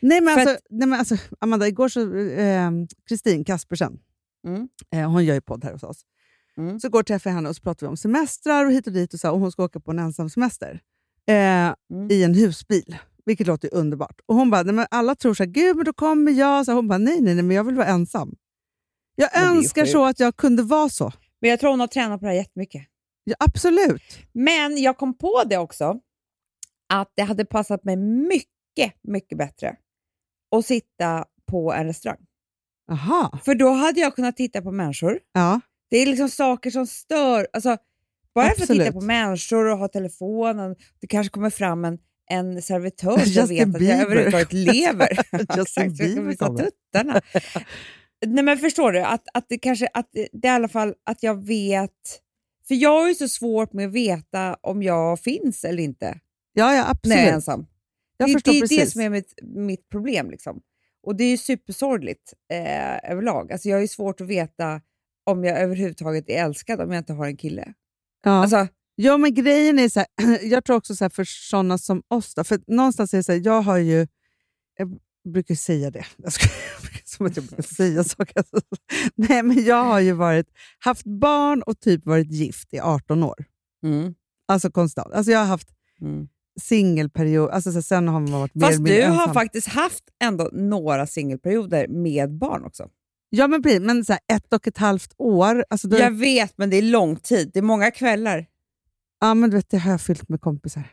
Nej 0.00 0.20
men, 0.20 0.38
alltså, 0.38 0.54
att- 0.54 0.60
nej 0.70 0.88
men 0.88 0.98
alltså, 0.98 1.16
Amanda, 1.40 1.68
igår 1.68 1.88
så, 1.88 2.14
eh, 2.16 2.70
Kristin 3.08 3.44
Kaspersen, 3.44 3.98
Mm. 4.46 4.68
eh, 4.92 5.10
hon 5.10 5.24
gör 5.24 5.34
ju 5.34 5.40
podd 5.40 5.64
här 5.64 5.72
hos 5.72 5.82
oss. 5.82 6.00
Mm. 6.58 6.80
Så 6.80 6.88
går 6.88 6.98
jag 6.98 7.06
träffar 7.06 7.30
jag 7.30 7.34
henne 7.34 7.48
och 7.48 7.56
så 7.56 7.62
pratar 7.62 7.86
vi 7.86 7.90
om 7.90 7.96
semestrar 7.96 8.64
och 8.66 8.72
hit 8.72 8.86
och 8.86 8.92
dit 8.92 9.14
och, 9.14 9.20
så, 9.20 9.30
och 9.30 9.40
hon 9.40 9.52
ska 9.52 9.64
åka 9.64 9.80
på 9.80 9.90
en 9.90 9.98
ensam 9.98 10.30
semester. 10.30 10.80
Eh, 11.28 11.74
Mm. 11.90 12.10
I 12.10 12.22
en 12.24 12.34
husbil, 12.34 12.96
vilket 13.24 13.46
låter 13.46 13.74
underbart. 13.74 14.20
Och 14.26 14.34
hon 14.34 14.50
bara, 14.50 14.62
nej, 14.62 14.74
men 14.74 14.86
alla 14.90 15.14
tror 15.14 15.34
så 15.34 15.42
här, 15.42 15.50
gud 15.50 15.76
men 15.76 15.84
då 15.84 15.92
kommer 15.92 16.32
jag. 16.32 16.66
Så 16.66 16.72
hon 16.72 16.88
bara, 16.88 16.98
nej, 16.98 17.20
nej, 17.20 17.34
nej 17.34 17.44
men 17.44 17.56
jag 17.56 17.64
vill 17.64 17.74
vara 17.74 17.86
ensam. 17.86 18.34
Jag 19.14 19.30
Men 19.34 19.56
önskar 19.56 19.84
så 19.86 20.04
att 20.04 20.20
jag 20.20 20.36
kunde 20.36 20.62
vara 20.62 20.88
så. 20.88 21.12
Men 21.40 21.50
jag 21.50 21.60
tror 21.60 21.70
hon 21.70 21.80
har 21.80 21.86
tränat 21.86 22.20
på 22.20 22.26
det 22.26 22.30
här 22.32 22.36
jättemycket. 22.38 22.82
Ja, 23.24 23.34
absolut. 23.38 24.02
Men 24.32 24.76
jag 24.82 24.96
kom 24.98 25.18
på 25.18 25.42
det 25.46 25.58
också, 25.58 26.00
att 26.88 27.12
det 27.16 27.22
hade 27.22 27.44
passat 27.44 27.84
mig 27.84 27.96
mycket, 27.96 28.94
mycket 29.02 29.38
bättre 29.38 29.76
att 30.56 30.66
sitta 30.66 31.24
på 31.50 31.72
en 31.72 31.86
restaurang. 31.86 32.18
Aha. 32.90 33.38
För 33.44 33.54
då 33.54 33.70
hade 33.70 34.00
jag 34.00 34.14
kunnat 34.14 34.36
titta 34.36 34.62
på 34.62 34.72
människor. 34.72 35.18
Ja. 35.32 35.60
Det 35.90 35.96
är 35.96 36.06
liksom 36.06 36.28
saker 36.28 36.70
som 36.70 36.86
stör. 36.86 37.46
Alltså, 37.52 37.76
bara 38.34 38.44
för 38.44 38.50
att 38.50 38.56
titta 38.56 38.72
Absolut. 38.72 38.92
på 38.92 39.00
människor 39.00 39.66
och 39.66 39.78
ha 39.78 39.88
telefonen, 39.88 40.76
det 41.00 41.06
kanske 41.06 41.30
kommer 41.30 41.50
fram 41.50 41.84
en, 41.84 41.98
en 42.30 42.62
servitör 42.62 43.18
som 43.18 43.46
vet 43.46 43.74
att 43.74 43.82
jag 43.82 44.00
överhuvudtaget 44.00 44.52
lever. 44.52 45.08
Justin 45.56 45.94
Bieber 45.94 46.34
kommer. 46.36 46.64
tuttarna. 46.64 47.20
Nej, 48.26 48.44
men 48.44 48.58
förstår 48.58 48.92
du? 48.92 49.00
Att, 49.00 49.24
att 49.34 49.46
det 49.48 49.58
kanske, 49.58 49.88
att 49.94 50.08
det 50.32 50.48
i 50.48 50.50
alla 50.50 50.68
fall 50.68 50.94
att 51.04 51.22
jag 51.22 51.46
vet... 51.46 51.90
För 52.68 52.74
jag 52.74 53.00
har 53.00 53.08
ju 53.08 53.14
så 53.14 53.28
svårt 53.28 53.72
med 53.72 53.86
att 53.86 53.92
veta 53.92 54.56
om 54.60 54.82
jag 54.82 55.20
finns 55.20 55.64
eller 55.64 55.82
inte 55.82 56.18
Ja, 56.52 56.74
ja, 56.74 56.82
när 56.82 56.90
absolut. 56.90 57.18
jag 57.18 57.26
är 57.26 57.32
ensam. 57.32 57.66
Jag 58.16 58.28
det, 58.28 58.40
det 58.44 58.50
är 58.50 58.60
precis. 58.60 58.80
det 58.80 58.90
som 58.90 59.00
är 59.00 59.10
mitt, 59.10 59.34
mitt 59.42 59.88
problem. 59.88 60.30
Liksom. 60.30 60.60
Och 61.02 61.16
det 61.16 61.24
är 61.24 61.30
ju 61.30 61.36
supersorgligt 61.36 62.34
eh, 62.52 63.10
överlag. 63.10 63.52
Alltså, 63.52 63.68
jag 63.68 63.76
har 63.76 63.80
ju 63.80 63.88
svårt 63.88 64.20
att 64.20 64.26
veta 64.26 64.80
om 65.24 65.44
jag 65.44 65.58
överhuvudtaget 65.58 66.30
är 66.30 66.44
älskad 66.44 66.80
om 66.80 66.92
jag 66.92 67.00
inte 67.00 67.12
har 67.12 67.26
en 67.26 67.36
kille. 67.36 67.74
ja. 68.24 68.30
Alltså, 68.30 68.68
Ja, 68.98 69.16
men 69.16 69.34
grejen 69.34 69.78
är 69.78 69.88
så 69.88 70.00
här, 70.00 70.08
jag 70.42 70.64
tror 70.64 70.76
också 70.76 70.96
så 70.96 71.04
här, 71.04 71.08
för 71.10 71.24
sådana 71.24 71.78
som 71.78 72.02
oss, 72.08 72.34
då, 72.34 72.44
för 72.44 72.60
någonstans 72.66 73.14
är 73.14 73.18
det 73.18 73.24
så 73.24 73.32
här, 73.32 73.40
jag 73.44 73.62
har 73.62 73.78
ju, 73.78 74.06
jag 74.76 74.98
brukar 75.32 75.54
säga 75.54 75.90
det, 75.90 76.06
jag 76.16 76.32
ska, 76.32 76.48
som 77.04 77.26
att 77.26 77.36
jag 77.36 77.44
brukar 77.44 77.62
säga 77.62 78.04
saker. 78.04 78.44
Nej, 79.14 79.42
men 79.42 79.64
jag 79.64 79.84
har 79.84 80.00
ju 80.00 80.12
varit, 80.12 80.46
haft 80.78 81.06
barn 81.06 81.62
och 81.62 81.80
typ 81.80 82.06
varit 82.06 82.32
gift 82.32 82.74
i 82.74 82.80
18 82.80 83.22
år. 83.22 83.44
mm, 83.82 84.14
Alltså 84.48 84.70
konstant. 84.70 85.14
Alltså 85.14 85.32
jag 85.32 85.38
har 85.38 85.46
haft 85.46 85.68
mm. 86.00 86.28
Singelperiod, 86.60 87.50
alltså 87.50 87.72
så 87.72 87.82
sen 87.82 88.08
har 88.08 88.20
man 88.20 88.32
varit 88.32 88.54
mer 88.54 88.66
Fast 88.66 88.78
mindre 88.78 88.96
du 88.96 89.06
har 89.06 89.12
ensam. 89.12 89.34
faktiskt 89.34 89.68
haft 89.68 90.04
ändå 90.22 90.50
några 90.52 91.06
singelperioder 91.06 91.88
med 91.88 92.38
barn 92.38 92.64
också. 92.64 92.88
Ja, 93.30 93.46
men 93.46 93.62
precis. 93.62 93.80
Men 93.80 94.04
så 94.04 94.12
här, 94.12 94.20
ett 94.36 94.52
och 94.52 94.66
ett 94.68 94.78
halvt 94.78 95.14
år, 95.18 95.64
alltså 95.70 95.88
då, 95.88 95.98
Jag 95.98 96.10
vet, 96.10 96.58
men 96.58 96.70
det 96.70 96.76
är 96.76 96.82
lång 96.82 97.16
tid. 97.16 97.50
Det 97.52 97.58
är 97.58 97.62
många 97.62 97.90
kvällar. 97.90 98.46
Ja, 99.20 99.34
men 99.34 99.50
du 99.50 99.56
vet, 99.56 99.70
det 99.70 99.78
har 99.78 99.90
jag 99.90 100.00
fyllt 100.00 100.28
med 100.28 100.40
kompisar. 100.40 100.92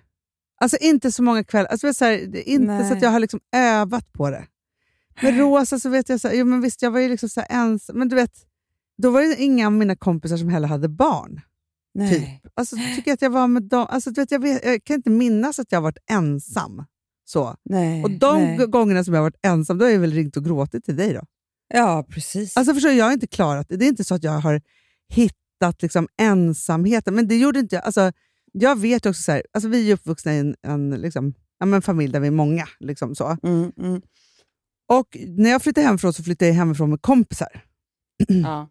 Alltså 0.62 0.78
inte 0.78 1.12
så 1.12 1.24
många 1.24 1.44
kvällar. 1.44 1.70
Alltså, 1.70 1.94
så 1.94 2.06
här, 2.06 2.48
inte 2.48 2.66
Nej. 2.68 2.88
så 2.88 2.94
att 2.94 3.02
jag 3.02 3.10
har 3.10 3.20
liksom 3.20 3.40
övat 3.56 4.14
på 4.14 4.30
det. 4.30 4.48
Med 5.22 5.38
Rosa 5.40 5.80
så 5.80 5.90
vet 5.90 6.10
jag, 6.10 6.20
så 6.22 6.28
här, 6.28 6.36
jo, 6.36 6.46
men 6.46 6.62
visst, 6.62 6.82
jag 6.82 6.92
var 6.92 7.00
ju 7.00 7.10
liksom 7.10 7.30
så 7.30 7.44
ensam. 7.50 8.00
Men 8.00 8.10
du 8.10 8.16
vet, 8.16 8.34
då 8.98 9.12
var 9.12 9.22
det 9.22 9.36
inga 9.36 9.66
av 9.68 9.74
mina 9.74 9.96
kompisar 9.96 10.38
som 10.38 10.50
heller 10.50 10.68
hade 10.68 10.90
barn. 10.90 11.42
Nej. 11.94 12.42
Typ. 12.44 12.52
Alltså, 12.56 12.76
tycker 12.76 13.12
jag 13.12 13.14
att 13.14 13.22
jag 13.22 13.30
var 13.30 13.48
med 13.48 13.64
dem. 13.64 13.88
Alltså, 13.90 14.12
du 14.12 14.22
vet, 14.22 14.32
jag, 14.32 14.40
vet, 14.40 14.66
jag 14.66 14.84
kan 14.84 14.96
inte 14.96 15.10
minnas 15.10 15.60
att 15.60 15.72
jag 15.72 15.78
har 15.78 15.84
varit 15.84 15.98
ensam. 16.10 16.86
Så. 17.26 17.56
Nej. 17.66 18.04
Och 18.04 18.12
de 18.12 18.44
nej. 18.44 18.68
gångerna 18.68 19.04
som 19.04 19.14
jag 19.14 19.22
har 19.22 19.30
varit 19.30 19.46
ensam, 19.46 19.78
då 19.78 19.86
har 19.86 19.92
jag 19.92 20.00
väl 20.00 20.14
ringt 20.14 20.38
och 20.38 20.46
gråtit 20.46 20.86
till 20.86 20.96
dig 20.96 21.14
då. 21.14 21.22
Ja, 21.74 22.06
precis. 22.10 22.58
Alltså 22.58 22.74
förstår 22.74 22.90
du, 22.90 22.96
jag 22.96 23.06
har 23.06 23.14
inte 23.14 23.28
klarat 23.28 23.70
det. 23.70 23.78
Det 23.78 23.86
är 23.86 23.90
inte 23.90 24.04
så 24.04 24.16
att 24.16 24.24
jag 24.24 24.32
har 24.32 24.62
hittat 25.10 25.82
liksom 25.82 26.08
ensamheten, 26.18 27.16
men 27.16 27.28
det 27.28 27.38
gjorde 27.38 27.60
inte 27.60 27.76
jag. 27.76 27.86
Alltså, 27.86 28.12
jag 28.52 28.80
vet 28.80 29.06
också 29.06 29.22
så 29.22 29.32
här, 29.32 29.44
alltså 29.52 29.70
vi 29.70 29.90
är 29.90 29.94
uppvuxna 29.94 30.34
i 30.34 30.40
en, 30.40 30.56
en 30.62 30.90
liksom, 30.90 31.34
ja, 31.60 31.66
men 31.66 31.82
familj 31.82 32.14
där 32.14 32.20
vi 32.20 32.28
är 32.28 32.32
många. 32.32 32.68
Liksom 32.80 33.16
så. 33.16 33.38
mm, 33.44 33.72
mm. 33.78 34.02
Och 34.88 35.18
när 35.28 35.50
jag 35.50 35.62
flyttade 35.62 35.88
hemifrån 35.88 36.14
så 36.14 36.24
flyttade 36.24 36.50
jag 36.50 36.56
hemifrån 36.56 36.90
med 36.90 37.02
kompisar. 37.02 37.64
Ja. 38.28 38.70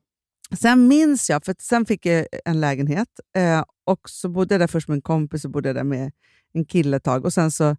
Sen 0.59 0.89
minns 0.89 1.31
jag, 1.31 1.45
för 1.45 1.55
sen 1.59 1.87
fick 1.87 2.07
jag 2.07 2.27
en 2.45 2.61
lägenhet 2.61 3.09
eh, 3.37 3.65
och 3.85 4.11
så 4.11 4.29
bodde 4.29 4.55
jag 4.55 4.61
där 4.61 4.67
först 4.67 4.89
med 4.89 4.95
en 4.95 5.03
kompis 5.03 5.45
och 5.45 5.51
bodde 5.51 5.73
där 5.73 5.85
med 5.85 6.13
en 6.53 6.65
kille 6.65 6.97
ett 6.97 7.05
tag. 7.05 7.25
Och 7.25 7.33
sen 7.33 7.51
så 7.51 7.77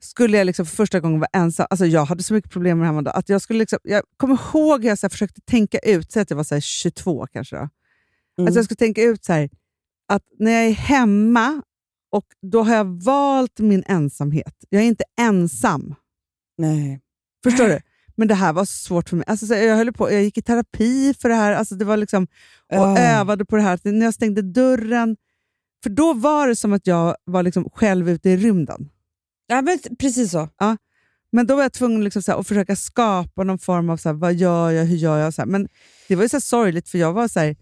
skulle 0.00 0.38
jag 0.38 0.44
liksom 0.44 0.66
för 0.66 0.76
första 0.76 1.00
gången 1.00 1.20
vara 1.20 1.30
ensam. 1.32 1.66
Alltså 1.70 1.86
jag 1.86 2.04
hade 2.04 2.22
så 2.22 2.34
mycket 2.34 2.50
problem 2.50 2.78
med 2.78 2.84
det 2.84 2.92
här 2.92 3.02
med 3.02 3.08
att 3.08 3.28
jag 3.28 3.42
skulle 3.42 3.58
liksom, 3.58 3.78
Jag 3.82 4.02
kommer 4.16 4.34
ihåg 4.34 4.82
hur 4.82 4.88
jag 4.88 4.98
så 4.98 5.08
försökte 5.08 5.40
tänka 5.40 5.78
ut, 5.78 6.12
säg 6.12 6.22
att 6.22 6.30
jag 6.30 6.36
var 6.36 6.44
så 6.44 6.54
här 6.54 6.60
22 6.60 7.26
kanske. 7.32 7.56
Då. 7.56 7.62
Mm. 7.62 8.46
Alltså 8.46 8.58
jag 8.58 8.64
skulle 8.64 8.76
tänka 8.76 9.02
ut 9.02 9.24
så 9.24 9.32
här, 9.32 9.50
att 10.08 10.22
när 10.38 10.50
jag 10.50 10.66
är 10.66 10.72
hemma 10.72 11.62
och 12.10 12.26
då 12.42 12.62
har 12.62 12.74
jag 12.74 13.02
valt 13.04 13.58
min 13.58 13.84
ensamhet. 13.86 14.64
Jag 14.68 14.82
är 14.82 14.86
inte 14.86 15.04
ensam. 15.20 15.94
Nej. 16.58 17.00
Förstår 17.44 17.68
du? 17.68 17.80
Men 18.16 18.28
det 18.28 18.34
här 18.34 18.52
var 18.52 18.64
så 18.64 18.72
svårt 18.72 19.08
för 19.08 19.16
mig. 19.16 19.24
Alltså, 19.28 19.46
så 19.46 19.54
jag, 19.54 19.76
höll 19.76 19.92
på, 19.92 20.12
jag 20.12 20.22
gick 20.22 20.38
i 20.38 20.42
terapi 20.42 21.14
för 21.14 21.28
det 21.28 21.34
här 21.34 21.52
alltså, 21.52 21.74
det 21.74 21.84
var 21.84 21.96
liksom, 21.96 22.24
och 22.72 22.76
Ja. 22.78 22.98
övade 22.98 23.44
på 23.44 23.56
det 23.56 23.62
här. 23.62 23.80
När 23.82 24.04
jag 24.04 24.14
stängde 24.14 24.42
dörren, 24.42 25.16
för 25.82 25.90
då 25.90 26.12
var 26.12 26.48
det 26.48 26.56
som 26.56 26.72
att 26.72 26.86
jag 26.86 27.16
var 27.24 27.42
liksom 27.42 27.70
själv 27.74 28.08
ute 28.10 28.30
i 28.30 28.36
rymden. 28.36 28.88
Ja, 29.46 29.62
men 29.62 29.78
precis 29.98 30.30
så. 30.30 30.48
Men 31.32 31.46
då 31.46 31.56
var 31.56 31.62
jag 31.62 31.72
tvungen 31.72 32.04
liksom 32.04 32.22
här, 32.26 32.40
att 32.40 32.48
försöka 32.48 32.76
skapa 32.76 33.44
någon 33.44 33.58
form 33.58 33.90
av 33.90 33.96
så 33.96 34.08
här, 34.08 34.16
vad 34.16 34.34
gör 34.34 34.70
jag, 34.70 34.84
hur 34.84 34.96
gör 34.96 35.18
jag? 35.18 35.34
Så 35.34 35.42
här. 35.42 35.46
Men 35.46 35.68
det 36.08 36.16
var 36.16 36.22
ju 36.22 36.28
så 36.28 36.40
sorgligt 36.40 36.88
för 36.88 36.98
jag 36.98 37.12
var 37.12 37.28
så 37.28 37.40
här, 37.40 37.56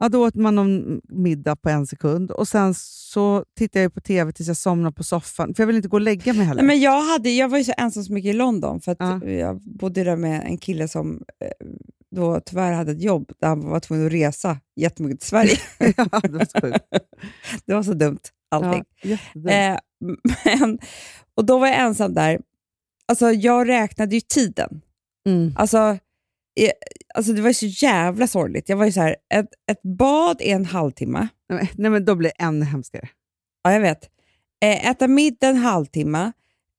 ja, 0.00 0.08
då 0.08 0.26
åt 0.26 0.34
man 0.34 0.54
någon 0.54 1.00
middag 1.08 1.56
på 1.56 1.68
en 1.68 1.86
sekund 1.86 2.30
och 2.30 2.48
sen 2.48 2.74
så 2.78 3.44
tittade 3.58 3.82
jag 3.82 3.94
på 3.94 4.00
TV 4.00 4.32
tills 4.32 4.48
jag 4.48 4.56
somnade 4.56 4.94
på 4.94 5.04
soffan. 5.04 5.54
För 5.54 5.62
jag 5.62 5.66
vill 5.66 5.76
inte 5.76 5.88
gå 5.88 5.96
och 5.96 6.00
lägga 6.00 6.32
mig 6.32 6.46
heller. 6.46 6.62
Nej, 6.62 6.66
men 6.66 6.80
jag, 6.80 7.02
hade, 7.02 7.30
jag 7.30 7.48
var 7.48 7.58
ju 7.58 7.64
så 7.64 7.72
ensam 7.76 8.04
så 8.04 8.12
mycket 8.12 8.28
i 8.28 8.32
London, 8.32 8.80
för 8.80 8.92
att 8.92 8.98
Ja. 9.00 9.24
jag 9.28 9.60
bodde 9.60 10.04
där 10.04 10.16
med 10.16 10.42
en 10.44 10.58
kille 10.58 10.88
som 10.88 11.22
eh, 11.40 11.66
då 12.16 12.40
tyvärr 12.40 12.72
hade 12.72 12.92
ett 12.92 13.02
jobb 13.02 13.32
där 13.40 13.48
han 13.48 13.68
var 13.68 13.80
tvungen 13.80 14.06
att 14.06 14.12
resa 14.12 14.58
jättemycket 14.76 15.20
till 15.20 15.28
Sverige. 15.28 15.56
ja, 15.96 16.20
det 16.22 16.28
var 16.28 16.44
så 16.60 16.78
det 17.66 17.74
var 17.74 17.82
så 17.82 17.92
dumt, 17.92 18.18
allting. 18.50 18.84
Ja. 19.02 19.50
Eh, 19.50 19.78
men, 20.44 20.78
och 21.34 21.44
då 21.44 21.58
var 21.58 21.66
jag 21.66 21.76
ensam 21.80 22.14
där. 22.14 22.40
Alltså, 23.08 23.30
jag 23.30 23.68
räknade 23.68 24.14
ju 24.14 24.20
tiden. 24.20 24.80
Mm. 25.28 25.52
Alltså, 25.56 25.98
alltså, 27.16 27.32
det 27.32 27.42
var 27.42 27.48
ju 27.50 27.54
så 27.54 27.66
jävla 27.66 28.26
sorgligt. 28.26 28.68
Jag 28.68 28.76
var 28.76 28.86
ju 28.86 28.92
så 28.92 29.00
här, 29.00 29.16
ett, 29.34 29.48
ett 29.70 29.82
bad 29.82 30.36
är 30.40 30.54
en 30.54 30.64
halvtimme. 30.64 31.28
Nej, 31.48 31.58
men- 31.58 31.66
Nej, 31.82 31.90
men 31.90 32.04
då 32.04 32.14
blir 32.14 32.30
det 32.36 32.44
ännu 32.44 32.64
hemskare. 32.64 33.08
Ja, 33.64 33.72
jag 33.72 33.80
vet. 33.80 34.08
Eh, 34.64 34.86
äta 34.90 35.08
middag 35.08 35.48
en 35.48 35.56
halvtimme. 35.56 36.32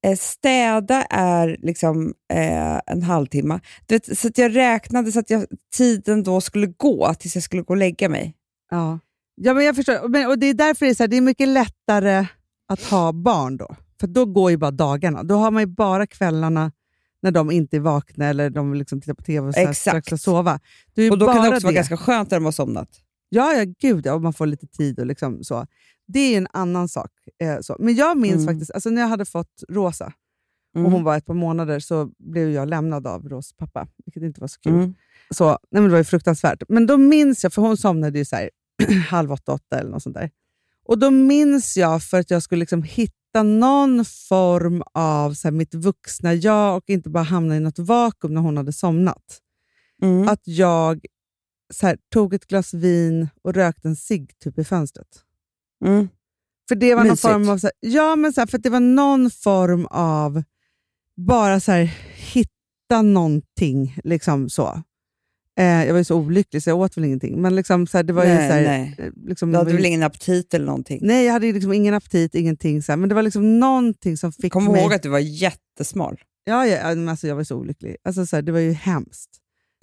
Eh, 0.05 0.15
städa 0.17 1.03
är 1.03 1.57
liksom 1.59 2.13
eh, 2.33 2.79
en 2.85 3.03
halvtimme. 3.03 3.59
Du 3.85 3.95
vet, 3.95 4.17
så 4.17 4.27
att 4.27 4.37
jag 4.37 4.55
räknade 4.55 5.11
så 5.11 5.19
att 5.19 5.29
jag, 5.29 5.45
tiden 5.75 6.23
då 6.23 6.41
skulle 6.41 6.67
gå 6.67 7.13
tills 7.13 7.35
jag 7.35 7.43
skulle 7.43 7.61
gå 7.61 7.73
och 7.73 7.77
lägga 7.77 8.09
mig. 8.09 8.33
Ja, 8.71 8.99
ja 9.35 9.53
men 9.53 9.65
jag 9.65 9.75
förstår. 9.75 10.07
Men, 10.07 10.27
och 10.27 10.39
det 10.39 10.45
är 10.47 10.53
därför 10.53 10.85
det 10.85 10.91
är, 10.91 10.95
så 10.95 11.03
här, 11.03 11.07
det 11.07 11.17
är 11.17 11.21
mycket 11.21 11.47
lättare 11.47 12.25
att 12.67 12.83
ha 12.83 13.11
barn 13.11 13.57
då. 13.57 13.75
För 13.99 14.07
då 14.07 14.25
går 14.25 14.51
ju 14.51 14.57
bara 14.57 14.71
dagarna. 14.71 15.23
Då 15.23 15.35
har 15.35 15.51
man 15.51 15.61
ju 15.61 15.67
bara 15.67 16.07
kvällarna 16.07 16.71
när 17.21 17.31
de 17.31 17.51
inte 17.51 17.75
är 17.77 17.79
vakna 17.79 18.25
eller 18.25 18.49
de 18.49 18.73
liksom 18.73 19.01
tittar 19.01 19.13
på 19.13 19.23
TV 19.23 19.47
och 19.47 19.53
så 19.53 19.59
här, 19.59 19.69
Exakt. 19.69 20.05
ska 20.07 20.17
sova. 20.17 20.59
Det 20.93 21.01
är 21.01 21.05
ju 21.05 21.11
Och 21.11 21.17
då 21.17 21.25
kan 21.25 21.35
det 21.43 21.49
också 21.49 21.63
vara 21.63 21.71
det. 21.71 21.75
ganska 21.75 21.97
skönt 21.97 22.31
när 22.31 22.37
de 22.37 22.45
har 22.45 22.51
somnat. 22.51 22.89
Ja, 23.29 23.53
ja, 23.53 23.65
gud 23.79 24.05
ja. 24.05 24.13
Och 24.13 24.21
man 24.21 24.33
får 24.33 24.45
lite 24.45 24.67
tid 24.67 24.99
och 24.99 25.05
liksom 25.05 25.43
så. 25.43 25.65
Det 26.07 26.19
är 26.19 26.37
en 26.37 26.47
annan 26.53 26.89
sak. 26.89 27.11
Eh, 27.41 27.59
så. 27.61 27.75
Men 27.79 27.95
jag 27.95 28.17
minns 28.17 28.35
Mm. 28.43 28.47
faktiskt, 28.47 28.71
alltså 28.71 28.89
när 28.89 29.01
jag 29.01 29.09
hade 29.09 29.25
fått 29.25 29.63
Rosa 29.69 30.13
Mm. 30.75 30.85
och 30.85 30.91
hon 30.91 31.03
var 31.03 31.17
ett 31.17 31.25
par 31.25 31.33
månader 31.33 31.79
så 31.79 32.09
blev 32.19 32.49
jag 32.49 32.67
lämnad 32.69 33.07
av 33.07 33.29
Rosas 33.29 33.53
pappa, 33.53 33.87
vilket 34.05 34.23
inte 34.23 34.41
var 34.41 34.47
så 34.47 34.59
kul. 34.59 34.73
Mm. 34.73 34.95
Så, 35.29 35.45
nej 35.49 35.57
men 35.71 35.83
det 35.83 35.89
var 35.89 35.97
ju 35.97 36.03
fruktansvärt. 36.03 36.63
Men 36.69 36.85
då 36.87 36.97
minns 36.97 37.43
jag, 37.43 37.53
för 37.53 37.61
hon 37.61 37.77
somnade 37.77 38.19
ju 38.19 38.25
så 38.25 38.35
här, 38.35 38.49
halv 39.09 39.31
åtta, 39.31 39.53
åtta 39.53 39.79
eller 39.79 39.89
något 39.91 40.03
sånt 40.03 40.15
där. 40.15 40.29
Och 40.85 40.99
då 40.99 41.11
minns 41.11 41.77
jag 41.77 42.03
för 42.03 42.19
att 42.19 42.31
jag 42.31 42.43
skulle 42.43 42.59
liksom 42.59 42.83
hitta 42.83 43.13
någon 43.43 44.05
form 44.05 44.83
av 44.93 45.33
så 45.33 45.47
här, 45.47 45.53
mitt 45.53 45.73
vuxna 45.73 46.33
jag 46.33 46.77
och 46.77 46.89
inte 46.89 47.09
bara 47.09 47.23
hamna 47.23 47.57
i 47.57 47.59
något 47.59 47.79
vakuum 47.79 48.33
när 48.33 48.41
hon 48.41 48.57
hade 48.57 48.73
somnat. 48.73 49.41
Mm. 50.01 50.27
Att 50.27 50.41
jag 50.43 51.05
så 51.73 51.87
här, 51.87 51.97
tog 52.13 52.33
ett 52.33 52.47
glas 52.47 52.73
vin 52.73 53.29
och 53.41 53.53
rökte 53.53 53.87
en 53.87 53.95
cigg 53.95 54.39
typ 54.39 54.59
i 54.59 54.63
fönstret. 54.63 55.07
Mm. 55.85 56.09
För 56.67 56.75
det 56.75 56.95
var 56.95 57.03
någon 57.03 57.11
Mysigt. 57.11 57.21
form 57.21 57.49
av, 57.49 57.57
så 57.57 57.67
här, 57.67 57.73
ja, 57.79 58.15
men 58.15 58.33
så 58.33 58.47
för 58.47 58.57
det 58.57 58.69
var 58.69 58.79
någon 58.79 59.31
form 59.31 59.85
av 59.91 60.43
bara 61.17 61.59
så 61.59 61.71
här, 61.71 61.83
hitta 62.15 63.01
någonting. 63.01 63.97
Liksom 64.03 64.49
så. 64.49 64.83
Eh, 65.57 65.65
jag 65.85 65.93
var 65.93 65.97
ju 65.97 66.03
så 66.03 66.15
olycklig 66.15 66.63
så 66.63 66.69
jag 66.69 66.79
åt 66.79 66.97
väl 66.97 67.03
ingenting. 67.05 67.41
Men 67.41 67.55
liksom, 67.55 67.87
så 67.87 67.97
här, 67.97 68.03
det 68.03 68.13
var 68.13 68.23
ju 68.23 68.29
Nej, 68.33 68.49
så 68.49 68.53
här, 68.53 68.61
nej. 68.63 68.95
eh, 68.97 69.11
Liksom, 69.27 69.51
Du 69.51 69.57
hade 69.57 69.73
väl 69.73 69.85
ingen 69.85 70.03
aptit 70.03 70.53
eller 70.53 70.65
någonting? 70.65 70.99
Nej, 71.01 71.25
jag 71.25 71.33
hade 71.33 71.47
ju 71.47 71.53
liksom 71.53 71.73
ingen 71.73 71.93
aptit, 71.93 72.35
ingenting. 72.35 72.81
Så 72.83 72.91
här, 72.91 72.97
men 72.97 73.09
det 73.09 73.15
var 73.15 73.21
liksom 73.23 73.59
någonting 73.59 74.17
som 74.17 74.31
fick 74.31 74.53
Kom 74.53 74.65
mig... 74.65 74.81
ihåg 74.81 74.93
att 74.93 75.03
du 75.03 75.09
var 75.09 75.19
jättesmal. 75.19 76.17
Ja, 76.43 76.67
ja, 76.67 76.87
men 76.95 77.09
alltså, 77.09 77.27
jag 77.27 77.35
var 77.35 77.43
så 77.43 77.55
olycklig. 77.55 77.95
Alltså, 78.03 78.25
så 78.25 78.35
här, 78.35 78.43
det 78.43 78.51
var 78.51 78.59
ju 78.59 78.71
hemskt. 78.71 79.29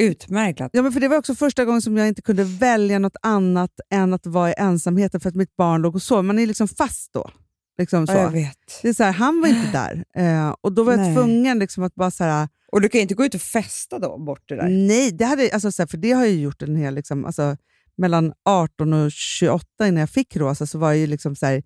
Utmärklat. 0.03 0.71
Ja, 0.75 0.83
men 0.83 0.93
för 0.93 1.01
det 1.01 1.09
var 1.09 1.17
också 1.19 1.35
första 1.35 1.65
gången 1.65 1.83
som 1.83 1.97
jag 1.97 2.09
inte 2.09 2.23
kunde 2.23 2.45
välja 2.45 2.99
något 2.99 3.17
annat 3.23 3.71
än 3.91 4.15
att 4.15 4.27
vara 4.27 4.51
i 4.51 4.55
ensamheten 4.57 5.21
för 5.21 5.29
att 5.29 5.35
mitt 5.35 5.57
barn 5.57 5.83
låg 5.83 5.95
och 5.95 6.03
sov. 6.03 6.25
Man 6.25 6.39
är 6.39 6.47
liksom 6.47 6.69
fast 6.69 7.13
då. 7.13 7.31
Liksom 7.79 8.07
så. 8.07 8.13
Ja, 8.13 8.21
jag 8.23 8.31
vet. 8.31 8.81
Det 8.83 8.89
är 8.89 8.93
så 8.93 9.05
han 9.05 9.41
var 9.41 9.49
inte 9.49 9.71
där. 9.73 10.05
Eh, 10.17 10.55
och 10.61 10.73
Då 10.73 10.83
var 10.83 10.93
jag 10.93 11.01
Nej. 11.01 11.15
tvungen 11.15 11.59
liksom 11.59 11.85
att 11.85 11.95
bara... 11.95 12.11
Så 12.11 12.25
här, 12.25 12.49
Och 12.75 12.81
du 12.81 12.89
kan 12.89 12.99
ju 12.99 13.03
inte 13.03 13.15
gå 13.15 13.25
ut 13.25 13.35
och 13.35 13.41
festa 13.41 13.99
då, 13.99 14.19
bort 14.19 14.43
det 14.49 14.57
där. 14.57 14.69
nej, 14.69 15.13
det 15.13 15.25
hade, 15.25 15.51
alltså, 15.53 15.73
så 15.73 15.83
här, 15.83 15.87
för 15.87 15.97
det 15.97 16.13
har 16.13 16.25
jag 16.25 16.35
gjort 16.35 16.63
en 16.63 16.77
hel... 16.77 16.95
Liksom, 16.95 17.25
alltså, 17.25 17.57
mellan 17.97 18.33
18 18.45 18.93
och 18.93 19.13
28 19.13 19.67
innan 19.81 20.01
jag 20.01 20.11
fick 20.11 20.37
rosa 20.37 20.67
så 20.67 20.79
var 20.79 20.89
jag 20.89 20.99
ju 20.99 21.07
liksom 21.07 21.37
så 21.37 21.47
här, 21.47 21.63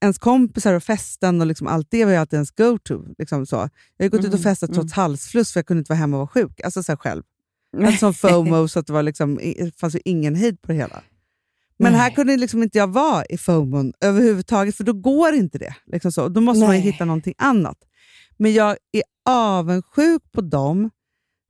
ens 0.00 0.18
kompisar 0.18 0.74
och 0.74 0.82
festen 0.82 1.40
och 1.40 1.46
liksom 1.46 1.66
allt 1.66 1.86
det 1.90 2.04
var 2.04 2.12
ju 2.12 2.18
alltid 2.18 2.36
ens 2.36 2.50
go-to. 2.50 3.04
Liksom 3.18 3.46
så. 3.46 3.68
Jag 3.96 4.04
har 4.04 4.10
gått 4.10 4.20
ut 4.20 4.26
och 4.26 4.32
Mm, 4.32 4.42
festat 4.42 4.70
mm. 4.70 4.80
trots 4.80 4.92
halsfluss 4.92 5.52
för 5.52 5.60
jag 5.60 5.66
kunde 5.66 5.78
inte 5.78 5.92
vara 5.92 5.98
hemma 5.98 6.16
och 6.16 6.20
vara 6.20 6.44
sjuk. 6.44 6.60
Alltså 6.64 6.82
så 6.82 6.96
själv. 6.96 7.22
En 7.78 7.92
sån 7.92 8.14
FOMO 8.14 8.68
så 8.68 8.78
att 8.78 8.86
det, 8.86 8.92
var 8.92 9.02
liksom, 9.02 9.36
det 9.36 9.78
fanns 9.80 9.94
ju 9.94 10.00
ingen 10.04 10.34
hejd 10.34 10.62
på 10.62 10.72
det 10.72 10.78
hela. 10.78 11.02
Men 11.78 11.92
Nej. 11.92 12.00
här 12.00 12.10
kunde 12.10 12.36
liksom 12.36 12.62
inte 12.62 12.78
jag 12.78 12.86
vara 12.86 13.24
i 13.24 13.38
FOMO 13.38 13.92
överhuvudtaget, 14.00 14.76
för 14.76 14.84
då 14.84 14.92
går 14.92 15.34
inte 15.34 15.58
det. 15.58 15.74
Liksom 15.86 16.12
så. 16.12 16.28
Då 16.28 16.40
måste 16.40 16.66
man 16.66 16.76
ju 16.76 16.82
Nej. 16.82 16.92
hitta 16.92 17.04
någonting 17.04 17.34
annat. 17.38 17.78
Men 18.36 18.52
jag 18.52 18.76
är 18.92 19.02
avundsjuk 19.28 20.22
på 20.32 20.40
dem 20.40 20.90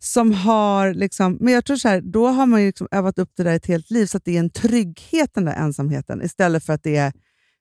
som 0.03 0.33
har... 0.33 0.95
Liksom, 0.95 1.39
men 1.41 1.53
jag 1.53 1.64
tror 1.64 1.76
så 1.76 1.89
här, 1.89 2.01
då 2.01 2.26
har 2.26 2.47
man 2.47 2.61
liksom 2.61 2.89
övat 2.91 3.18
upp 3.18 3.30
det 3.37 3.43
där 3.43 3.57
ett 3.57 3.66
helt 3.66 3.91
liv, 3.91 4.07
så 4.07 4.16
att 4.16 4.24
det 4.24 4.37
är 4.37 4.41
en 4.41 4.51
trygghet 4.51 5.35
den 5.35 5.45
där 5.45 5.55
ensamheten, 5.55 6.22
istället 6.22 6.64
för 6.64 6.72
att 6.72 6.83
det 6.83 6.97
är 6.97 7.12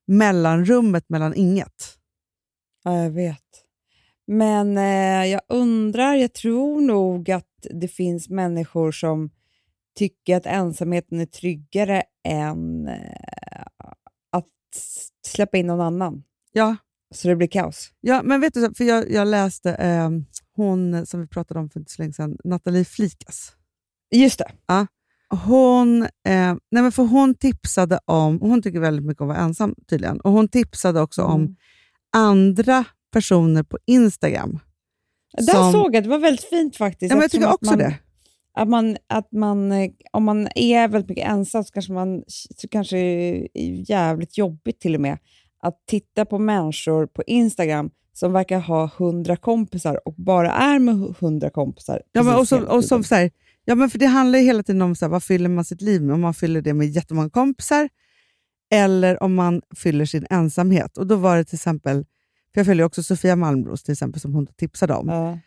mellanrummet 0.07 1.09
mellan 1.09 1.35
inget. 1.35 1.97
Ja, 2.83 3.03
jag 3.03 3.11
vet. 3.11 3.37
Men 4.27 4.77
eh, 4.77 5.25
jag 5.25 5.41
undrar, 5.49 6.15
jag 6.15 6.33
tror 6.33 6.81
nog 6.81 7.31
att 7.31 7.67
det 7.81 7.87
finns 7.87 8.29
människor 8.29 8.91
som 8.91 9.29
tycker 9.95 10.37
att 10.37 10.45
ensamheten 10.45 11.19
är 11.19 11.25
tryggare 11.25 12.03
än 12.27 12.87
eh, 12.87 13.65
att 14.29 14.45
släppa 15.27 15.57
in 15.57 15.67
någon 15.67 15.81
annan. 15.81 16.23
Ja, 16.51 16.75
Så 17.13 17.27
det 17.27 17.35
blir 17.35 17.47
kaos. 17.47 17.89
ja 18.01 18.21
men 18.23 18.41
vet 18.41 18.53
du, 18.53 18.73
för 18.73 18.83
jag, 18.83 19.11
jag 19.11 19.27
läste 19.27 19.71
eh, 19.73 20.09
hon 20.55 21.05
som 21.05 21.21
vi 21.21 21.27
pratade 21.27 21.59
om 21.59 21.69
för 21.69 21.79
inte 21.79 21.91
så 21.91 22.01
länge 22.01 22.13
sedan, 22.13 22.37
Nathalie 22.43 22.85
Flikas. 22.85 23.53
Just 24.15 24.37
det. 24.39 24.51
Hon, 25.45 26.01
eh, 26.03 26.09
nej 26.71 26.83
men 26.83 26.91
för 26.91 27.03
hon 27.03 27.35
tipsade 27.35 27.99
om, 28.05 28.39
hon 28.41 28.61
tycker 28.61 28.79
väldigt 28.79 29.05
mycket 29.05 29.21
om 29.21 29.29
att 29.29 29.35
vara 29.35 29.45
ensam 29.45 29.75
tydligen, 29.89 30.19
och 30.21 30.31
hon 30.31 30.47
tipsade 30.47 31.01
också 31.01 31.21
Mm. 31.21 31.33
om 31.33 31.55
andra 32.13 32.83
personer 33.13 33.63
på 33.63 33.77
Instagram. 33.85 34.59
Där 35.37 35.53
som- 35.53 35.71
såg 35.71 35.95
jag, 35.95 36.03
det 36.03 36.09
var 36.09 36.19
väldigt 36.19 36.45
fint 36.45 36.75
faktiskt. 36.77 37.09
Ja, 37.09 37.15
men 37.15 37.21
jag 37.21 37.31
tycker 37.31 37.53
också 37.53 37.71
man, 37.71 37.77
det. 37.77 37.99
Att 38.53 38.69
man, 38.69 38.97
att 39.07 39.31
man, 39.31 39.71
eh, 39.71 39.91
om 40.11 40.23
man 40.23 40.47
är 40.55 40.87
väldigt 40.87 41.09
mycket 41.09 41.27
ensam 41.29 41.63
så 41.63 41.71
kanske, 41.73 41.93
man, 41.93 42.23
så 42.27 42.67
kanske 42.67 42.95
det 42.95 43.47
är 43.53 43.89
jävligt 43.91 44.37
jobbigt 44.37 44.79
till 44.79 44.95
och 44.95 45.01
med 45.01 45.17
att 45.61 45.83
titta 45.87 46.25
på 46.25 46.39
människor 46.39 47.07
på 47.07 47.23
Instagram 47.27 47.89
som 48.13 48.33
verkar 48.33 48.59
ha 48.59 48.89
hundra 48.97 49.35
kompisar 49.37 50.07
och 50.07 50.13
bara 50.17 50.51
är 50.51 50.79
med 50.79 50.95
hu- 50.95 51.15
hundra 51.19 51.49
kompisar. 51.49 52.01
Ja, 52.11 52.23
men 52.23 52.35
och 52.35 52.47
som, 52.47 52.63
och 52.63 52.85
som 52.85 53.03
så 53.03 53.15
här, 53.15 53.31
ja, 53.65 53.75
men 53.75 53.89
för 53.89 53.99
det 53.99 54.05
handlar 54.05 54.39
ju 54.39 54.45
hela 54.45 54.63
tiden 54.63 54.81
om 54.81 54.95
så 54.95 55.05
här, 55.05 55.09
vad 55.09 55.23
fyller 55.23 55.49
man 55.49 55.65
sitt 55.65 55.81
liv 55.81 56.01
med. 56.01 56.13
Om 56.13 56.21
man 56.21 56.33
fyller 56.33 56.61
det 56.61 56.73
med 56.73 56.87
jättemånga 56.87 57.29
kompisar 57.29 57.89
eller 58.73 59.23
om 59.23 59.33
man 59.35 59.61
fyller 59.75 60.05
sin 60.05 60.25
ensamhet. 60.29 60.97
Och 60.97 61.07
Då 61.07 61.15
var 61.15 61.37
det 61.37 61.43
till 61.43 61.55
exempel, 61.55 62.05
för 62.53 62.59
jag 62.59 62.65
följer 62.65 62.85
också 62.85 63.03
Sofia 63.03 63.35
Malmros 63.35 63.83
till 63.83 63.91
exempel, 63.91 64.21
som 64.21 64.33
hon 64.33 64.47
tipsade 64.47 64.93
om. 64.93 65.07
Ja. 65.09 65.39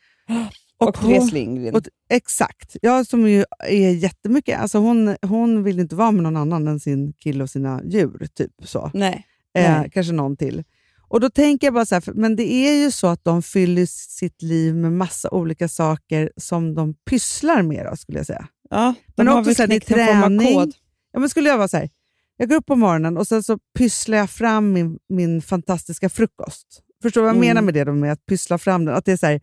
Och, 0.78 0.96
hon- 0.98 1.10
Therese 1.12 1.32
Lindgren. 1.32 1.74
och, 1.74 1.82
Exakt. 2.10 2.76
Ja, 2.82 3.04
som 3.04 3.28
ju 3.28 3.44
är 3.68 3.90
jättemycket. 3.90 4.60
Alltså 4.60 4.78
hon, 4.78 5.16
hon 5.22 5.62
vill 5.62 5.80
inte 5.80 5.94
vara 5.96 6.10
med 6.10 6.22
någon 6.22 6.36
annan 6.36 6.68
än 6.68 6.80
sin 6.80 7.12
kille 7.12 7.42
och 7.42 7.50
sina 7.50 7.82
djur. 7.84 8.26
typ 8.34 8.50
så. 8.64 8.90
Nej. 8.94 9.26
Eh, 9.54 9.84
kanske 9.92 10.12
någon 10.12 10.36
till. 10.36 10.64
Och 11.08 11.20
Då 11.20 11.30
tänker 11.30 11.66
jag 11.66 11.74
bara 11.74 11.86
så 11.86 11.94
här, 11.94 12.02
men 12.14 12.36
det 12.36 12.52
är 12.52 12.82
ju 12.84 12.90
så 12.90 13.06
att 13.06 13.24
de 13.24 13.42
fyller 13.42 13.86
sitt 13.86 14.42
liv 14.42 14.74
med 14.74 14.92
massa 14.92 15.30
olika 15.30 15.68
saker 15.68 16.30
som 16.36 16.74
de 16.74 16.94
pysslar 17.10 17.62
med, 17.62 17.86
då, 17.90 17.96
skulle 17.96 18.18
jag 18.18 18.26
säga. 18.26 18.48
Ja, 18.70 18.94
Men 19.16 19.28
har 19.28 19.40
också 19.40 19.54
så 19.54 19.62
här, 19.62 19.66
det 19.68 19.74
är 19.76 19.80
träning. 19.80 20.72
Ja, 21.12 21.20
men 21.20 21.28
skulle 21.28 21.48
jag 21.48 21.58
vara 21.58 21.68
så 21.68 21.76
här, 21.76 21.90
jag 22.36 22.48
går 22.48 22.56
upp 22.56 22.66
på 22.66 22.76
morgonen 22.76 23.16
och 23.16 23.26
sen 23.28 23.42
så 23.42 23.58
pysslar 23.78 24.18
jag 24.18 24.30
fram 24.30 24.72
min, 24.72 24.98
min 25.08 25.42
fantastiska 25.42 26.08
frukost. 26.08 26.66
Förstår 27.02 27.20
du 27.20 27.24
vad 27.24 27.28
jag 27.30 27.36
Mm. 27.36 27.48
menar 27.48 27.62
med 27.62 27.74
det? 27.74 27.84
Då, 27.84 27.92
med 27.92 28.12
att 28.12 28.26
pyssla 28.26 28.58
fram 28.58 28.84
den? 28.84 28.94
Att 28.94 29.04
det 29.04 29.12
är 29.12 29.16
så 29.16 29.26
här, 29.26 29.40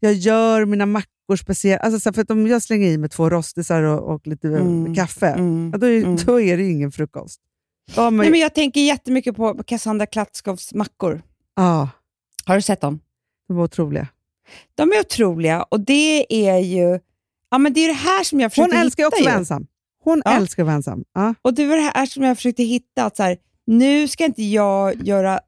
jag 0.00 0.12
gör 0.12 0.64
mina 0.64 0.86
mackor 0.86 1.36
speciellt. 1.36 1.82
Alltså, 1.82 2.00
så 2.00 2.08
här, 2.08 2.12
för 2.14 2.22
att 2.22 2.30
om 2.30 2.46
jag 2.46 2.62
slänger 2.62 2.88
i 2.88 2.98
mig 2.98 3.10
två 3.10 3.30
rostisar 3.30 3.82
och, 3.82 4.14
och 4.14 4.26
lite 4.26 4.48
Mm. 4.48 4.94
kaffe, 4.94 5.26
Mm. 5.26 5.70
ja, 5.72 5.78
då, 5.78 5.86
är, 5.86 5.98
Mm. 6.02 6.16
då 6.26 6.40
är 6.40 6.56
det 6.56 6.62
ju 6.62 6.70
ingen 6.70 6.92
frukost. 6.92 7.40
Man 7.96 8.16
Nej, 8.16 8.30
men 8.30 8.40
jag 8.40 8.54
tänker 8.54 8.80
jättemycket 8.80 9.36
på 9.36 9.62
Cassandra 9.66 10.06
Klatskovs 10.06 10.74
mackor. 10.74 11.22
ja, 11.56 11.88
Har 12.44 12.54
du 12.56 12.62
sett 12.62 12.80
dem? 12.80 13.00
de 13.48 13.56
var 13.56 13.64
otroliga. 13.64 14.06
De 14.74 14.92
är 14.92 15.00
otroliga 15.00 15.62
och 15.62 15.80
det 15.80 16.26
är 16.48 16.58
ju 16.58 17.00
ja, 17.50 17.58
men 17.58 17.72
det, 17.72 17.80
är 17.80 17.88
det 17.88 17.94
här 17.94 18.24
som 18.24 18.40
jag 18.40 18.44
Hon 18.46 18.50
försökte 18.50 18.76
älskar 18.76 19.02
ju 19.02 19.06
hitta. 19.06 19.16
också 19.16 19.22
att 19.22 19.26
vara 19.32 19.38
ensam. 19.38 19.66
Hon 20.04 20.22
Ja. 20.24 20.36
älskar 20.36 20.62
att 20.62 20.66
vara 20.66 20.76
ensam. 20.76 21.04
Ja. 21.14 21.34
Och 21.42 21.54
det 21.54 21.66
var 21.66 21.76
det 21.76 21.82
här 21.94 22.06
som 22.06 22.22
jag 22.22 22.36
försökte 22.36 22.62
hitta. 22.62 23.04
Att 23.04 23.16
så 23.16 23.22
här, 23.22 23.36
nu 23.66 24.08
ska 24.08 24.24
inte 24.24 24.42
jag 24.42 25.06
göra 25.06 25.40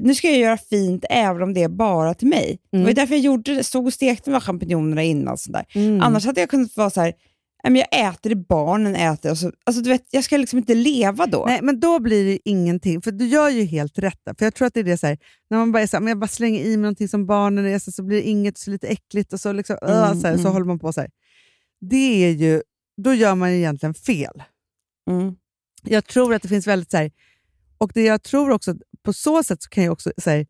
nu 0.00 0.14
ska 0.14 0.28
jag 0.28 0.38
göra 0.38 0.56
fint 0.58 1.04
även 1.10 1.42
om 1.42 1.54
det 1.54 1.62
är 1.62 1.68
bara 1.68 2.14
till 2.14 2.28
mig. 2.28 2.58
Det 2.70 2.76
var 2.78 2.82
Mm. 2.84 2.94
därför 2.94 3.14
jag 3.14 3.20
gjorde 3.24 3.64
stod 3.64 3.86
och 3.86 3.92
stekte 3.92 4.30
med 4.30 4.42
champinjonerna 4.42 5.02
innan. 5.02 5.38
sådär. 5.38 5.64
Mm. 5.74 6.00
Annars 6.00 6.26
hade 6.26 6.40
jag 6.40 6.50
kunnat 6.50 6.76
vara 6.76 6.90
så 6.90 7.00
här, 7.00 7.06
"Nej, 7.06 7.16
men 7.62 7.76
jag 7.76 8.08
äter 8.08 8.30
det 8.30 8.36
barnen 8.36 8.96
äter. 8.96 9.30
Och 9.30 9.38
så, 9.38 9.52
alltså, 9.64 9.82
du 9.82 9.90
vet, 9.90 10.04
jag 10.10 10.24
ska 10.24 10.36
liksom 10.36 10.58
inte 10.58 10.74
leva 10.74 11.26
då. 11.26 11.44
Nej, 11.46 11.62
men 11.62 11.80
då 11.80 11.98
blir 11.98 12.24
det 12.24 12.38
ingenting. 12.44 13.02
För 13.02 13.12
du 13.12 13.26
gör 13.26 13.48
ju 13.48 13.64
helt 13.64 13.98
rätt 13.98 14.20
där. 14.24 14.34
För 14.38 14.46
jag 14.46 14.54
tror 14.54 14.66
att 14.66 14.74
det 14.74 14.80
är 14.80 14.84
det 14.84 14.98
så 14.98 15.06
här, 15.06 15.18
när 15.50 15.58
man 15.58 15.72
bara 15.72 15.86
så 15.86 15.96
här, 15.96 16.00
men 16.00 16.08
jag 16.08 16.18
bara 16.18 16.28
slänger 16.28 16.60
i 16.60 16.68
mig 16.68 16.76
någonting 16.76 17.08
som 17.08 17.26
barnen 17.26 17.66
äter 17.66 17.92
så 17.92 18.02
blir 18.02 18.16
det 18.16 18.28
inget 18.28 18.58
så 18.58 18.70
lite 18.70 18.86
äckligt 18.88 19.32
och 19.32 19.40
så, 19.40 19.52
liksom, 19.52 19.76
Mm, 19.82 19.94
äh, 19.94 20.20
så, 20.20 20.26
här, 20.26 20.34
så 20.34 20.40
mm. 20.40 20.52
håller 20.52 20.66
man 20.66 20.78
på 20.78 20.92
så 20.92 21.00
här. 21.00 21.10
Det 21.80 22.24
är 22.24 22.30
ju, 22.30 22.62
då 22.96 23.14
gör 23.14 23.34
man 23.34 23.48
egentligen 23.48 23.94
fel. 23.94 24.42
Mm. 25.10 25.34
Jag 25.82 26.04
tror 26.04 26.34
att 26.34 26.42
det 26.42 26.48
finns 26.48 26.66
väldigt 26.66 26.90
så 26.90 26.96
här, 26.96 27.10
och 27.78 27.90
det 27.94 28.02
jag 28.02 28.22
tror 28.22 28.50
också, 28.50 28.74
på 29.02 29.12
så 29.12 29.42
sätt 29.42 29.62
så 29.62 29.68
kan 29.68 29.84
ju 29.84 29.90
också 29.90 30.12
så 30.16 30.44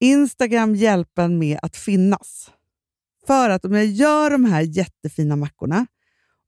Instagram 0.00 0.74
hjälpa 0.74 1.22
en 1.22 1.38
med 1.38 1.58
att 1.62 1.76
finnas. 1.76 2.50
För 3.26 3.50
att 3.50 3.64
om 3.64 3.72
jag 3.74 3.86
gör 3.86 4.30
de 4.30 4.44
här 4.44 4.60
jättefina 4.60 5.36
mackorna 5.36 5.86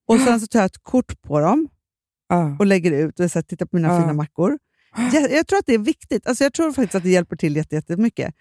och 0.09 0.21
sen 0.21 0.41
så 0.41 0.47
tar 0.47 0.59
jag 0.59 0.67
ett 0.67 0.79
kort 0.83 1.23
på 1.23 1.41
dem 1.41 1.69
Ja. 2.29 2.57
och 2.59 2.67
lägger 2.67 2.93
ut 2.93 3.21
och 3.21 3.31
så 3.31 3.39
här, 3.39 3.43
tittar 3.43 3.67
på 3.67 3.77
mina 3.77 3.89
Ja. 3.89 4.01
fina 4.01 4.13
mackor. 4.13 4.59
Jag, 5.13 5.31
jag 5.33 5.47
tror 5.47 5.59
att 5.59 5.67
det 5.67 5.75
är 5.75 5.79
viktigt. 5.79 6.27
Alltså, 6.27 6.45
jag 6.45 6.53
tror 6.53 6.73
faktiskt 6.73 6.95
att 6.95 7.03
det 7.03 7.11
hjälper 7.11 7.37
till 7.37 7.57
jätte- 7.57 7.75
jättemycket. 7.75 8.35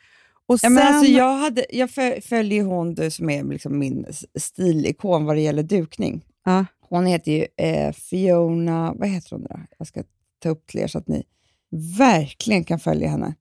Och 0.47 0.53
Ja, 0.53 0.57
sen, 0.57 0.73
men 0.73 0.87
alltså 0.95 1.11
jag, 1.11 1.37
hade, 1.37 1.65
jag 1.69 1.89
fö- 1.89 2.21
följer 2.21 2.63
hon 2.63 2.95
du, 2.95 3.11
som 3.11 3.29
är 3.29 3.43
liksom 3.43 3.79
min 3.79 4.05
stilikon 4.39 5.25
vad 5.25 5.35
det 5.35 5.41
gäller 5.41 5.63
dukning. 5.63 6.25
Ja. 6.45 6.65
Hon 6.89 7.05
heter 7.05 7.31
ju 7.31 7.45
eh, 7.65 7.93
Fiona, 7.93 8.93
vad 8.93 9.09
heter 9.09 9.29
hon 9.31 9.43
då? 9.43 9.59
Jag 9.77 9.87
ska 9.87 10.03
ta 10.43 10.49
upp 10.49 10.67
till 10.67 10.79
er 10.79 10.87
så 10.87 10.97
att 10.97 11.07
ni 11.07 11.23
verkligen 11.97 12.63
kan 12.63 12.79
följa 12.79 13.09
henne. 13.09 13.35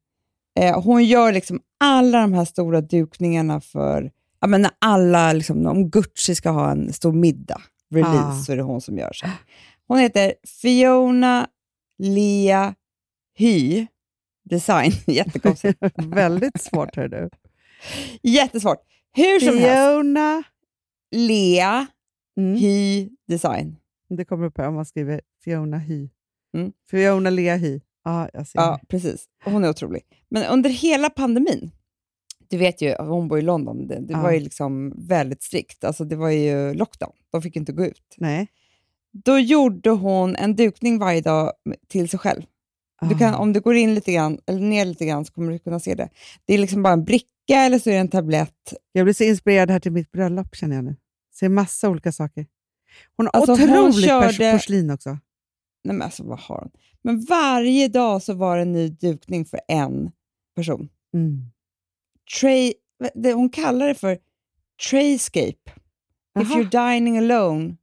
Eh, 0.60 0.82
hon 0.82 1.04
gör 1.04 1.32
liksom 1.32 1.60
alla 1.80 2.20
de 2.20 2.32
här 2.32 2.44
stora 2.44 2.80
dukningarna 2.80 3.60
för, 3.60 4.10
ja 4.40 4.46
men 4.46 4.62
när 4.62 4.70
alla, 4.78 5.32
liksom, 5.32 5.66
om 5.66 5.90
Gucci 5.90 6.34
ska 6.34 6.50
ha 6.50 6.70
en 6.70 6.92
stor 6.92 7.12
middag, 7.12 7.60
release, 7.94 8.18
Ah. 8.18 8.32
så 8.42 8.52
är 8.52 8.56
det 8.56 8.62
hon 8.62 8.80
som 8.80 8.98
gör 8.98 9.12
så. 9.12 9.26
Hon 9.88 9.98
heter 9.98 10.34
Fiona 10.62 11.48
Lea 11.98 12.74
Hy 13.38 13.86
Design. 14.44 14.92
Jättekonstigt. 15.06 15.78
väldigt 16.06 16.60
svårt, 16.60 16.96
hör 16.96 17.08
du. 17.08 17.30
Jättesvårt. 18.22 18.78
Hur 19.12 19.40
som 19.40 19.58
helst, 19.58 19.76
Fiona. 19.76 20.42
Lea 21.10 21.86
Mm. 22.38 22.56
Hy 22.56 23.08
Design. 23.28 23.76
Det 24.08 24.24
kommer 24.24 24.46
upp 24.46 24.58
här 24.58 24.68
om 24.68 24.74
man 24.74 24.86
skriver 24.86 25.20
Fiona 25.44 25.78
Hy. 25.78 26.08
Mm. 26.54 26.72
Fiona 26.90 27.30
Lea 27.30 27.56
Hy. 27.56 27.80
Ser. 28.34 28.46
Ja, 28.54 28.80
precis. 28.88 29.24
Hon 29.44 29.64
är 29.64 29.68
otrolig. 29.68 30.02
Men 30.28 30.44
under 30.52 30.70
hela 30.70 31.10
pandemin, 31.10 31.70
du 32.50 32.56
vet 32.56 32.82
ju, 32.82 32.94
hon 32.98 33.28
bor 33.28 33.38
i 33.38 33.42
London, 33.42 33.86
det, 33.88 33.94
det 34.00 34.12
Ja. 34.12 34.22
var 34.22 34.32
ju 34.32 34.40
liksom 34.40 34.92
väldigt 34.96 35.42
strikt. 35.42 35.84
Alltså 35.84 36.04
det 36.04 36.16
var 36.16 36.30
ju 36.30 36.74
lockdown, 36.74 37.12
de 37.32 37.42
fick 37.42 37.56
inte 37.56 37.72
gå 37.72 37.84
ut. 37.84 38.14
Nej. 38.18 38.48
Då 39.12 39.38
gjorde 39.38 39.90
hon 39.90 40.36
en 40.36 40.56
dukning 40.56 40.98
varje 40.98 41.20
dag 41.20 41.52
till 41.88 42.08
sig 42.08 42.18
själv. 42.18 42.42
Du 43.08 43.18
kan, 43.18 43.34
Ah. 43.34 43.38
om 43.38 43.52
du 43.52 43.60
går 43.60 43.74
in 43.76 43.94
lite 43.94 44.12
grann, 44.12 44.38
eller 44.46 44.60
ner 44.60 44.84
lite 44.84 45.06
grann 45.06 45.24
så 45.24 45.32
kommer 45.32 45.52
du 45.52 45.58
kunna 45.58 45.80
se 45.80 45.94
det. 45.94 46.08
Det 46.44 46.54
är 46.54 46.58
liksom 46.58 46.82
bara 46.82 46.92
en 46.92 47.04
bricka 47.04 47.26
eller 47.54 47.78
så 47.78 47.90
är 47.90 47.94
det 47.94 48.00
en 48.00 48.08
tablett. 48.08 48.74
Jag 48.92 49.04
blir 49.06 49.14
så 49.14 49.24
inspirerad 49.24 49.70
här 49.70 49.80
till 49.80 49.92
mitt 49.92 50.12
bröllop, 50.12 50.54
känner 50.56 50.76
jag 50.76 50.84
nu. 50.84 50.96
Ser 51.34 51.48
massa 51.48 51.88
olika 51.88 52.12
saker. 52.12 52.46
Hon 53.16 53.26
har 53.26 53.30
Alltså, 53.40 53.52
hon 53.66 53.70
otroligt 53.88 54.04
körde- 54.06 54.52
porslin 54.52 54.90
också. 54.90 55.10
Nej 55.84 55.94
men 55.96 56.02
alltså 56.02 56.24
vad 56.24 56.38
har 56.38 56.58
hon? 56.60 56.70
Men 57.02 57.24
varje 57.24 57.88
dag 57.88 58.22
så 58.22 58.34
var 58.34 58.56
det 58.56 58.62
en 58.62 58.72
ny 58.72 58.88
dukning 58.88 59.44
för 59.44 59.60
en 59.68 60.10
person. 60.56 60.88
Mm. 61.14 61.42
Tray, 62.40 62.72
det, 63.14 63.32
hon 63.32 63.50
kallar 63.50 63.86
det 63.86 63.94
för 63.94 64.18
trayscape. 64.90 65.70
If 66.38 66.48
you're 66.50 66.70
dining 66.70 67.18
alone. 67.18 67.76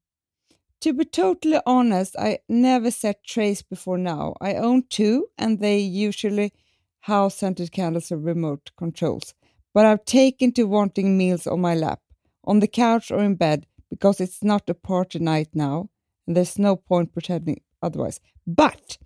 To 0.84 0.94
be 0.94 1.06
totally 1.06 1.60
honest, 1.66 2.16
I 2.20 2.38
never 2.48 2.92
set 2.92 3.24
trays 3.24 3.70
before 3.70 3.98
now. 3.98 4.36
I 4.42 4.56
own 4.56 4.84
two 4.90 5.28
and 5.38 5.60
they 5.60 5.80
usually 5.80 6.52
house 7.00 7.38
scented 7.38 7.72
candles 7.72 8.12
or 8.12 8.18
remote 8.18 8.72
controls. 8.78 9.34
But 9.74 9.86
I've 9.86 10.06
taken 10.06 10.52
to 10.54 10.64
wanting 10.64 11.18
meals 11.18 11.48
on 11.48 11.62
my 11.62 11.76
lap, 11.76 12.00
on 12.44 12.60
the 12.60 12.68
couch 12.68 13.12
or 13.12 13.24
in 13.24 13.36
bed 13.36 13.66
because 13.90 14.24
it's 14.24 14.44
not 14.44 14.70
a 14.70 14.74
party 14.74 15.20
night 15.20 15.50
now 15.54 15.90
And 16.28 16.38
there's 16.38 16.58
no 16.58 16.76
point 16.76 17.14
pretending 17.14 17.62
otherwise. 17.82 18.20
But 18.48 18.98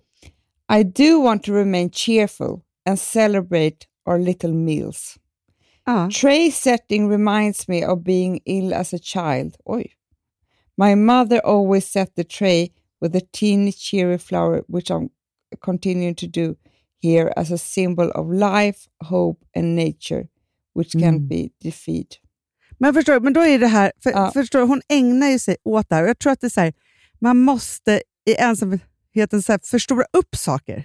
I 0.68 0.82
do 0.82 1.20
want 1.20 1.44
to 1.44 1.52
remain 1.52 1.90
cheerful 1.90 2.64
and 2.86 2.98
celebrate 2.98 3.86
our 4.06 4.18
little 4.18 4.52
meals. 4.52 5.18
Ja. 5.88 6.08
Tray 6.20 6.50
setting 6.50 7.08
reminds 7.10 7.68
me 7.68 7.86
of 7.86 8.02
being 8.02 8.40
ill 8.44 8.74
as 8.74 8.94
a 8.94 8.98
child. 8.98 9.56
Oj. 9.64 9.86
My 10.76 10.94
mother 10.94 11.40
always 11.44 11.86
set 11.92 12.14
the 12.14 12.24
tray 12.24 12.70
with 13.00 13.16
a 13.16 13.20
teeny 13.32 13.72
cheery 13.72 14.18
flower, 14.18 14.62
which 14.68 14.90
I'm 14.90 15.08
continuing 15.60 16.14
to 16.14 16.26
do 16.26 16.54
here 17.02 17.32
as 17.36 17.50
a 17.52 17.58
symbol 17.58 18.10
of 18.10 18.26
life, 18.32 18.88
hope 19.04 19.44
and 19.56 19.76
nature, 19.76 20.28
which 20.74 20.92
can 20.92 21.14
Mm. 21.14 21.28
be 21.28 21.48
defeat. 21.62 22.18
Men 22.78 22.94
förstår 22.94 23.20
men 23.20 23.32
då 23.32 23.40
är 23.40 23.58
det 23.58 23.66
här, 23.66 23.92
för, 24.02 24.10
Ja. 24.10 24.30
förstår 24.32 24.66
hon 24.66 24.82
ägnar 24.88 25.28
ju 25.28 25.38
sig 25.38 25.56
åt 25.64 25.88
det 25.88 25.94
här. 25.94 26.06
Jag 26.06 26.18
tror 26.18 26.32
att 26.32 26.40
det 26.40 26.46
är 26.46 26.50
så 26.50 26.60
här, 26.60 26.72
man 27.20 27.38
måste 27.38 28.02
i 28.26 28.34
ensamheten 28.38 29.42
så 29.42 29.52
här, 29.52 29.60
förstora 29.64 30.04
upp 30.12 30.36
saker. 30.36 30.84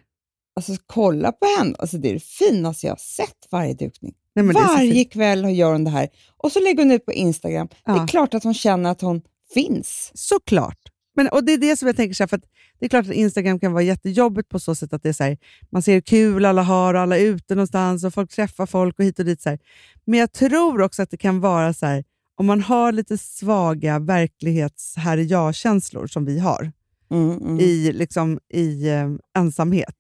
Alltså 0.56 0.74
kolla 0.86 1.32
på 1.32 1.46
henne, 1.58 1.76
alltså, 1.80 1.98
det 1.98 2.10
är 2.10 2.14
det 2.14 2.24
finaste 2.24 2.86
jag 2.88 2.92
har 2.92 2.98
sett 2.98 3.48
varje 3.52 3.74
dukning. 3.74 4.14
Nej, 4.36 4.46
det 4.48 4.54
Varje 4.54 5.06
kväll 5.06 5.58
gör 5.58 5.72
hon 5.72 5.84
det 5.84 5.90
här 5.90 6.08
och 6.38 6.52
så 6.52 6.60
lägger 6.60 6.84
hon 6.84 6.92
ut 6.92 7.06
på 7.06 7.14
Instagram. 7.14 7.68
Det 7.68 7.78
Ja. 7.86 8.04
är 8.04 8.08
klart 8.08 8.34
att 8.34 8.44
hon 8.44 8.54
känner 8.54 8.90
att 8.92 9.02
hon 9.02 9.22
finns. 9.54 10.12
Såklart. 10.14 10.78
Men, 11.16 11.28
och 11.28 11.44
det 11.44 11.54
är 11.54 11.58
det 11.58 11.78
som 11.78 11.88
jag 11.88 11.96
tänker, 11.96 12.14
så 12.14 12.24
här, 12.24 12.28
för 12.28 12.38
att 12.38 12.44
det 12.80 12.86
är 12.86 12.90
klart 12.90 13.06
att 13.08 13.14
Instagram 13.14 13.60
kan 13.60 13.72
vara 13.74 13.84
jättejobbigt 13.84 14.50
på 14.50 14.60
så 14.60 14.76
sätt 14.76 14.94
att 14.94 15.04
det 15.04 15.10
är 15.10 15.14
så 15.14 15.24
här, 15.24 15.38
man 15.72 15.82
ser 15.82 15.94
hur 15.94 16.02
kul 16.02 16.46
alla 16.46 16.62
har 16.64 16.94
och 16.94 17.00
alla 17.00 17.18
är 17.18 17.22
ute 17.26 17.56
någonstans 17.56 18.04
och 18.04 18.14
folk 18.14 18.32
träffar 18.32 18.66
folk 18.66 19.00
och 19.00 19.06
hit 19.06 19.20
och 19.20 19.26
dit. 19.26 19.42
Så 19.42 19.50
här. 19.50 19.60
Men 20.06 20.20
jag 20.20 20.32
tror 20.32 20.82
också 20.82 21.02
att 21.02 21.10
det 21.10 21.18
kan 21.18 21.40
vara 21.40 21.74
så 21.74 21.86
här, 21.86 22.04
om 22.36 22.46
man 22.46 22.62
har 22.62 22.92
lite 22.92 23.18
svaga 23.18 24.00
verklighets 24.00 24.96
här 24.98 25.18
är 25.18 25.32
jag-känslor 25.32 26.08
som 26.08 26.26
vi 26.26 26.40
har 26.40 26.72
Mm, 27.12 27.38
mm, 27.38 27.60
i, 27.60 27.92
liksom, 27.94 28.40
i 28.54 28.90
eh, 28.90 29.10
ensamhet, 29.38 29.96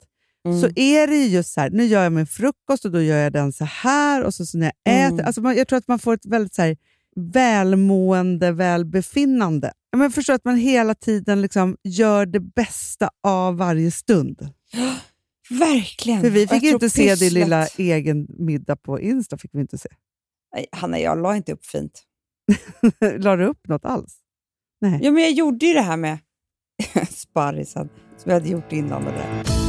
mm. 0.46 0.62
så 0.62 0.68
är 0.76 1.08
det 1.08 1.16
ju 1.16 1.26
just 1.28 1.54
så 1.54 1.62
här, 1.62 1.70
nu 1.70 1.86
gör 1.86 2.04
jag 2.04 2.12
min 2.12 2.28
frukost 2.28 2.86
och 2.86 2.92
då 2.92 3.02
gör 3.02 3.18
jag 3.18 3.34
den 3.34 3.54
så 3.54 3.66
här 3.66 4.24
och 4.24 4.34
så, 4.34 4.46
så 4.46 4.58
när 4.58 4.66
jag 4.84 4.94
Mm. 4.94 5.14
äter. 5.16 5.26
Alltså 5.26 5.42
man, 5.42 5.56
jag 5.56 5.68
tror 5.68 5.78
att 5.78 5.88
man 5.88 6.00
får 6.00 6.14
ett 6.14 6.26
väldigt 6.26 6.54
så 6.54 6.62
här, 6.62 6.78
välmående, 7.16 8.52
välbefinnande. 8.52 9.72
Men 9.98 10.12
förstår 10.12 10.34
att 10.34 10.46
man 10.46 10.56
hela 10.58 10.96
tiden 10.96 11.42
liksom 11.42 11.78
gör 11.84 12.26
det 12.26 12.40
bästa 12.40 13.10
av 13.24 13.58
varje 13.58 13.92
stund. 13.92 14.50
Verkligen. 15.50 16.22
För 16.22 16.30
vi 16.30 16.48
fick 16.48 16.64
ju 16.64 16.70
inte 16.70 16.90
se 16.90 17.02
din 17.04 17.14
pysslet- 17.16 17.30
lilla 17.34 17.68
egen 17.78 18.28
middag 18.30 18.76
på 18.76 19.00
Insta. 19.00 19.38
fick 19.38 19.52
vi 19.54 19.60
inte 19.62 19.78
se. 19.78 19.90
Nej, 20.56 20.66
Hanna, 20.72 21.00
jag 21.00 21.22
la 21.22 21.36
inte 21.36 21.54
upp 21.54 21.66
fint. 21.66 22.04
La 23.18 23.36
du 23.36 23.46
upp 23.46 23.68
något 23.68 23.86
alls? 23.86 24.18
Nej. 24.82 25.00
Ja, 25.04 25.12
men 25.12 25.24
jag 25.24 25.32
gjorde 25.32 25.66
ju 25.66 25.74
det 25.74 25.82
här 25.82 25.98
med 25.98 26.18
sparrisen 27.10 27.90
som 28.18 28.32
jag 28.32 28.34
hade 28.40 28.50
gjort 28.50 28.72
innan. 28.72 29.06
Det 29.06 29.12
där. 29.12 29.63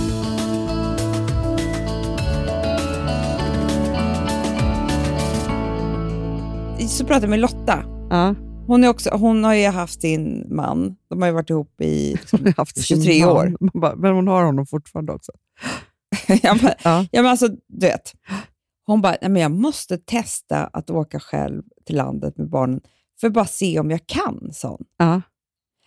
Så 6.89 7.05
pratade 7.05 7.25
jag 7.25 7.31
med 7.31 7.41
Lotta. 7.41 7.85
Ja, 8.11 8.35
Hon, 8.67 8.85
är 8.85 8.89
också, 8.89 9.11
hon 9.11 9.45
har 9.45 9.55
ju 9.55 9.67
haft 9.69 10.01
sin 10.01 10.47
man. 10.57 10.97
De 11.11 11.23
har 11.23 11.29
ju 11.29 11.35
varit 11.35 11.51
ihop 11.51 11.81
i 11.81 12.13
liksom, 12.13 12.53
haft 12.57 12.85
sin 12.85 13.03
23 13.03 13.21
man. 13.27 13.37
år. 13.37 13.57
Bara, 13.81 13.97
Men 13.97 14.15
hon 14.15 14.29
har 14.29 14.45
honom 14.45 14.67
fortfarande 14.67 15.13
också. 15.13 15.33
jag 16.43 16.59
bara, 16.61 16.75
Ja. 16.85 17.07
ja, 17.13 17.23
men 17.23 17.31
alltså, 17.31 17.49
du 17.49 17.87
vet. 17.87 18.13
Hon 18.87 19.01
bara, 19.03 19.17
Nej, 19.23 19.31
men 19.31 19.43
jag 19.43 19.51
måste 19.51 19.99
testa 19.99 20.65
att 20.67 20.91
åka 20.91 21.21
själv 21.21 21.63
till 21.87 21.97
landet 21.97 22.39
med 22.39 22.49
barnen 22.49 22.81
för 23.21 23.27
att 23.27 23.33
bara 23.33 23.47
se 23.47 23.81
om 23.81 23.91
jag 23.91 24.07
kan, 24.07 24.51
sa 24.53 24.69
hon. 24.69 24.85
Ja. 24.99 25.23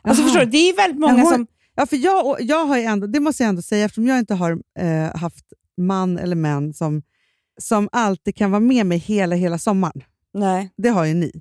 Alltså, 0.01 0.23
förstår 0.23 0.39
du, 0.39 0.45
det 0.45 0.57
är 0.69 0.75
väldigt 0.75 0.99
många 0.99 1.13
Men 1.13 1.21
hon- 1.21 1.33
som... 1.33 1.47
Ja, 1.75 1.85
för 1.85 1.97
jag, 1.97 2.41
jag 2.41 2.65
har 2.65 2.77
ändå, 2.77 3.07
det 3.07 3.19
måste 3.19 3.43
jag 3.43 3.49
ändå 3.49 3.61
säga, 3.61 3.85
eftersom 3.85 4.07
jag 4.07 4.19
inte 4.19 4.33
har 4.35 4.51
eh, 4.79 5.15
haft 5.17 5.45
man 5.81 6.17
eller 6.17 6.35
män 6.35 6.73
som, 6.73 7.01
som 7.61 7.89
alltid 7.91 8.35
kan 8.35 8.51
vara 8.51 8.59
med 8.59 8.85
mig 8.85 8.97
hela, 8.97 9.35
hela 9.35 9.57
sommaren. 9.57 10.03
Nej. 10.39 10.69
Det 10.77 10.89
har 10.89 11.05
ju 11.05 11.13
ni. 11.13 11.31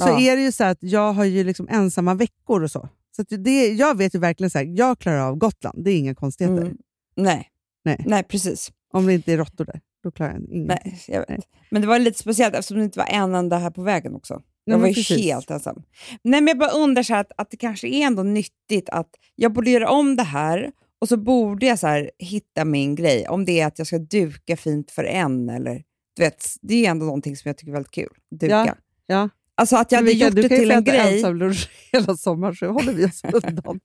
Så 0.00 0.08
Ja. 0.08 0.20
är 0.20 0.36
det 0.36 0.42
ju 0.42 0.52
så 0.52 0.64
att 0.64 0.78
jag 0.80 1.12
har 1.12 1.24
ju 1.24 1.44
liksom 1.44 1.68
ensamma 1.70 2.14
veckor 2.14 2.62
och 2.62 2.70
så. 2.70 2.88
Så 3.16 3.22
att 3.22 3.28
det, 3.30 3.68
jag 3.68 3.96
vet 3.98 4.14
ju 4.14 4.18
verkligen 4.18 4.50
så 4.50 4.58
här, 4.58 4.64
jag 4.64 4.98
klarar 4.98 5.18
av 5.18 5.36
Gotland. 5.36 5.84
Det 5.84 5.90
är 5.90 5.98
inga 5.98 6.14
konstigheter. 6.14 6.62
Mm. 6.62 6.76
Nej. 7.16 7.48
Nej. 7.84 8.04
Nej, 8.06 8.22
precis. 8.22 8.72
Om 8.92 9.06
det 9.06 9.14
inte 9.14 9.32
är 9.32 9.36
råttor 9.36 9.64
där, 9.64 9.80
då 10.02 10.10
klarar 10.10 10.32
jag 10.32 10.40
inget. 10.40 10.68
Nej, 10.68 11.00
jag 11.08 11.18
vet. 11.20 11.28
Nej. 11.28 11.40
Men 11.70 11.82
det 11.82 11.88
var 11.88 11.98
lite 11.98 12.18
speciellt 12.18 12.54
eftersom 12.54 12.78
det 12.78 12.84
inte 12.84 12.98
var 12.98 13.06
en 13.06 13.34
enda 13.34 13.58
här 13.58 13.70
på 13.70 13.82
vägen 13.82 14.14
också. 14.14 14.42
Jag 14.64 14.78
var 14.78 14.88
ju 14.88 14.94
precis. 14.94 15.18
helt 15.18 15.50
ensam. 15.50 15.82
Nej, 16.22 16.40
men 16.40 16.48
jag 16.48 16.58
bara 16.58 16.70
undrar 16.70 17.02
så 17.02 17.14
här 17.14 17.20
att, 17.20 17.32
att 17.36 17.50
det 17.50 17.56
kanske 17.56 17.88
är 17.88 18.06
ändå 18.06 18.22
nyttigt 18.22 18.88
att 18.88 19.08
jag 19.34 19.52
borde 19.52 19.70
göra 19.70 19.90
om 19.90 20.16
det 20.16 20.22
här 20.22 20.72
och 21.00 21.08
så 21.08 21.16
borde 21.16 21.66
jag 21.66 21.78
så 21.78 21.86
här 21.86 22.10
hitta 22.18 22.64
min 22.64 22.94
grej. 22.94 23.28
Om 23.28 23.44
det 23.44 23.60
är 23.60 23.66
att 23.66 23.78
jag 23.78 23.86
ska 23.86 23.98
duka 23.98 24.56
fint 24.56 24.90
för 24.90 25.04
en 25.04 25.48
eller 25.48 25.82
du 26.16 26.22
vet, 26.22 26.46
det 26.62 26.86
är 26.86 26.90
ändå 26.90 27.06
någonting 27.06 27.36
som 27.36 27.48
jag 27.48 27.56
tycker 27.56 27.70
är 27.70 27.74
väldigt 27.74 27.92
kul. 27.92 28.10
Duka. 28.30 28.54
Ja, 28.66 28.74
ja. 29.06 29.28
Alltså 29.54 29.76
att 29.76 29.92
jag 29.92 29.98
hade 29.98 30.10
Mikael, 30.12 30.28
gjort 30.30 30.36
du 30.36 30.42
det 30.42 30.48
kan 30.48 30.56
ju 30.58 30.62
till 30.62 30.70
en 30.70 30.84
grej. 30.84 31.14
ensam 31.16 31.36
lunch 31.36 31.70
hela 31.92 32.16
sommaren, 32.16 32.54
så 32.56 32.66
håller 32.66 32.92
vi 32.92 33.06
oss 33.06 33.22
undan. 33.32 33.80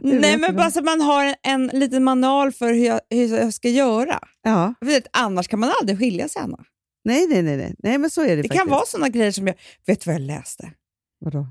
Nej, 0.00 0.38
men 0.38 0.56
bara 0.56 0.70
så 0.70 0.78
att 0.78 0.84
man 0.84 1.00
har 1.00 1.24
en, 1.24 1.70
en 1.70 1.80
liten 1.80 2.04
manual 2.04 2.52
för 2.52 2.72
hur 2.72 2.86
jag, 2.86 3.00
hur 3.10 3.36
jag 3.36 3.54
ska 3.54 3.68
göra. 3.68 4.18
Ja. 4.42 4.74
Vet, 4.80 5.06
annars 5.12 5.48
kan 5.48 5.60
man 5.60 5.72
aldrig 5.80 5.98
skilja 5.98 6.28
sig, 6.28 6.42
Anna. 6.42 6.64
Nej, 7.04 7.26
nej, 7.26 7.42
nej, 7.42 7.56
nej. 7.56 7.74
Nej, 7.78 7.98
men 7.98 8.10
så 8.10 8.22
är 8.22 8.28
det, 8.28 8.36
Det 8.36 8.42
faktiskt. 8.42 8.60
kan 8.62 8.70
vara 8.70 8.86
sådana 8.86 9.08
grejer 9.08 9.32
som 9.32 9.46
jag... 9.46 9.56
Vet 9.86 10.00
du 10.00 10.10
vad 10.10 10.14
jag 10.14 10.26
läste? 10.26 10.72
Vadå? 11.20 11.46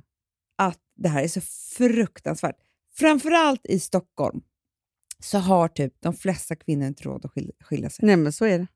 att 0.60 0.80
det 0.96 1.10
här 1.10 1.24
är 1.24 1.28
så 1.28 1.42
fruktansvärt. 1.78 2.56
Framförallt 2.98 3.66
i 3.66 3.80
Stockholm 3.80 4.42
så 5.24 5.38
har 5.38 5.68
typ 5.68 5.94
de 6.00 6.14
flesta 6.14 6.56
kvinnor 6.56 6.88
inte 6.88 7.04
råd 7.04 7.26
att 7.26 7.32
skil- 7.32 7.52
skilja 7.60 7.90
sig. 7.90 8.06
Nej, 8.06 8.18
men 8.18 8.34
så 8.34 8.46
är 8.46 8.60
det. 8.60 8.68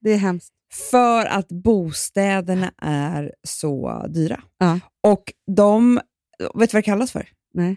Det 0.00 0.10
är 0.10 0.16
hemskt. 0.18 0.52
För 0.90 1.26
att 1.26 1.48
bostäderna 1.48 2.72
är 2.82 3.34
så 3.42 4.06
dyra. 4.06 4.42
Ja. 4.58 4.80
Och 5.02 5.32
de, 5.56 6.00
vet 6.38 6.50
du 6.50 6.54
vad 6.54 6.68
det 6.68 6.82
kallas 6.82 7.12
för? 7.12 7.28
Nej. 7.54 7.76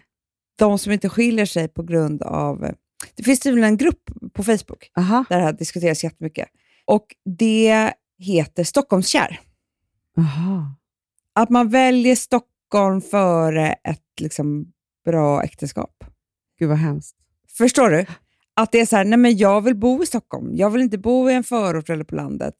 De 0.58 0.78
som 0.78 0.92
inte 0.92 1.08
skiljer 1.08 1.46
sig 1.46 1.68
på 1.68 1.82
grund 1.82 2.22
av... 2.22 2.74
Det 3.14 3.22
finns 3.22 3.40
tydligen 3.40 3.68
en 3.68 3.76
grupp 3.76 4.02
på 4.32 4.44
Facebook 4.44 4.90
Aha. 4.96 5.24
där 5.28 5.36
det 5.36 5.42
här 5.42 5.52
diskuteras 5.52 6.04
jättemycket. 6.04 6.48
Och 6.84 7.06
det 7.24 7.92
heter 8.18 8.64
Stockholmskär. 8.64 9.40
Aha. 10.18 10.74
Att 11.32 11.50
man 11.50 11.68
väljer 11.68 12.16
Stockholm 12.16 13.00
före 13.00 13.72
ett 13.72 14.20
liksom, 14.20 14.72
bra 15.04 15.42
äktenskap. 15.42 16.04
Gud 16.58 16.68
vad 16.68 16.78
hemskt. 16.78 17.16
Förstår 17.58 17.90
du? 17.90 18.06
Att 18.56 18.72
det 18.72 18.80
är 18.80 18.86
så 18.86 18.96
här, 18.96 19.04
nej 19.04 19.18
men 19.18 19.36
jag 19.36 19.60
vill 19.60 19.76
bo 19.76 20.02
i 20.02 20.06
Stockholm. 20.06 20.56
Jag 20.56 20.70
vill 20.70 20.82
inte 20.82 20.98
bo 20.98 21.30
i 21.30 21.34
en 21.34 21.44
förort 21.44 21.90
eller 21.90 22.04
på 22.04 22.14
landet. 22.14 22.54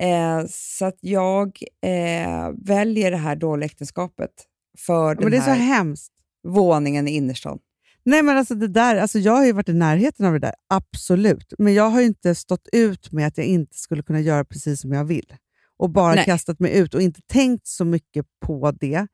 Eh, 0.00 0.46
så 0.50 0.84
att 0.84 0.98
jag 1.00 1.58
eh, 1.82 2.50
väljer 2.64 3.10
det 3.10 3.16
här 3.16 3.36
dåliga 3.36 3.66
äktenskapet 3.66 4.30
för 4.78 5.14
den 5.14 5.24
men 5.24 5.30
det 5.30 5.36
är 5.38 5.42
så 5.42 5.50
här 5.50 5.76
hemskt. 5.76 6.12
våningen 6.48 7.08
i 7.08 7.10
innerstan. 7.10 7.58
Nej, 8.04 8.22
men 8.22 8.36
alltså 8.36 8.54
det 8.54 8.68
där, 8.68 8.96
alltså 8.96 9.18
jag 9.18 9.32
har 9.32 9.46
ju 9.46 9.52
varit 9.52 9.68
i 9.68 9.74
närheten 9.74 10.26
av 10.26 10.32
det 10.32 10.38
där, 10.38 10.54
absolut. 10.68 11.52
Men 11.58 11.74
jag 11.74 11.90
har 11.90 12.00
ju 12.00 12.06
inte 12.06 12.34
stått 12.34 12.68
ut 12.72 13.12
med 13.12 13.26
att 13.26 13.38
jag 13.38 13.46
inte 13.46 13.78
skulle 13.78 14.02
kunna 14.02 14.20
göra 14.20 14.44
precis 14.44 14.80
som 14.80 14.92
jag 14.92 15.04
vill. 15.04 15.34
Och 15.76 15.90
bara 15.90 16.14
Nej. 16.14 16.24
kastat 16.24 16.60
mig 16.60 16.78
ut 16.78 16.94
och 16.94 17.02
inte 17.02 17.20
tänkt 17.22 17.66
så 17.66 17.84
mycket 17.84 18.26
på 18.46 18.70
det. 18.70 19.06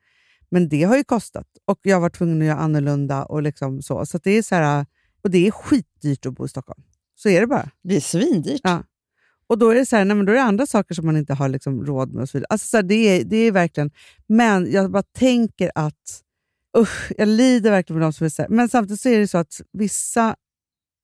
Men 0.51 0.69
det 0.69 0.83
har 0.83 0.97
ju 0.97 1.05
kostat. 1.05 1.47
Och 1.65 1.79
jag 1.83 2.01
varit 2.01 2.15
tvungen 2.15 2.43
att 2.43 2.47
göra 2.49 2.59
annorlunda 2.59 3.25
och 3.25 3.43
liksom 3.43 3.83
så. 3.83 4.07
Så 4.07 4.19
det 4.19 4.31
är 4.31 4.43
så 4.43 4.55
här, 4.55 4.87
och 5.25 5.31
det 5.31 5.47
är 5.47 5.51
skitdyrt 5.51 6.27
att 6.27 6.35
bo 6.35 6.45
i 6.45 6.49
Stockholm. 6.49 6.83
Så 7.15 7.29
är 7.29 7.41
det 7.41 7.47
bara. 7.47 7.71
Det 7.83 7.97
är 7.97 8.01
svindyrt. 8.01 8.61
Ja. 8.63 8.83
Och 9.47 9.59
då 9.59 9.71
är 9.71 9.75
det 9.75 9.87
så 9.87 9.97
här, 9.97 10.05
nej, 10.05 10.17
men 10.17 10.27
då 10.27 10.33
är 10.33 10.37
det 10.37 10.43
andra 10.43 10.67
saker 10.67 10.95
som 10.95 11.07
man 11.07 11.17
inte 11.17 11.35
har 11.35 11.49
liksom 11.49 11.87
råd 11.87 12.13
med. 12.13 12.23
och 12.23 12.29
så 12.29 12.39
vidare. 12.39 12.47
Alltså 12.51 12.67
så 12.67 12.77
här, 12.77 12.83
det, 12.83 12.95
är, 12.95 13.25
det 13.25 13.37
är 13.37 13.53
verkligen... 13.53 13.91
Men 14.27 14.73
jag 14.73 14.91
bara 14.91 15.03
tänker 15.03 15.71
att... 15.75 16.21
Usch, 16.79 17.13
jag 17.19 17.29
lider 17.29 17.71
verkligen 17.71 17.99
med 17.99 18.07
de 18.07 18.13
som 18.13 18.25
är 18.25 18.29
så 18.29 18.43
här. 18.43 18.49
Men 18.49 18.69
samtidigt 18.69 19.01
så 19.01 19.09
är 19.09 19.19
det 19.19 19.29
så 19.29 19.39
att 19.39 19.61
vissa 19.73 20.37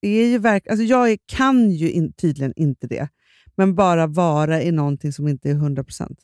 är 0.01 0.27
ju 0.27 0.39
verkligen... 0.39 0.73
Alltså 0.73 0.85
jag 0.85 1.11
är, 1.11 1.19
kan 1.27 1.71
ju 1.71 1.91
in, 1.91 2.13
tydligen 2.13 2.53
inte 2.57 2.87
det, 2.87 3.09
men 3.57 3.75
bara 3.75 4.07
vara 4.07 4.63
i 4.63 4.73
någonting 4.73 5.13
som 5.13 5.29
inte 5.29 5.51
är 5.51 5.55
100%. 5.55 6.17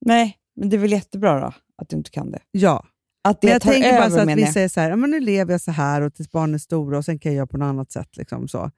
Nej, 0.00 0.36
men 0.56 0.68
det 0.68 0.76
är 0.76 0.78
väl 0.78 0.92
jättebra 0.92 1.40
då, 1.40 1.52
att 1.76 1.88
du 1.88 1.96
inte 1.96 2.10
kan 2.10 2.30
det. 2.30 2.40
Ja, 2.50 2.86
Att 3.26 3.40
det 3.40 3.46
men 3.46 3.52
jag 3.52 3.62
tar 3.62 3.72
tänker 3.72 3.88
över 3.88 3.98
bara 4.00 4.10
så 4.10 4.18
att 4.18 4.26
menar 4.26 4.40
jag. 4.40 4.46
vissa 4.46 4.60
är 4.60 4.68
så 4.68 4.80
här, 4.80 4.90
ja, 4.90 4.96
men 4.96 5.10
nu 5.10 5.20
lever 5.20 5.52
jag 5.54 5.60
så 5.60 5.70
här 5.70 6.00
och 6.02 6.14
tills 6.14 6.30
barnen 6.32 6.54
är 6.54 6.58
stora 6.58 6.98
och 6.98 7.04
sen 7.04 7.18
kan 7.18 7.32
jag 7.32 7.36
göra 7.36 7.46
på 7.46 7.56
något 7.56 7.66
annat 7.66 7.92
sätt. 7.92 8.16
Liksom 8.16 8.48
så. 8.48 8.70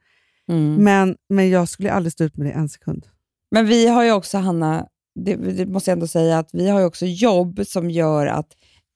Mm. 0.51 0.75
Men, 0.75 1.17
men 1.29 1.51
jag 1.51 1.69
skulle 1.69 1.93
aldrig 1.93 2.13
stå 2.13 2.25
ut 2.25 2.37
med 2.37 2.47
det 2.47 2.53
en 2.53 2.69
sekund. 2.69 3.07
Men 3.51 3.67
vi 3.67 3.89
har 3.89 4.03
ju 4.05 4.13
också, 4.13 4.39
Hanna, 4.39 4.87
det, 5.21 5.37
det 5.37 5.67
måste 5.67 5.91
jag 5.91 5.97
ändå 5.97 6.07
säga, 6.07 6.39
att 6.39 6.49
vi 6.53 6.69
har 6.69 6.81
ju 6.81 6.87
också 6.87 7.07
jobb 7.07 7.61
som 7.67 7.91
gör 7.91 8.27
att 8.27 8.49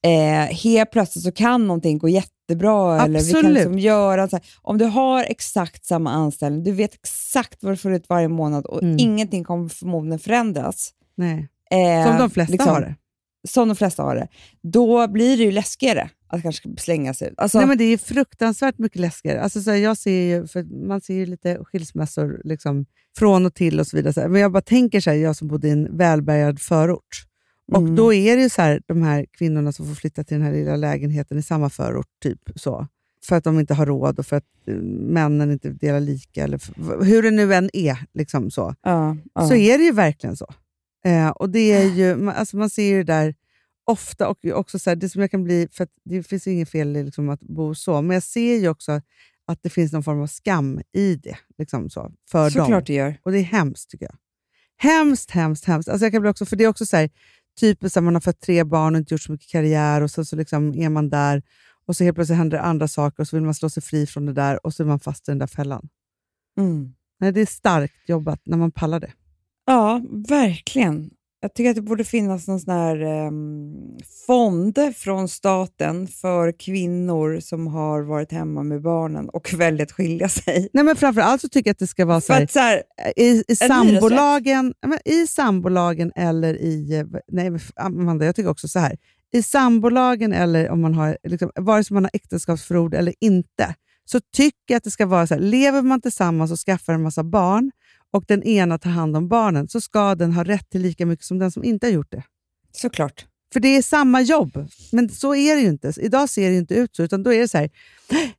eh, 0.07 0.57
helt 0.57 0.90
plötsligt 0.90 1.24
så 1.24 1.32
kan 1.32 1.66
någonting 1.66 1.98
gå 1.98 2.09
jättebra. 2.09 3.03
Eller 3.03 3.20
vi 3.20 3.30
kan 3.32 3.38
Absolut. 3.38 3.55
liksom 3.55 3.78
göra 3.78 4.28
så 4.28 4.36
här, 4.36 4.44
om 4.62 4.78
du 4.78 4.84
har 4.84 5.24
exakt 5.24 5.84
samma 5.84 6.11
anställning, 6.11 6.64
du 6.64 6.72
vet 6.72 6.94
exakt 6.94 7.62
vad 7.62 7.72
du 7.72 7.76
får 7.76 7.92
ut 7.92 8.09
varje 8.09 8.28
månad 8.28 8.66
och 8.66 8.82
Mm. 8.82 8.96
ingenting 8.98 9.44
kommer 9.44 9.68
förmodligen 9.68 10.18
förändras. 10.18 10.90
Nej. 11.16 11.48
Eh, 11.70 12.09
Som 12.09 12.18
de 12.18 12.30
flesta 12.30 12.53
liksom, 12.53 12.70
har 12.70 12.80
det. 12.80 12.94
Som 13.49 13.68
de 13.68 13.76
flesta 13.76 14.03
har 14.03 14.16
det, 14.16 14.28
då 14.62 15.09
blir 15.09 15.36
det 15.36 15.43
ju 15.43 15.51
läskigare 15.51 16.11
att 16.26 16.43
kanske 16.43 16.68
slänga 16.78 17.14
sig 17.14 17.28
ut. 17.28 17.34
Alltså, 17.36 17.59
Nej, 17.59 17.66
men 17.66 17.78
det 17.78 17.84
är 17.84 17.99
fruktansvärt 17.99 18.78
mycket 18.78 19.01
läskigare. 19.01 19.43
Alltså, 19.43 19.62
så 19.62 19.70
här, 19.70 19.78
jag 19.78 19.97
ser 19.97 20.20
ju, 20.20 20.47
för 20.47 20.86
man 20.86 21.01
ser 21.01 21.14
ju 21.14 21.26
lite 21.26 21.59
skilsmässor 21.64 22.40
liksom, 22.45 22.86
från 23.18 23.47
och 23.47 23.55
till 23.55 23.80
och 23.80 23.86
så 23.86 23.97
vidare. 23.97 24.12
Så 24.12 24.20
här. 24.20 24.28
Men 24.28 24.40
jag 24.40 24.53
bara 24.53 24.62
tänker 24.62 25.01
så 25.01 25.11
här, 25.11 25.16
jag 25.16 25.36
som 25.36 25.49
bodde 25.49 25.68
i 25.68 25.70
en 25.70 25.97
välbärgad 25.97 26.61
förort. 26.61 27.26
Och 27.72 27.82
Mm. 27.82 27.97
Då 27.97 28.12
är 28.12 28.36
det 28.36 28.43
ju 28.43 28.49
så 28.49 28.62
här, 28.62 28.82
de 28.86 29.03
här 29.03 29.26
kvinnorna 29.38 29.72
som 29.72 29.86
får 29.86 29.95
flytta 29.95 30.24
till 30.24 30.36
den 30.36 30.47
här 30.47 30.53
lilla 30.53 30.76
lägenheten 30.76 31.38
i 31.38 31.43
samma 31.43 31.70
förort. 31.70 32.07
typ 32.22 32.40
så. 32.57 32.86
För 33.24 33.36
att 33.36 33.45
de 33.45 33.61
inte 33.61 33.74
har 33.74 33.86
råd 33.86 34.18
och 34.18 34.26
för 34.26 34.36
att 34.36 34.45
eh, 34.66 34.74
männen 34.74 35.51
inte 35.51 35.68
delar 35.68 36.01
lika. 36.01 36.45
Eller 36.45 36.59
för, 36.59 37.05
hur 37.05 37.22
det 37.22 37.30
nu 37.30 37.55
än 37.55 37.70
är. 37.72 37.99
Liksom 38.14 38.51
så. 38.51 38.74
ja, 38.82 39.16
ja. 39.34 39.49
så 39.49 39.55
är 39.55 39.78
det 39.78 39.84
ju 39.84 39.93
verkligen 39.93 40.36
så. 40.36 40.47
Eh, 41.05 41.28
och 41.28 41.50
det 41.50 41.72
är 41.72 41.94
ju, 41.94 42.16
man, 42.16 42.34
alltså 42.34 42.57
man 42.57 42.70
ser 42.70 42.86
ju 42.86 43.05
det 43.05 43.12
där 43.12 43.34
ofta, 43.84 44.28
och 44.28 44.38
också 44.46 44.78
så 44.78 44.90
här, 44.90 44.96
det 44.96 45.09
som 45.09 45.20
jag 45.20 45.30
kan 45.30 45.44
bli, 45.44 45.68
för 45.72 45.84
att 45.84 45.90
det 46.05 46.22
finns 46.22 46.46
ju 46.46 46.50
inget 46.50 46.70
fel 46.70 46.96
i 46.96 47.05
liksom 47.05 47.28
att 47.28 47.40
bo 47.40 47.74
så, 47.74 48.03
men 48.03 48.14
jag 48.14 48.22
ser 48.22 48.57
ju 48.57 48.68
också 48.68 49.00
att 49.46 49.62
det 49.62 49.70
finns 49.70 49.92
någon 49.92 50.03
form 50.03 50.22
av 50.22 50.26
skam 50.26 50.80
i 50.92 51.14
det. 51.16 51.36
Liksom 51.59 51.90
så, 51.90 52.12
för 52.30 52.42
dem. 52.42 52.50
Såklart 52.50 52.86
det 52.86 52.94
gör. 52.94 53.18
Och 53.22 53.32
det 53.32 53.38
är 53.38 53.42
hemskt 53.42 53.90
tycker 53.90 54.07
jag. 54.07 54.16
Hemskt, 54.76 55.30
hemskt, 55.30 55.64
hemskt. 55.64 55.88
Alltså 55.88 56.05
jag 56.05 56.12
kan 56.12 56.22
bli 56.22 56.30
också, 56.30 56.46
för 56.46 56.57
det 56.57 56.64
är 56.64 56.68
också 56.68 56.86
så 56.86 56.96
här, 56.96 57.11
typiskt 57.61 57.96
att 57.96 58.05
man 58.05 58.14
har 58.14 58.20
fått 58.20 58.40
tre 58.40 58.64
barn 58.64 58.94
och 58.94 58.98
inte 58.98 59.14
gjort 59.14 59.22
så 59.22 59.32
mycket 59.32 59.50
karriär 59.50 60.00
och 60.00 60.11
så, 60.11 60.24
så 60.24 60.36
liksom 60.36 60.74
är 60.74 60.88
man 60.88 61.11
där 61.11 61.42
och 61.86 61.96
så 61.96 62.05
helt 62.05 62.14
plötsligt 62.14 62.38
händer 62.38 62.57
det 62.57 62.62
andra 62.62 62.88
saker 62.88 63.22
och 63.22 63.28
så 63.28 63.36
vill 63.36 63.44
man 63.44 63.55
slå 63.55 63.70
sig 63.70 63.82
fri 63.82 64.07
från 64.07 64.26
det 64.26 64.32
där 64.32 64.66
och 64.66 64.74
så 64.74 64.82
är 64.82 64.86
man 64.86 65.00
fast 65.00 65.28
i 65.28 65.30
den 65.30 65.38
där 65.38 65.46
fällan. 65.46 65.88
Mm. 66.59 66.94
Nej, 67.20 67.32
det 67.32 67.40
är 67.40 67.46
starkt 67.46 68.09
jobbat 68.09 68.40
när 68.44 68.57
man 68.57 68.70
pallar 68.70 69.00
det. 69.00 69.12
Ja, 69.66 70.00
verkligen. 70.28 71.10
Jag 71.40 71.54
tycker 71.54 71.70
att 71.70 71.76
det 71.76 71.82
borde 71.82 72.04
finnas 72.04 72.48
någon 72.48 72.60
sån 72.60 72.74
här 72.74 73.02
um, 73.02 73.98
fond 74.26 74.78
från 74.96 75.28
staten 75.28 76.08
för 76.08 76.52
kvinnor 76.58 77.40
som 77.40 77.66
har 77.66 78.02
varit 78.02 78.32
hemma 78.32 78.62
med 78.62 78.82
barnen 78.82 79.28
och 79.28 79.54
väljer 79.56 79.86
att 79.86 79.92
skilja 79.92 80.28
sig. 80.28 80.68
Nej, 80.72 80.84
men 80.84 80.96
framför 80.96 81.20
allt 81.20 81.40
så 81.40 81.48
tycker 81.48 81.68
jag 81.68 81.72
att 81.72 81.78
det 81.78 81.86
ska 81.86 82.04
vara 82.04 82.20
så 82.20 82.32
här, 82.32 82.46
så 82.46 82.58
här, 82.58 82.82
i, 83.16 83.22
i, 83.22 83.44
En 83.48 83.56
sambolagen, 83.56 84.74
men 84.86 84.98
I 85.04 85.26
sambolagen 85.26 86.12
eller 86.16 86.54
i... 86.54 87.04
Nej, 87.32 87.50
Amanda, 87.76 88.24
jag 88.24 88.36
tycker 88.36 88.50
också 88.50 88.68
så 88.68 88.78
här. 88.78 88.96
I 89.32 89.42
sambolagen 89.42 90.32
eller 90.32 90.70
om 90.70 90.80
man 90.80 90.94
har, 90.94 91.18
liksom, 91.22 91.50
vare 91.54 91.84
sig 91.84 91.94
man 91.94 92.04
har 92.04 92.10
äktenskapsförord 92.14 92.94
eller 92.94 93.14
inte, 93.20 93.74
så 94.04 94.20
tycker 94.36 94.56
jag 94.66 94.76
att 94.76 94.84
det 94.84 94.90
ska 94.90 95.06
vara 95.06 95.26
så 95.26 95.34
här. 95.34 95.40
Lever 95.40 95.82
man 95.82 96.00
tillsammans 96.00 96.52
och 96.52 96.58
skaffar 96.58 96.92
en 96.92 97.02
massa 97.02 97.24
barn 97.24 97.70
och 98.12 98.24
den 98.28 98.42
ena 98.42 98.78
tar 98.78 98.90
hand 98.90 99.16
om 99.16 99.28
barnen, 99.28 99.68
så 99.68 99.80
ska 99.80 100.14
den 100.14 100.32
ha 100.32 100.44
rätt 100.44 100.70
till 100.70 100.82
lika 100.82 101.06
mycket 101.06 101.24
som 101.24 101.38
den 101.38 101.50
som 101.50 101.64
inte 101.64 101.86
har 101.86 101.92
gjort 101.92 102.10
det. 102.10 102.22
såklart. 102.72 103.26
För 103.52 103.60
det 103.60 103.68
är 103.68 103.82
samma 103.82 104.22
jobb, 104.22 104.68
men 104.92 105.08
så 105.08 105.34
är 105.34 105.56
det 105.56 105.62
ju 105.62 105.68
inte. 105.68 105.92
Idag 105.96 106.28
ser 106.28 106.50
det 106.50 106.56
inte 106.56 106.74
ut 106.74 106.96
så, 106.96 107.02
utan 107.02 107.22
då 107.22 107.32
är 107.32 107.40
det 107.40 107.48
så 107.48 107.58
här, 107.58 107.70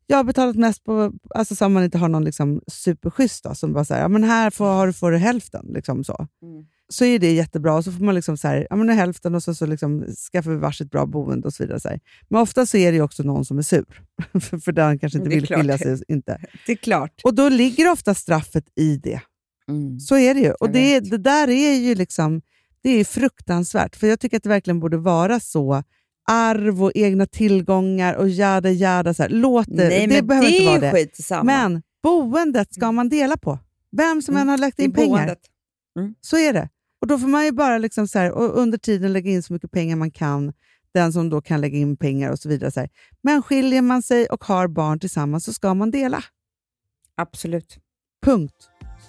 jag 0.08 0.18
har 0.18 0.24
betalat 0.24 0.56
mest 0.56 0.84
på, 0.84 1.14
alltså 1.30 1.56
så 1.56 1.70
man 1.70 1.84
inte 1.84 1.98
har 1.98 2.10
någon 2.10 2.24
liksom 2.24 2.62
superschysst 2.68 3.44
då, 3.44 3.56
som 3.56 3.74
bara 3.74 3.86
säger, 3.86 4.02
ja, 4.02 4.08
men 4.08 4.24
här 4.24 4.50
får, 4.50 4.66
har 4.66 4.88
du, 4.88 4.94
får 4.94 5.12
du 5.12 5.18
hälften. 5.18 5.66
Liksom 5.74 6.04
så. 6.04 6.28
Mm. 6.42 6.66
så 6.90 7.06
är 7.06 7.20
det 7.20 7.32
jättebra, 7.34 7.76
och 7.76 7.84
så 7.84 7.92
får 7.92 8.04
man 8.04 8.16
liksom 8.16 8.38
så 8.38 8.48
här, 8.48 8.68
ja, 8.70 8.76
men 8.76 8.90
hälften 8.90 9.36
och 9.36 9.44
så, 9.44 9.56
så 9.56 9.66
liksom 9.66 10.06
skaffar 10.32 10.52
vi 10.52 10.58
varsitt 10.58 10.92
bra 10.92 11.06
boende 11.06 11.48
och 11.48 11.54
så 11.54 11.64
vidare. 11.64 11.80
Så 11.80 11.90
här. 11.90 12.00
Men 12.30 12.42
ofta 12.42 12.66
så 12.66 12.78
är 12.78 12.92
det 12.92 13.02
också 13.02 13.24
någon 13.24 13.46
som 13.46 13.58
är 13.58 13.62
sur, 13.62 13.86
för, 14.64 14.72
den 14.72 15.00
kanske 15.00 15.18
inte 15.20 15.30
vill 15.30 15.48
klart. 15.48 15.60
skilja 15.60 15.78
sig. 15.78 16.04
Inte. 16.08 16.42
Det 16.66 16.72
är 16.72 16.76
klart. 16.76 17.22
Och 17.24 17.34
då 17.36 17.50
ligger 17.50 17.92
ofta 17.92 18.14
straffet 18.14 18.66
i 18.76 18.98
det. 18.98 19.22
Mm. 19.70 20.00
Så 20.00 20.18
är 20.18 20.34
det 20.34 20.40
ju. 20.40 20.52
Och 20.52 20.70
det, 20.70 21.00
det 21.00 21.18
där 21.18 21.50
är 21.50 21.74
ju 21.76 21.96
liksom, 21.96 22.42
det 22.84 22.90
är 22.90 23.06
fruktansvärt. 23.06 23.96
För 23.96 24.08
jag 24.08 24.20
tycker 24.20 24.38
att 24.38 24.44
det 24.44 24.50
verkligen 24.50 24.80
borde 24.80 24.98
vara 24.98 25.40
så. 25.40 25.84
Arv 26.28 26.84
och 26.84 26.92
egna 26.96 27.26
tillgångar 27.26 28.14
och 28.14 28.30
jada 28.30 28.72
jada. 28.72 29.14
Så 29.14 29.24
här. 29.24 29.30
Låt 29.30 29.66
det, 29.68 29.90
Nej, 29.90 30.08
det 30.08 30.22
behöver 30.22 30.48
det 30.48 30.58
inte 30.58 30.66
vara 30.70 30.80
det. 30.80 30.92
skit 30.92 31.26
samma. 31.26 31.44
Men 31.44 31.82
boendet 32.04 32.74
ska 32.74 32.92
man 32.92 33.10
dela 33.10 33.38
på. 33.38 33.60
Vem 33.92 34.22
som 34.22 34.38
än 34.38 34.50
har 34.50 34.58
lagt 34.58 34.80
in 34.80 34.94
pengar. 34.94 35.10
boendet. 35.10 35.40
Så 36.22 36.38
är 36.38 36.54
det. 36.54 36.70
Och 37.02 37.08
Då 37.08 37.20
får 37.20 37.28
man 37.28 37.46
ju 37.46 37.52
bara 37.52 37.78
liksom 37.78 38.08
så 38.08 38.20
här, 38.20 38.32
och 38.32 38.58
under 38.58 38.78
tiden 38.78 39.14
lägga 39.14 39.32
in 39.32 39.44
så 39.44 39.54
mycket 39.54 39.72
pengar 39.72 39.96
man 39.96 40.12
kan. 40.12 40.54
Den 40.94 41.14
som 41.14 41.30
då 41.30 41.42
kan 41.42 41.62
lägga 41.62 41.78
in 41.78 41.98
pengar 41.98 42.32
och 42.32 42.40
så 42.40 42.50
vidare. 42.50 42.72
Så 42.72 42.80
här. 42.80 42.90
Men 43.22 43.44
skiljer 43.44 43.82
man 43.82 44.02
sig 44.04 44.26
och 44.26 44.44
har 44.44 44.68
barn 44.68 45.00
tillsammans 45.00 45.46
så 45.46 45.54
ska 45.54 45.74
man 45.74 45.92
dela. 45.92 46.24
Absolut. 47.16 47.78
Punkt. 48.26 48.70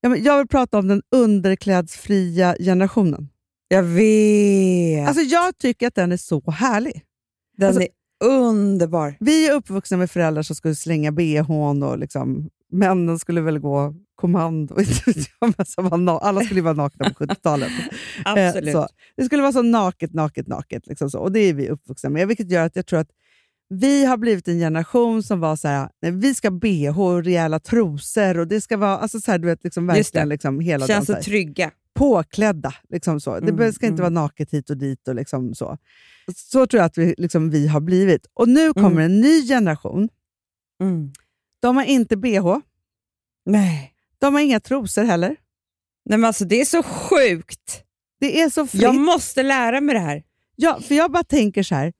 Jag 0.00 0.38
vill 0.38 0.48
prata 0.48 0.78
om 0.78 0.88
den 0.88 1.02
underklädsfria 1.10 2.56
generationen. 2.60 3.28
Jag 3.68 3.82
vet! 3.82 5.08
Alltså, 5.08 5.22
jag 5.22 5.58
tycker 5.58 5.86
att 5.88 5.94
den 5.94 6.12
är 6.12 6.16
så 6.16 6.50
härlig. 6.50 7.02
den 7.56 7.68
alltså- 7.68 7.82
är 7.82 7.88
underbar. 8.24 9.16
Vi 9.20 9.48
är 9.48 9.54
uppvuxna 9.54 9.96
med 9.96 10.10
föräldrar 10.10 10.42
som 10.42 10.56
skulle 10.56 10.74
slänga 10.74 11.12
bhn 11.12 11.82
och 11.82 11.98
liksom, 11.98 12.50
männen 12.72 13.18
skulle 13.18 13.40
väl 13.40 13.58
gå 13.58 13.94
kommando. 14.14 14.76
inte 14.80 15.30
Alla 16.20 16.40
skulle 16.40 16.62
vara 16.62 16.74
nakna 16.74 17.10
på 17.10 17.24
70-talet. 17.24 17.70
Eh, 18.36 18.72
så. 18.72 18.88
Det 19.16 19.24
skulle 19.24 19.42
vara 19.42 19.52
så 19.52 19.62
naket, 19.62 20.14
naket, 20.14 20.46
naket. 20.46 20.86
Liksom 20.86 21.10
så. 21.10 21.18
Och 21.18 21.32
det 21.32 21.40
är 21.40 21.54
vi 21.54 21.68
uppvuxna 21.68 22.10
med, 22.10 22.28
vilket 22.28 22.50
gör 22.50 22.66
att 22.66 22.76
jag 22.76 22.86
tror 22.86 22.98
att 22.98 23.10
vi 23.68 24.04
har 24.04 24.16
blivit 24.16 24.48
en 24.48 24.58
generation 24.58 25.22
som 25.22 25.40
var 25.40 25.56
så 25.56 25.68
här, 25.68 25.88
nej, 26.02 26.12
vi 26.12 26.34
ska 26.34 26.50
bh 26.50 27.00
och 27.00 27.24
rejäla 27.24 27.58
trosor 27.60 28.38
och 28.38 28.48
det 28.48 28.60
ska 28.60 28.76
vara 28.76 28.98
alltså 28.98 29.20
så 29.20 29.30
här, 29.30 29.38
du 29.38 29.46
vet, 29.46 29.64
liksom, 29.64 29.86
det. 29.86 29.92
verkligen 29.92 30.28
liksom, 30.28 30.60
hela 30.60 30.86
Känns 30.86 31.06
så 31.06 31.14
trygga. 31.22 31.70
påklädda. 31.94 32.74
Liksom 32.88 33.20
så. 33.20 33.40
Det 33.40 33.48
Mm, 33.50 33.72
ska 33.72 33.86
inte 33.86 34.02
mm. 34.02 34.14
vara 34.14 34.22
naket 34.24 34.50
hit 34.50 34.70
och 34.70 34.76
dit. 34.76 35.08
Och 35.08 35.14
liksom 35.14 35.54
så. 35.54 35.78
så 36.36 36.66
tror 36.66 36.78
jag 36.78 36.86
att 36.86 36.98
vi, 36.98 37.14
liksom, 37.18 37.50
vi 37.50 37.66
har 37.68 37.80
blivit. 37.80 38.26
Och 38.34 38.48
nu 38.48 38.72
kommer 38.72 38.90
Mm. 38.90 39.04
en 39.12 39.20
ny 39.20 39.46
generation. 39.48 40.08
De 41.60 41.76
har 41.76 41.84
inte 41.84 42.16
bh. 42.16 42.56
Nej. 43.46 43.92
De 44.18 44.34
har 44.34 44.40
inga 44.40 44.60
trosor 44.60 45.04
heller. 45.04 45.36
Nej, 46.04 46.18
men 46.18 46.24
alltså 46.24 46.44
det 46.44 46.60
är 46.60 46.64
så 46.64 46.82
sjukt. 46.82 47.82
Det 48.20 48.40
är 48.40 48.50
så 48.50 48.66
fritt. 48.66 48.82
Jag 48.82 48.94
måste 48.94 49.42
lära 49.42 49.80
mig 49.80 49.94
det 49.94 50.00
här. 50.00 50.22
Ja, 50.56 50.80
för 50.80 50.94
jag 50.94 51.12
bara 51.12 51.24
tänker 51.24 51.62
så 51.62 51.74
här. 51.74 51.92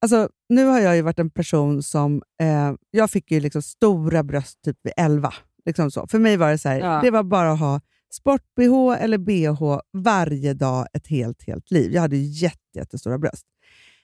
Alltså, 0.00 0.28
nu 0.48 0.64
har 0.64 0.80
jag 0.80 0.96
ju 0.96 1.02
varit 1.02 1.18
en 1.18 1.30
person 1.30 1.82
som... 1.82 2.22
Eh, 2.40 2.72
jag 2.90 3.10
fick 3.10 3.30
ju 3.30 3.40
liksom 3.40 3.62
stora 3.62 4.22
bröst 4.22 4.62
typ 4.64 4.76
vid 4.82 4.92
11. 4.96 5.32
Liksom 5.66 5.90
så. 5.90 6.06
För 6.06 6.18
mig 6.18 6.36
var 6.36 6.50
det 6.50 6.58
så 6.58 6.68
här, 6.68 6.78
Ja. 6.80 7.00
det 7.02 7.10
var 7.10 7.22
bara 7.22 7.52
att 7.52 7.58
ha 7.60 7.80
sport-bh 8.12 8.96
eller 9.02 9.18
bh 9.18 9.78
varje 9.92 10.54
dag 10.54 10.86
ett 10.92 11.06
helt, 11.06 11.46
helt 11.46 11.70
liv. 11.70 11.92
Jag 11.92 12.00
hade 12.00 12.16
ju 12.16 12.22
jätte, 12.22 12.58
jättestora 12.78 13.18
bröst. 13.18 13.46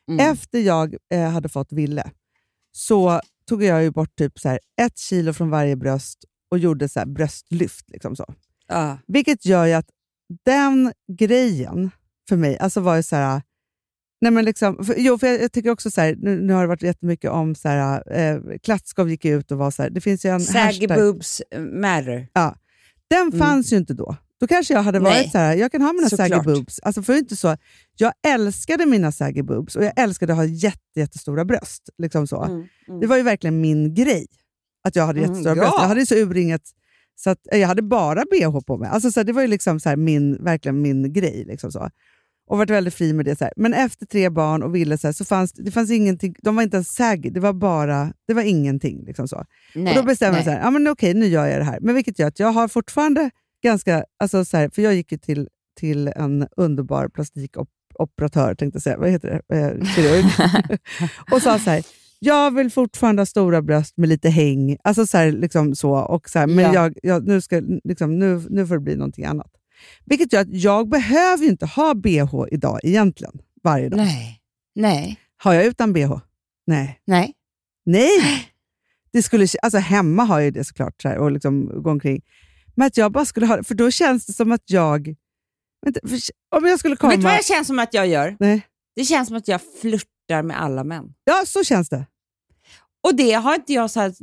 Mm. 0.09 0.33
Efter 0.33 0.59
jag 0.59 0.97
eh, 1.15 1.29
hade 1.31 1.49
fått 1.49 1.73
Ville 1.73 2.11
så 2.73 3.21
tog 3.51 3.63
jag 3.63 3.83
ju 3.83 3.91
bort 3.91 4.17
typ 4.17 4.39
så 4.39 4.49
här 4.49 4.59
ett 4.83 4.99
kilo 4.99 5.33
från 5.33 5.51
varje 5.51 5.77
bröst 5.77 6.25
och 6.51 6.59
gjorde 6.59 6.89
så 6.89 7.03
bröstlyft. 7.07 7.91
Liksom 7.91 8.17
så. 8.17 8.35
Ja. 8.69 8.99
Vilket 9.07 9.47
gör 9.47 9.65
ju 9.67 9.73
att 9.73 9.87
den 10.45 10.93
grejen 11.19 11.91
för 12.29 12.37
mig 12.37 12.59
alltså 12.59 12.81
var 12.81 12.97
ju 12.97 13.03
så 13.03 13.17
här... 13.17 13.43
Nej 14.21 14.33
men 14.33 14.45
liksom, 14.45 14.85
för, 14.85 14.95
jo, 14.99 15.19
för 15.19 15.27
jag, 15.27 15.43
jag 15.43 15.53
tycker 15.53 15.71
också 15.71 15.91
så 15.91 16.01
här, 16.01 16.15
nu, 16.19 16.41
nu 16.41 16.53
har 16.53 16.63
det 16.63 16.69
varit 16.69 16.83
jättemycket 16.83 17.31
om 17.31 17.55
så 17.55 17.69
här, 17.69 18.13
eh, 18.19 18.41
Klatskov 18.63 19.11
gick 19.11 19.25
ut 19.25 19.51
och 19.53 19.59
var 19.59 19.71
så 19.71 19.83
här, 19.83 19.91
det 19.91 20.01
finns 20.01 20.25
ju 20.25 20.31
en 20.31 20.41
Saggy 20.41 20.59
hashtag. 20.87 20.99
boobs 20.99 21.43
matter. 21.59 22.29
Den 23.11 23.27
Mm. 23.27 23.39
fanns 23.39 23.73
ju 23.73 23.77
inte 23.77 23.95
då. 23.95 24.17
Då 24.41 24.47
kanske 24.47 24.75
jag 24.75 24.83
hade 24.83 24.99
varit 24.99 25.15
Nej. 25.15 25.31
så 25.31 25.39
här, 25.39 25.57
jag 25.57 25.73
kan 25.73 25.83
ha 25.83 25.93
mina 25.93 26.11
saggy 26.11 26.41
boobs. 26.45 26.81
Alltså 26.83 27.03
för 27.03 27.15
inte 27.15 27.37
så, 27.37 27.57
jag 27.97 28.13
älskade 28.27 28.87
mina 28.87 29.13
saggy 29.13 29.43
boobs 29.43 29.77
och 29.77 29.85
jag 29.85 29.93
älskade 29.97 30.33
att 30.33 30.39
ha 30.39 30.45
jätte, 30.45 30.79
jättestora 31.01 31.45
bröst. 31.45 31.91
Liksom 31.99 32.27
så. 32.27 32.45
Mm, 32.45 32.67
mm. 32.89 33.01
Det 33.01 33.07
var 33.07 33.17
ju 33.17 33.23
verkligen 33.23 33.61
min 33.61 33.95
grej, 33.95 34.27
att 34.85 34.97
jag 34.97 35.07
hade 35.07 35.19
Mm, 35.19 35.31
jättestora 35.31 35.57
ja. 35.57 35.61
bröst. 35.61 35.75
Jag 35.79 35.89
hade 35.89 36.01
ju 36.01 36.07
så 36.07 36.15
urringat 36.15 36.63
så 37.15 37.31
att 37.31 37.39
eh, 37.53 37.59
jag 37.59 37.69
hade 37.69 37.83
bara 37.83 38.25
bh 38.31 38.61
på 38.67 38.77
mig. 38.79 38.89
Alltså 38.89 39.13
så 39.13 39.21
här, 39.21 39.25
det 39.25 39.33
var 39.33 39.43
ju 39.43 39.49
liksom 39.49 39.81
så 39.81 39.89
här 39.89 39.97
min, 39.97 40.45
verkligen 40.45 40.83
min 40.83 41.13
grej. 41.13 41.45
Liksom 41.47 41.73
så. 41.73 41.91
Och 42.47 42.59
varit 42.59 42.71
väldigt 42.71 42.95
fri 42.95 43.13
med 43.13 43.25
det. 43.25 43.39
Så 43.39 43.45
här. 43.45 43.53
Men 43.57 43.75
efter 43.75 44.07
tre 44.07 44.29
barn 44.31 44.63
och 44.63 44.75
ville 44.75 44.99
så, 44.99 45.07
här, 45.09 45.13
så 45.13 45.25
fanns 45.25 45.53
det 45.53 45.71
fanns 45.71 45.91
ingenting, 45.91 46.35
de 46.43 46.57
var 46.57 46.63
inte 46.63 46.77
ens 46.77 46.95
saggy, 46.95 47.31
det 47.31 47.41
var 47.41 47.53
bara, 47.53 48.13
det 48.27 48.35
var 48.35 48.43
ingenting. 48.43 49.05
Liksom 49.07 49.29
så. 49.29 49.45
Nej, 49.75 49.91
och 49.91 50.03
då 50.03 50.07
bestämde 50.07 50.39
jag 50.39 50.45
så 50.45 50.51
här, 50.51 50.61
ja, 50.61 50.71
men 50.71 50.89
okej, 50.89 51.15
nu 51.15 51.27
gör 51.27 51.47
jag 51.47 51.61
det 51.61 51.65
här. 51.65 51.79
Men 51.81 51.95
vilket 51.95 52.19
gör 52.19 52.29
att 52.29 52.39
jag 52.39 52.53
har 52.53 52.69
fortfarande 52.69 53.31
ganska, 53.63 54.05
alltså 54.19 54.45
så 54.45 54.57
här, 54.57 54.69
för 54.69 54.83
jag 54.83 54.95
gick 54.95 55.13
ju 55.13 55.19
till, 55.19 55.49
till 55.81 56.09
en 56.09 56.49
underbar 56.57 57.09
plastikoperatör, 57.09 58.55
tänkte 58.55 58.77
jag 58.77 58.83
säga, 58.83 58.99
vad 58.99 59.11
heter 59.11 59.43
det? 59.49 59.57
Eh, 59.59 59.85
kirurg. 59.95 60.25
och 61.33 61.43
sa 61.43 61.59
så 61.59 61.71
här, 61.71 61.83
jag 62.19 62.55
vill 62.55 62.71
fortfarande 62.71 63.21
ha 63.21 63.27
stora 63.27 63.63
bröst 63.63 63.97
med 63.97 64.09
lite 64.09 64.29
häng. 64.29 64.77
Alltså 64.85 65.07
så 65.07 65.19
här, 65.19 65.33
liksom 65.33 65.75
så, 65.75 65.93
och 65.93 66.29
så 66.31 66.39
här, 66.39 66.47
men 66.47 66.65
Ja. 66.65 66.75
jag, 66.75 66.99
jag, 67.03 67.27
nu, 67.27 67.41
ska, 67.41 67.63
liksom, 67.85 68.19
nu, 68.19 68.43
nu 68.51 68.67
får 68.67 68.75
det 68.75 68.81
bli 68.81 68.97
någonting 68.97 69.25
annat. 69.25 69.51
Vilket 70.05 70.33
gör 70.33 70.41
att 70.41 70.51
jag 70.55 70.89
behöver 70.89 71.45
ju 71.45 71.51
inte 71.51 71.67
ha 71.67 71.95
bh 71.95 72.45
idag 72.51 72.81
egentligen, 72.83 73.33
varje 73.63 73.89
dag. 73.89 73.97
Nej. 73.97 74.41
Nej. 74.75 75.17
Har 75.37 75.55
jag 75.55 75.65
utan 75.65 75.93
bh? 75.93 76.19
Nej. 76.67 77.01
Nej. 77.07 77.33
Nej! 77.85 78.47
Det 79.13 79.23
skulle, 79.23 79.47
alltså 79.63 79.79
hemma 79.79 80.25
har 80.25 80.39
jag 80.39 80.45
ju 80.45 80.51
det 80.51 80.65
såklart, 80.65 81.03
så 81.03 81.09
här, 81.09 81.19
och 81.19 81.31
liksom 81.31 81.83
gå 81.83 81.91
omkring. 81.91 82.23
Men 82.81 82.87
att 82.87 82.97
jag 82.97 83.13
bara 83.13 83.25
skulle 83.25 83.47
ha 83.47 83.57
det, 83.57 83.65
för 83.65 83.75
då 83.75 83.91
känns 83.91 84.27
det 84.27 84.33
som 84.33 84.53
att 84.53 84.71
jag... 84.71 85.15
Vänta, 85.83 86.01
för, 86.09 86.19
om 86.57 86.67
jag 86.67 86.79
skulle 86.79 86.97
komma... 86.97 87.11
Vet 87.11 87.21
du 87.21 87.25
vad 87.25 87.35
jag 87.35 87.45
känns 87.45 87.67
som 87.67 87.79
att 87.79 87.95
jag 87.95 88.07
gör? 88.07 88.37
Nej. 88.41 88.67
Det 88.97 89.05
känns 89.05 89.29
som 89.29 89.37
att 89.37 89.49
jag 89.49 89.61
flörtar 89.81 90.43
med 90.43 90.63
alla 90.63 90.85
män. 90.85 91.15
Ja, 91.25 91.43
så 91.47 91.65
känns 91.65 91.89
det. 91.89 92.07
Och 93.07 93.15
det 93.15 93.33
har 93.33 93.55
inte 93.55 93.73
jag 93.73 93.91
så 93.91 94.01
här 94.01 94.15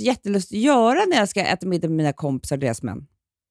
jättelust 0.00 0.52
att 0.52 0.58
göra 0.58 1.04
när 1.04 1.16
jag 1.16 1.28
ska 1.28 1.40
äta 1.40 1.66
middag 1.66 1.88
med 1.88 1.96
mina 1.96 2.12
kompisar 2.12 2.56
och 2.56 2.60
deras 2.60 2.82
män. 2.82 3.06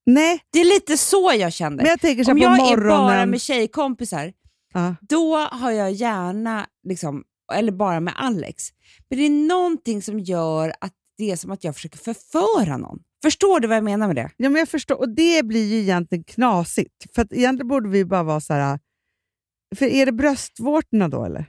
Nej, 0.05 0.39
Det 0.53 0.59
är 0.59 0.65
lite 0.65 0.97
så 0.97 1.33
jag 1.37 1.53
känner. 1.53 1.77
men 1.77 1.85
jag 1.85 2.01
tänker 2.01 2.23
så 2.23 2.31
Om 2.31 2.37
jag 2.37 2.57
morgonen... 2.57 2.83
är 2.83 2.89
bara 2.89 3.25
med 3.25 3.41
tjejkompisar, 3.41 4.33
ja. 4.73 4.95
då 5.01 5.37
har 5.37 5.71
jag 5.71 5.91
gärna, 5.91 6.67
liksom, 6.87 7.23
eller 7.53 7.71
bara 7.71 7.99
med 7.99 8.13
Alex. 8.17 8.69
Men 9.09 9.19
det 9.19 9.25
är 9.25 9.47
någonting 9.47 10.01
som 10.01 10.19
gör 10.19 10.73
att 10.81 10.93
det 11.17 11.31
är 11.31 11.35
som 11.35 11.51
att 11.51 11.63
jag 11.63 11.75
försöker 11.75 11.97
förföra 11.97 12.77
någon. 12.77 12.99
Förstår 13.23 13.59
du 13.59 13.67
vad 13.67 13.77
jag 13.77 13.83
menar 13.83 14.07
med 14.07 14.15
det? 14.15 14.31
ja, 14.37 14.49
men 14.49 14.59
jag 14.59 14.69
förstår. 14.69 14.95
Och 14.99 15.09
det 15.09 15.45
blir 15.45 15.65
ju 15.65 15.77
egentligen 15.79 16.23
knasigt. 16.23 17.05
För 17.15 17.21
att 17.21 17.33
egentligen 17.33 17.67
borde 17.67 17.89
vi 17.89 18.05
bara 18.05 18.23
vara 18.23 18.39
så 18.41 18.53
här... 18.53 18.79
För 19.75 19.85
är 19.85 20.05
det 20.05 20.11
bröstvårtorna 20.11 21.07
då, 21.09 21.25
eller? 21.25 21.45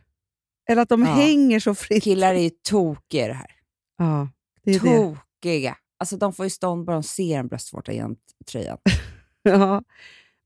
Eller 0.71 0.83
att 0.83 0.89
de 0.89 1.03
Ja. 1.03 1.07
hänger 1.13 1.61
så 1.61 1.75
fritt? 1.75 2.03
Killar 2.05 2.35
är 2.35 2.39
ju 2.41 2.51
tokiga 2.51 3.25
i 3.25 3.29
det 3.29 3.35
här. 3.35 3.51
Ja, 3.99 4.29
det 4.65 4.71
är 4.71 4.81
det. 4.81 4.97
Tokiga. 4.97 5.77
Alltså 5.99 6.17
de 6.17 6.33
får 6.33 6.47
ju 6.47 6.51
stånd 6.51 6.85
bara 6.87 6.93
de 6.93 7.03
ser 7.03 7.39
en 7.39 7.49
bröstvårta 7.49 7.93
genom 7.93 8.17
tröjan. 8.51 8.79
Ja. 9.43 9.83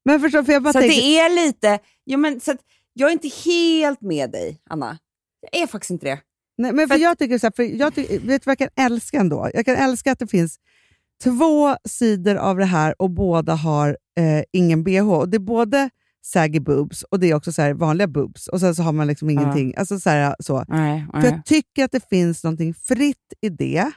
Men 0.05 0.21
förstår, 0.21 0.43
för 0.43 0.53
jag 0.53 0.63
bara 0.63 0.73
Så 0.73 0.79
tänker... 0.81 0.97
det 0.97 1.19
är 1.19 1.47
lite... 1.47 1.79
Jo, 2.07 2.19
men, 2.19 2.41
så 2.41 2.51
att 2.53 2.59
jag 2.93 3.09
är 3.09 3.13
inte 3.13 3.29
helt 3.45 4.01
med 4.01 4.31
dig, 4.31 4.61
Anna. 4.71 4.99
Jag 5.53 5.63
är 5.63 5.67
faktiskt 5.67 5.91
inte 5.91 6.07
det. 6.07 6.21
Nej, 6.59 6.73
men 6.73 6.89
för 6.89 6.89
För 6.89 6.95
att- 6.95 7.01
jag 7.01 7.19
tycker 7.19 7.39
så 7.39 7.47
här, 7.47 7.53
för 7.57 7.63
jag 7.63 7.95
ty- 7.95 8.07
vet 8.19 8.43
du 8.43 8.47
vad 8.47 8.61
jag 8.61 8.75
kan 8.75 8.85
älska 8.87 9.19
ändå? 9.21 9.51
Jag 9.55 9.65
kan 9.65 9.77
älska 9.77 10.13
att 10.13 10.19
det 10.19 10.27
finns 10.27 10.59
två 11.23 11.77
sidor 11.89 12.35
av 12.35 12.59
det 12.59 12.65
här 12.65 12.95
och 13.03 13.11
båda 13.11 13.55
har 13.55 13.89
eh, 14.19 14.43
ingen 14.53 14.85
bh. 14.85 15.11
Och 15.13 15.29
det 15.29 15.37
är 15.37 15.39
både 15.39 15.91
saggy 16.25 16.61
boobs 16.61 17.03
och 17.03 17.21
det 17.21 17.31
är 17.31 17.35
också 17.35 17.53
så 17.53 17.63
här 17.63 17.75
vanliga 17.75 18.09
boobs. 18.09 18.49
Och 18.49 18.61
sen 18.61 18.75
så 18.75 18.83
har 18.83 18.93
man 18.93 19.07
liksom 19.07 19.31
ingenting. 19.31 19.75
Alltså 19.77 20.01
så 20.01 20.11
här, 20.11 20.37
så. 20.39 20.65
Nej, 20.69 21.07
För 21.13 21.25
jag 21.25 21.45
tycker 21.45 21.85
att 21.85 21.93
det 21.93 22.09
finns 22.09 22.45
någonting 22.45 22.75
fritt 22.75 23.33
i 23.41 23.49
det. 23.49 23.91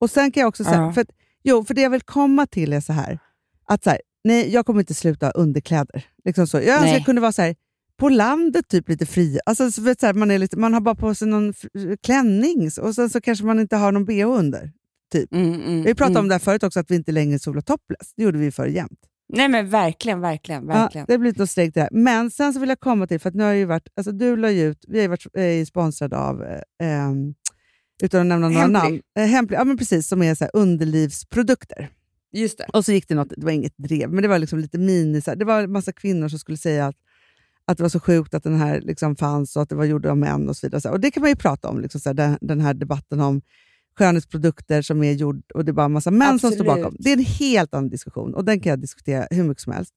Och 0.00 0.10
sen 0.10 0.32
kan 0.32 0.40
jag 0.40 0.48
också 0.48 0.64
säga, 0.64 0.92
för, 0.92 1.00
att, 1.00 1.10
jo, 1.42 1.64
för 1.64 1.74
det 1.74 1.80
jag 1.80 1.90
vill 1.90 2.00
komma 2.00 2.46
till 2.46 2.72
är 2.72 2.80
så 2.80 2.92
här, 2.92 3.18
att 3.66 3.84
så 3.84 3.90
här, 3.90 4.00
nej, 4.24 4.52
jag 4.52 4.66
kommer 4.66 4.80
inte 4.80 4.94
sluta 4.94 5.26
ha 5.26 5.32
underkläder. 5.32 6.04
Liksom 6.24 6.46
så. 6.46 6.56
Jag 6.56 6.66
önskar 6.66 6.82
Nej. 6.82 6.94
jag 6.94 7.04
kunde 7.04 7.20
vara 7.20 7.32
så 7.32 7.42
här, 7.42 7.54
på 7.96 8.08
landet 8.08 8.68
typ 8.68 8.88
lite 8.88 9.06
fri. 9.06 9.38
Alltså, 9.46 9.72
så, 9.72 9.94
så 10.00 10.06
här, 10.06 10.14
man, 10.14 10.30
är 10.30 10.38
lite, 10.38 10.58
man 10.58 10.74
har 10.74 10.80
bara 10.80 10.94
på 10.94 11.14
sig 11.14 11.28
någon 11.28 11.54
klänning 12.02 12.70
och 12.80 12.94
sen 12.94 13.10
så 13.10 13.20
kanske 13.20 13.44
man 13.44 13.60
inte 13.60 13.76
har 13.76 13.92
någon 13.92 14.04
bh 14.04 14.28
under. 14.28 14.72
Mm, 15.14 15.54
mm, 15.54 15.82
Vi 15.82 15.94
pratade 15.94 16.10
mm. 16.10 16.24
om 16.24 16.28
det 16.28 16.34
här 16.34 16.38
förut 16.38 16.62
också, 16.62 16.80
att 16.80 16.90
vi 16.90 16.94
inte 16.94 17.12
längre 17.12 17.38
solar 17.38 17.60
topless. 17.60 18.12
Det 18.16 18.22
gjorde 18.22 18.38
vi 18.38 18.50
förr 18.50 18.66
jämt. 18.66 19.00
Nej 19.32 19.48
men 19.48 19.68
verkligen, 19.68 20.20
verkligen, 20.20 20.66
verkligen. 20.66 21.02
Ja, 21.02 21.06
det 21.06 21.12
har 21.12 21.18
blivit 21.18 21.38
något 21.38 21.54
det 21.74 21.80
här. 21.80 21.88
Men 21.92 22.30
sen 22.30 22.52
så 22.52 22.60
vill 22.60 22.68
jag 22.68 22.80
komma 22.80 23.06
till, 23.06 23.20
för 23.20 23.28
att 23.28 23.34
nu 23.34 23.44
har 23.44 23.52
ju 23.52 23.64
varit, 23.64 23.88
alltså 23.96 24.12
du 24.12 24.36
la 24.36 24.50
ut, 24.50 24.84
vi 24.88 24.98
har 24.98 25.02
ju 25.02 25.08
varit 25.08 25.26
eh, 25.34 25.64
sponsrade 25.66 26.18
av, 26.18 26.42
eh, 26.42 26.60
ehm, 26.82 27.34
utan 28.02 28.20
att 28.20 28.26
nämna 28.26 28.48
några 28.48 28.66
namn, 28.66 29.00
eh, 29.18 29.24
Hemply, 29.24 29.56
ja, 29.56 29.64
men 29.64 29.78
precis, 29.78 30.08
som 30.08 30.22
är 30.22 30.34
så 30.34 30.44
underlivsprodukter. 30.44 31.90
Just 32.32 32.58
det. 32.58 32.66
Och 32.72 32.84
så 32.84 32.92
gick 32.92 33.08
det 33.08 33.14
något, 33.14 33.32
det 33.36 33.44
var 33.44 33.52
inget 33.52 33.76
drev, 33.76 34.10
men 34.10 34.22
det 34.22 34.28
var 34.28 34.38
liksom 34.38 34.58
lite 34.58 34.78
mini, 34.78 35.20
så 35.20 35.30
här, 35.30 35.36
det 35.36 35.44
var 35.44 35.62
en 35.62 35.72
massa 35.72 35.92
kvinnor 35.92 36.28
som 36.28 36.38
skulle 36.38 36.58
säga 36.58 36.86
att, 36.86 36.96
att 37.64 37.76
det 37.76 37.82
var 37.82 37.88
så 37.88 38.00
sjukt 38.00 38.34
att 38.34 38.42
den 38.42 38.56
här 38.56 38.80
liksom 38.80 39.16
fanns 39.16 39.56
och 39.56 39.62
att 39.62 39.68
det 39.68 39.74
var 39.74 39.84
gjord 39.84 40.06
av 40.06 40.18
män 40.18 40.48
och 40.48 40.56
så 40.56 40.66
vidare. 40.66 40.92
Och 40.92 41.00
det 41.00 41.10
kan 41.10 41.20
man 41.20 41.30
ju 41.30 41.36
prata 41.36 41.68
om, 41.68 41.80
liksom, 41.80 42.00
så 42.00 42.08
här, 42.08 42.14
den, 42.14 42.38
den 42.40 42.60
här 42.60 42.74
debatten 42.74 43.20
om 43.20 43.42
skönhetsprodukter 44.04 44.82
som 44.82 45.02
är 45.02 45.12
gjord 45.12 45.42
och 45.54 45.64
det 45.64 45.70
är 45.70 45.72
bara 45.72 45.84
en 45.86 45.92
massa 45.92 46.10
män 46.10 46.38
som 46.38 46.50
står 46.52 46.64
Absolut. 46.64 46.84
bakom. 46.84 46.96
Det 46.98 47.10
är 47.12 47.16
en 47.16 47.24
helt 47.24 47.74
annan 47.74 47.88
diskussion 47.90 48.34
och 48.34 48.44
den 48.44 48.60
kan 48.60 48.70
jag 48.70 48.80
diskutera 48.80 49.26
hur 49.30 49.44
mycket 49.44 49.62
som 49.62 49.72
helst. 49.72 49.94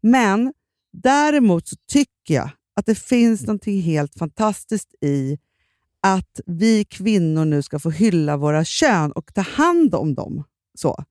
Men 0.00 0.52
däremot 0.92 1.68
så 1.68 1.76
tycker 1.92 2.34
jag 2.34 2.50
att 2.76 2.86
det 2.86 2.94
finns 2.98 3.46
något 3.46 3.64
helt 3.64 4.14
fantastiskt 4.14 4.94
i 5.00 5.38
att 6.00 6.40
vi 6.46 6.84
kvinnor 6.84 7.44
nu 7.44 7.62
ska 7.62 7.78
få 7.78 7.90
hylla 7.90 8.36
våra 8.36 8.64
kön 8.64 9.12
och 9.12 9.34
ta 9.34 9.40
hand 9.40 9.94
om 9.94 10.14
dem. 10.14 10.44
Så. 10.78 11.04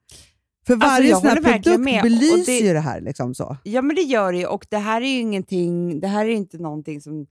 För 0.68 0.76
varje 0.76 1.16
Alltså, 1.16 1.30
sån 1.30 1.44
här 1.44 1.54
produkt 1.62 1.80
med. 1.80 2.04
Belyser 2.04 2.46
det- 2.62 2.68
ju 2.68 2.74
det 2.74 2.80
här. 2.80 3.02
Liksom 3.02 3.36
så. 3.36 3.58
Ja 3.64 3.82
men 3.82 3.96
det 3.96 4.02
gör 4.02 4.32
det 4.32 4.38
ju 4.38 4.46
och 4.46 4.66
det 4.70 4.78
här 4.78 5.02
är 5.02 5.06
ju 5.08 5.20
ingenting, 5.20 6.00
det 6.00 6.08
här 6.08 6.26
är 6.26 6.30
inte 6.30 6.58
någonting 6.58 7.02
som, 7.02 7.28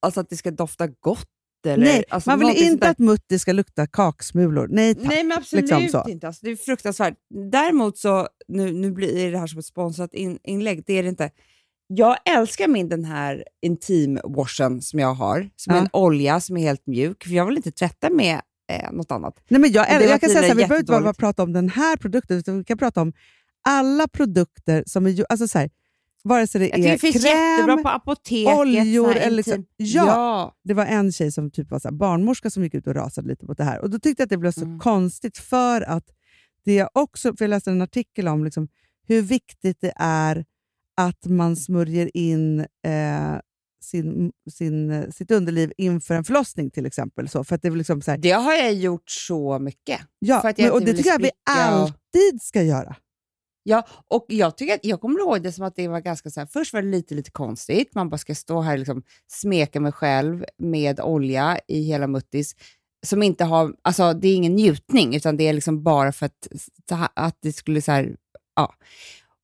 alltså 0.00 0.20
att 0.20 0.28
det 0.30 0.36
ska 0.36 0.50
dofta 0.50 0.86
gott 0.86 1.28
eller... 1.66 1.84
Nej, 1.84 2.04
alltså 2.08 2.30
man 2.30 2.38
vill 2.38 2.62
inte 2.62 2.86
där. 2.86 2.90
att 2.90 2.98
Mutti 2.98 3.38
ska 3.38 3.52
lukta 3.52 3.86
kaksmulor. 3.86 4.68
Nej 4.70 4.94
tack. 4.94 5.04
Nej 5.08 5.24
men 5.24 5.38
absolut 5.38 5.70
liksom 5.70 5.88
så. 5.88 6.10
inte. 6.10 6.26
Alltså, 6.26 6.46
det 6.46 6.50
är 6.50 6.56
fruktansvärt. 6.56 7.14
Däremot 7.52 7.98
så, 7.98 8.28
nu, 8.48 8.72
nu 8.72 8.90
blir 8.90 9.32
det 9.32 9.38
här 9.38 9.46
som 9.46 9.58
ett 9.58 9.64
sponsrat 9.64 10.14
in, 10.14 10.38
inlägg, 10.44 10.82
det 10.86 10.92
är 10.92 11.02
det 11.02 11.08
inte. 11.08 11.30
Jag 11.86 12.16
älskar 12.24 12.68
min 12.68 12.88
den 12.88 13.04
här 13.04 13.44
intimwashen 13.62 14.82
som 14.82 14.98
jag 14.98 15.14
har, 15.14 15.50
som 15.56 15.72
är 15.72 15.76
Ja. 15.76 15.82
en 15.82 15.88
olja 15.92 16.40
som 16.40 16.56
är 16.56 16.60
helt 16.60 16.86
mjuk, 16.86 17.24
för 17.24 17.30
jag 17.34 17.46
vill 17.46 17.56
inte 17.56 17.72
tvätta 17.72 18.10
med 18.10 18.40
eh, 18.72 18.92
något 18.92 19.10
annat. 19.10 19.34
Nej, 19.48 19.60
men 19.60 19.72
jag, 19.72 19.94
var 19.94 20.00
jag 20.00 20.20
kan 20.20 20.30
säga 20.30 20.42
så 20.42 20.48
här, 20.48 20.54
vi 20.54 20.62
behöver 20.62 20.80
inte 20.80 20.92
bara 20.92 21.14
prata 21.14 21.42
om 21.42 21.52
den 21.52 21.68
här 21.68 21.96
produkten, 21.96 22.38
utan 22.38 22.58
vi 22.58 22.64
kan 22.64 22.78
prata 22.78 23.00
om 23.00 23.12
alla 23.68 24.08
produkter 24.08 24.84
som 24.86 25.06
är 25.06 25.24
alltså 25.28 25.48
så 25.48 25.58
här, 25.58 25.70
vare 26.24 26.46
sig 26.46 26.58
det 26.60 26.68
Jag 26.68 26.78
är 26.78 26.90
det 26.92 26.98
finns 26.98 27.14
jättebra 27.24 27.74
kräm, 27.76 27.82
på 27.82 27.88
apoteket. 27.88 28.58
oljor 28.58 29.16
eller 29.16 29.36
liksom- 29.36 29.64
Ja. 29.76 30.06
ja. 30.06 30.54
Det 30.64 30.74
var 30.74 30.86
en 30.86 31.12
tjej 31.12 31.32
som 31.32 31.50
typ 31.50 31.70
var 31.70 31.78
så 31.78 31.92
barnmorska 31.92 32.50
som 32.50 32.62
gick 32.62 32.74
ut 32.74 32.86
och 32.86 32.94
rasade 32.94 33.28
lite 33.28 33.46
mot 33.46 33.58
det 33.58 33.64
här. 33.64 33.80
Och 33.80 33.90
Då 33.90 33.98
tyckte 33.98 34.20
jag 34.20 34.26
att 34.26 34.30
det 34.30 34.36
blev 34.38 34.52
så 34.52 34.64
Mm. 34.64 34.78
konstigt 34.78 35.38
för 35.38 35.80
att 35.82 36.04
det 36.64 36.78
är 36.78 36.88
också, 36.94 37.36
för 37.36 37.44
jag 37.44 37.50
läste 37.50 37.70
en 37.70 37.82
artikel 37.82 38.28
om 38.28 38.44
liksom, 38.44 38.68
hur 39.06 39.22
viktigt 39.22 39.80
det 39.80 39.92
är 39.96 40.44
att 40.96 41.26
man 41.26 41.56
smörjer 41.56 42.16
in 42.16 42.60
eh, 42.60 43.38
sin, 43.84 44.32
sin, 44.50 45.12
sitt 45.12 45.30
underliv 45.30 45.72
inför 45.76 46.14
en 46.14 46.24
förlossning 46.24 46.70
till 46.70 46.86
exempel. 46.86 47.28
Så, 47.28 47.44
för 47.44 47.54
att 47.54 47.62
det 47.62 47.68
är 47.68 47.72
liksom 47.72 48.02
så 48.02 48.10
här, 48.10 48.18
Det 48.18 48.30
har 48.30 48.52
jag 48.54 48.74
gjort 48.74 49.10
så 49.10 49.58
mycket. 49.58 50.00
ja, 50.18 50.40
jag 50.44 50.54
men, 50.58 50.70
och 50.72 50.80
det 50.80 50.92
tycker 50.96 51.10
jag 51.10 51.18
vi 51.22 51.30
alltid 51.50 52.42
ska 52.42 52.62
göra. 52.62 52.96
Ja, 53.68 53.86
och 54.08 54.24
jag, 54.28 54.56
tycker 54.56 54.74
att, 54.74 54.84
jag 54.84 55.00
kommer 55.00 55.20
ihåg 55.20 55.42
det 55.42 55.52
som 55.52 55.64
att 55.64 55.76
det 55.76 55.88
var 55.88 56.00
ganska 56.00 56.30
så 56.30 56.40
här, 56.40 56.46
först 56.46 56.72
var 56.72 56.82
det 56.82 56.88
lite, 56.88 57.14
lite 57.14 57.30
konstigt. 57.30 57.94
Man 57.94 58.08
bara 58.08 58.18
ska 58.18 58.34
stå 58.34 58.60
här 58.60 58.72
och 58.72 58.78
liksom 58.78 59.02
smeka 59.26 59.80
mig 59.80 59.92
själv 59.92 60.44
med 60.58 61.00
olja 61.00 61.58
i 61.68 61.82
hela 61.82 62.06
muttis. 62.06 62.56
Som 63.06 63.22
inte 63.22 63.44
har, 63.44 63.74
alltså 63.82 64.12
det 64.12 64.28
är 64.28 64.34
ingen 64.36 64.54
njutning, 64.54 65.14
utan 65.16 65.36
det 65.36 65.48
är 65.48 65.52
liksom 65.52 65.82
bara 65.82 66.12
för 66.12 66.26
att, 66.26 66.48
att 67.14 67.38
det 67.42 67.52
skulle 67.52 67.82
så 67.82 67.92
här, 67.92 68.16
ja. 68.56 68.74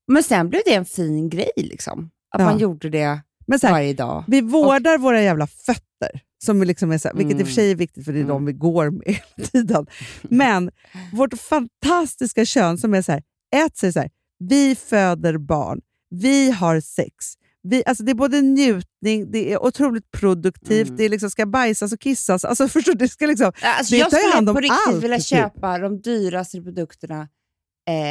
Men 0.09 0.23
sen 0.23 0.49
blev 0.49 0.63
det 0.65 0.75
en 0.75 0.85
fin 0.85 1.29
grej 1.29 1.51
liksom. 1.57 2.11
Att 2.35 2.41
Ja. 2.41 2.45
man 2.47 2.59
gjorde 2.59 2.91
det 2.91 3.21
Men 3.47 3.59
här, 3.63 3.71
varje 3.71 3.93
dag. 3.95 4.25
Vi 4.27 4.41
vårdar 4.41 4.99
våra 4.99 5.23
jävla 5.23 5.47
fötter, 5.47 6.21
som 6.45 6.63
liksom 6.63 6.93
är 6.93 6.99
så 6.99 7.09
här, 7.09 7.15
vilket 7.15 7.41
i 7.41 7.43
och 7.43 7.47
för 7.47 7.55
sig 7.55 7.71
är 7.71 7.75
viktigt 7.75 8.05
för 8.05 8.13
det 8.13 8.19
är 8.19 8.25
de 8.25 8.31
Mm. 8.31 8.47
vi 8.47 8.53
går 8.53 8.91
med 8.91 9.07
hela 9.07 9.49
tiden. 9.53 9.87
Men 10.23 10.71
vårt 11.13 11.35
fantastiska 11.39 12.45
kön 12.45 12.79
som 12.79 12.95
är 12.95 13.03
så 13.03 13.13
här, 13.13 13.23
ett 13.55 13.77
säger 13.77 13.93
så 13.93 14.01
här, 14.01 14.11
vi 14.39 14.75
föder 14.77 15.39
barn, 15.39 15.81
vi 16.11 16.51
har 16.51 16.81
sex. 16.81 17.15
Vi, 17.63 17.83
alltså 17.87 18.05
det 18.05 18.13
är 18.13 18.15
både 18.15 18.41
njutning, 18.41 19.31
det 19.31 19.53
är 19.53 19.63
otroligt 19.65 20.11
produktivt, 20.11 20.87
Mm. 20.89 20.97
det 20.97 21.09
liksom 21.09 21.31
ska 21.31 21.47
bajsas 21.47 21.93
och 21.93 22.01
kissas. 22.01 22.45
Alltså 22.45 22.69
förstår 22.75 22.95
det 22.95 23.09
ska 23.09 23.27
liksom, 23.27 23.53
Alltså, 23.63 23.95
det 23.95 23.99
jag 23.99 24.13
skulle 24.13 24.33
hand 24.35 24.49
om 24.49 24.55
på 24.55 24.61
riktigt 24.61 24.79
allt, 24.89 25.05
vilja 25.05 25.17
typ. 25.19 25.27
köpa 25.27 25.79
de 25.79 26.01
dyraste 26.01 26.63
produkterna 26.63 27.29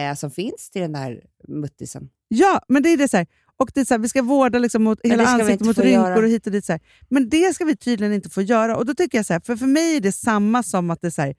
eh, 0.09 0.15
som 0.15 0.31
finns 0.31 0.69
till 0.69 0.81
den 0.81 0.91
där 0.93 1.21
muttisen. 1.47 2.09
Ja, 2.27 2.61
men 2.67 2.83
det 2.83 2.89
är 2.89 2.97
det 2.97 3.07
så 3.07 3.17
här. 3.17 3.27
Och 3.57 3.71
det 3.73 3.81
är 3.81 3.85
så 3.85 3.93
här, 3.93 3.99
vi 3.99 4.09
ska 4.09 4.21
vårda 4.21 4.59
liksom 4.59 4.83
mot 4.83 4.99
hela 5.03 5.25
ansiktet 5.27 5.67
mot 5.67 5.77
rynkor 5.77 6.03
göra. 6.09 6.17
och 6.23 6.29
hit 6.29 6.45
och 6.45 6.51
dit. 6.51 6.65
Så 6.65 6.71
här. 6.71 6.81
Men 7.09 7.29
det 7.29 7.53
ska 7.55 7.65
vi 7.65 7.75
tydligen 7.75 8.13
inte 8.13 8.29
få 8.29 8.41
göra. 8.41 8.77
Och 8.77 8.85
då 8.85 8.93
tycker 8.95 9.17
jag 9.17 9.25
så 9.25 9.33
här, 9.33 9.39
för 9.39 9.55
för 9.55 9.65
mig 9.65 9.95
är 9.95 10.01
det 10.01 10.11
samma 10.11 10.63
som 10.63 10.89
att 10.89 11.01
det 11.01 11.07
är 11.07 11.11
så 11.11 11.21
här, 11.21 11.35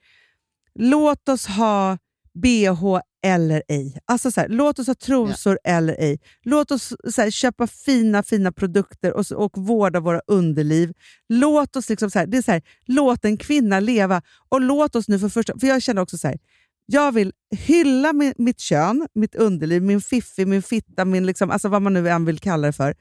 låt 0.74 1.28
oss 1.28 1.46
ha 1.46 1.98
bh 2.42 2.98
eller 3.24 3.62
ej. 3.68 3.98
Alltså 4.04 4.30
så 4.30 4.40
här, 4.40 4.48
låt 4.48 4.78
oss 4.78 4.86
ha 4.86 4.94
trosor 4.94 5.58
eller 5.64 5.96
ej. 5.98 6.18
Låt 6.42 6.70
oss 6.70 6.92
så 7.10 7.22
här, 7.22 7.30
köpa 7.30 7.66
fina, 7.66 8.22
fina 8.22 8.52
produkter 8.52 9.12
och, 9.12 9.32
och 9.32 9.58
vårda 9.58 10.00
våra 10.00 10.20
underliv. 10.26 10.92
Låt 11.28 11.76
oss 11.76 11.88
liksom 11.88 12.10
så 12.10 12.18
här, 12.18 12.26
det 12.26 12.36
är 12.36 12.42
så 12.42 12.60
låt 12.86 13.24
en 13.24 13.36
kvinna 13.36 13.80
leva. 13.80 14.22
Och 14.48 14.60
låt 14.60 14.96
oss 14.96 15.08
nu 15.08 15.18
för 15.18 15.28
första... 15.28 15.58
För 15.58 15.66
jag 15.66 15.82
känner 15.82 16.02
också 16.02 16.18
så 16.18 16.28
här, 16.28 16.38
jag 16.86 17.12
vill 17.12 17.32
hylla 17.56 18.12
mi- 18.12 18.34
mitt 18.38 18.60
kön, 18.60 19.08
mitt 19.14 19.34
underliv, 19.34 19.82
min 19.82 20.00
fiffi, 20.00 20.46
min 20.46 20.62
fitta, 20.62 21.04
min 21.04 21.26
liksom, 21.26 21.50
alltså 21.50 21.68
vad 21.68 21.82
man 21.82 21.94
nu 21.94 22.08
än 22.08 22.24
vill 22.24 22.38
kalla 22.38 22.66
det 22.66 22.72
för. 22.72 22.94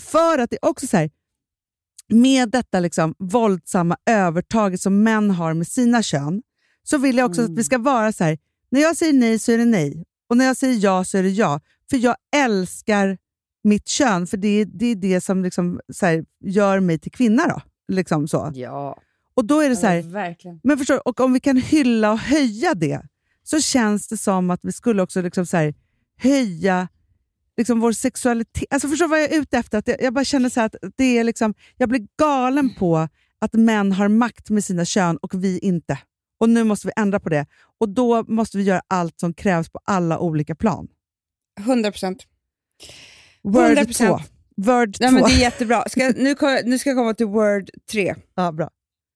För 0.00 0.38
att 0.38 0.50
det 0.50 0.56
är 0.62 0.68
också 0.68 0.86
så 0.86 0.96
här, 0.96 1.10
med 2.08 2.50
detta 2.50 2.80
liksom 2.80 3.14
våldsamma 3.18 3.96
övertaget 4.06 4.80
som 4.80 5.02
män 5.02 5.30
har 5.30 5.54
med 5.54 5.66
sina 5.66 6.02
kön, 6.02 6.42
så 6.82 6.98
vill 6.98 7.16
jag 7.16 7.30
också 7.30 7.42
att 7.42 7.50
vi 7.50 7.64
ska 7.64 7.78
vara 7.78 8.12
så 8.12 8.24
här, 8.24 8.38
när 8.70 8.80
jag 8.80 8.96
säger 8.96 9.12
nej 9.12 9.38
så 9.38 9.52
är 9.52 9.58
det 9.58 9.64
nej. 9.64 10.04
Och 10.28 10.36
när 10.36 10.44
jag 10.44 10.56
säger 10.56 10.84
ja 10.84 11.04
så 11.04 11.18
är 11.18 11.22
det 11.22 11.28
ja. 11.30 11.60
För 11.90 11.96
jag 11.96 12.16
älskar 12.36 13.18
mitt 13.64 13.88
kön, 13.88 14.26
för 14.26 14.36
det 14.36 14.48
är 14.48 14.64
det, 14.64 14.86
är 14.86 14.94
det 14.96 15.20
som 15.20 15.42
liksom, 15.42 15.80
här, 16.02 16.24
gör 16.44 16.80
mig 16.80 16.98
till 16.98 17.12
kvinna. 17.12 17.46
Då. 17.48 17.60
Liksom 17.88 18.28
så. 18.28 18.50
Ja, 18.54 18.98
Och 19.34 19.44
då 19.44 19.60
är 19.60 19.68
det 19.68 19.76
så 19.76 19.86
här, 19.86 20.02
verkligen. 20.02 20.60
men 20.62 20.78
förstår, 20.78 21.08
och 21.08 21.20
om 21.20 21.32
vi 21.32 21.40
kan 21.40 21.56
hylla 21.56 22.12
och 22.12 22.18
höja 22.18 22.74
det, 22.74 23.02
så 23.42 23.60
känns 23.60 24.08
det 24.08 24.16
som 24.16 24.50
att 24.50 24.60
vi 24.62 24.72
skulle 24.72 25.02
också 25.02 25.22
liksom 25.22 25.46
så 25.46 25.56
här, 25.56 25.74
höja 26.18 26.88
liksom 27.56 27.80
vår 27.80 27.92
sexualitet. 27.92 28.64
Alltså 28.70 28.88
förstår 28.88 29.06
du 29.06 29.10
vad 29.10 29.22
jag 29.22 29.32
är 29.32 29.40
ute 29.40 29.58
efter? 29.58 29.78
Att 29.78 29.88
jag, 29.88 30.02
jag 30.02 30.14
bara 30.14 30.24
känner 30.24 30.48
så 30.48 30.60
att 30.60 30.74
det 30.96 31.18
är 31.18 31.24
liksom, 31.24 31.54
jag 31.76 31.88
blir 31.88 32.06
galen 32.18 32.74
på 32.74 33.08
att 33.38 33.52
män 33.52 33.92
har 33.92 34.08
makt 34.08 34.50
med 34.50 34.64
sina 34.64 34.84
kön 34.84 35.16
och 35.16 35.44
vi 35.44 35.58
inte. 35.58 35.98
Och 36.40 36.50
nu 36.50 36.64
måste 36.64 36.86
vi 36.86 36.92
ändra 36.96 37.20
på 37.20 37.28
det. 37.28 37.46
Och 37.78 37.88
då 37.88 38.24
måste 38.28 38.58
vi 38.58 38.62
göra 38.64 38.82
allt 38.88 39.20
som 39.20 39.34
krävs 39.34 39.68
på 39.70 39.80
alla 39.84 40.18
olika 40.18 40.54
plan. 40.54 40.88
100 41.60 41.90
procent. 41.90 42.26
Word 43.42 43.62
100%. 43.78 43.92
2. 44.06 44.18
Word 44.56 44.94
2. 44.94 45.04
Nej, 45.04 45.12
men 45.12 45.22
det 45.24 45.30
är 45.32 45.40
jättebra. 45.40 45.84
Ska, 45.88 46.08
nu, 46.16 46.34
nu 46.64 46.78
ska 46.78 46.90
jag 46.90 46.96
komma 46.96 47.14
till 47.14 47.26
word 47.26 47.70
3. 47.90 48.14
ja, 48.34 48.52
bra. 48.52 48.70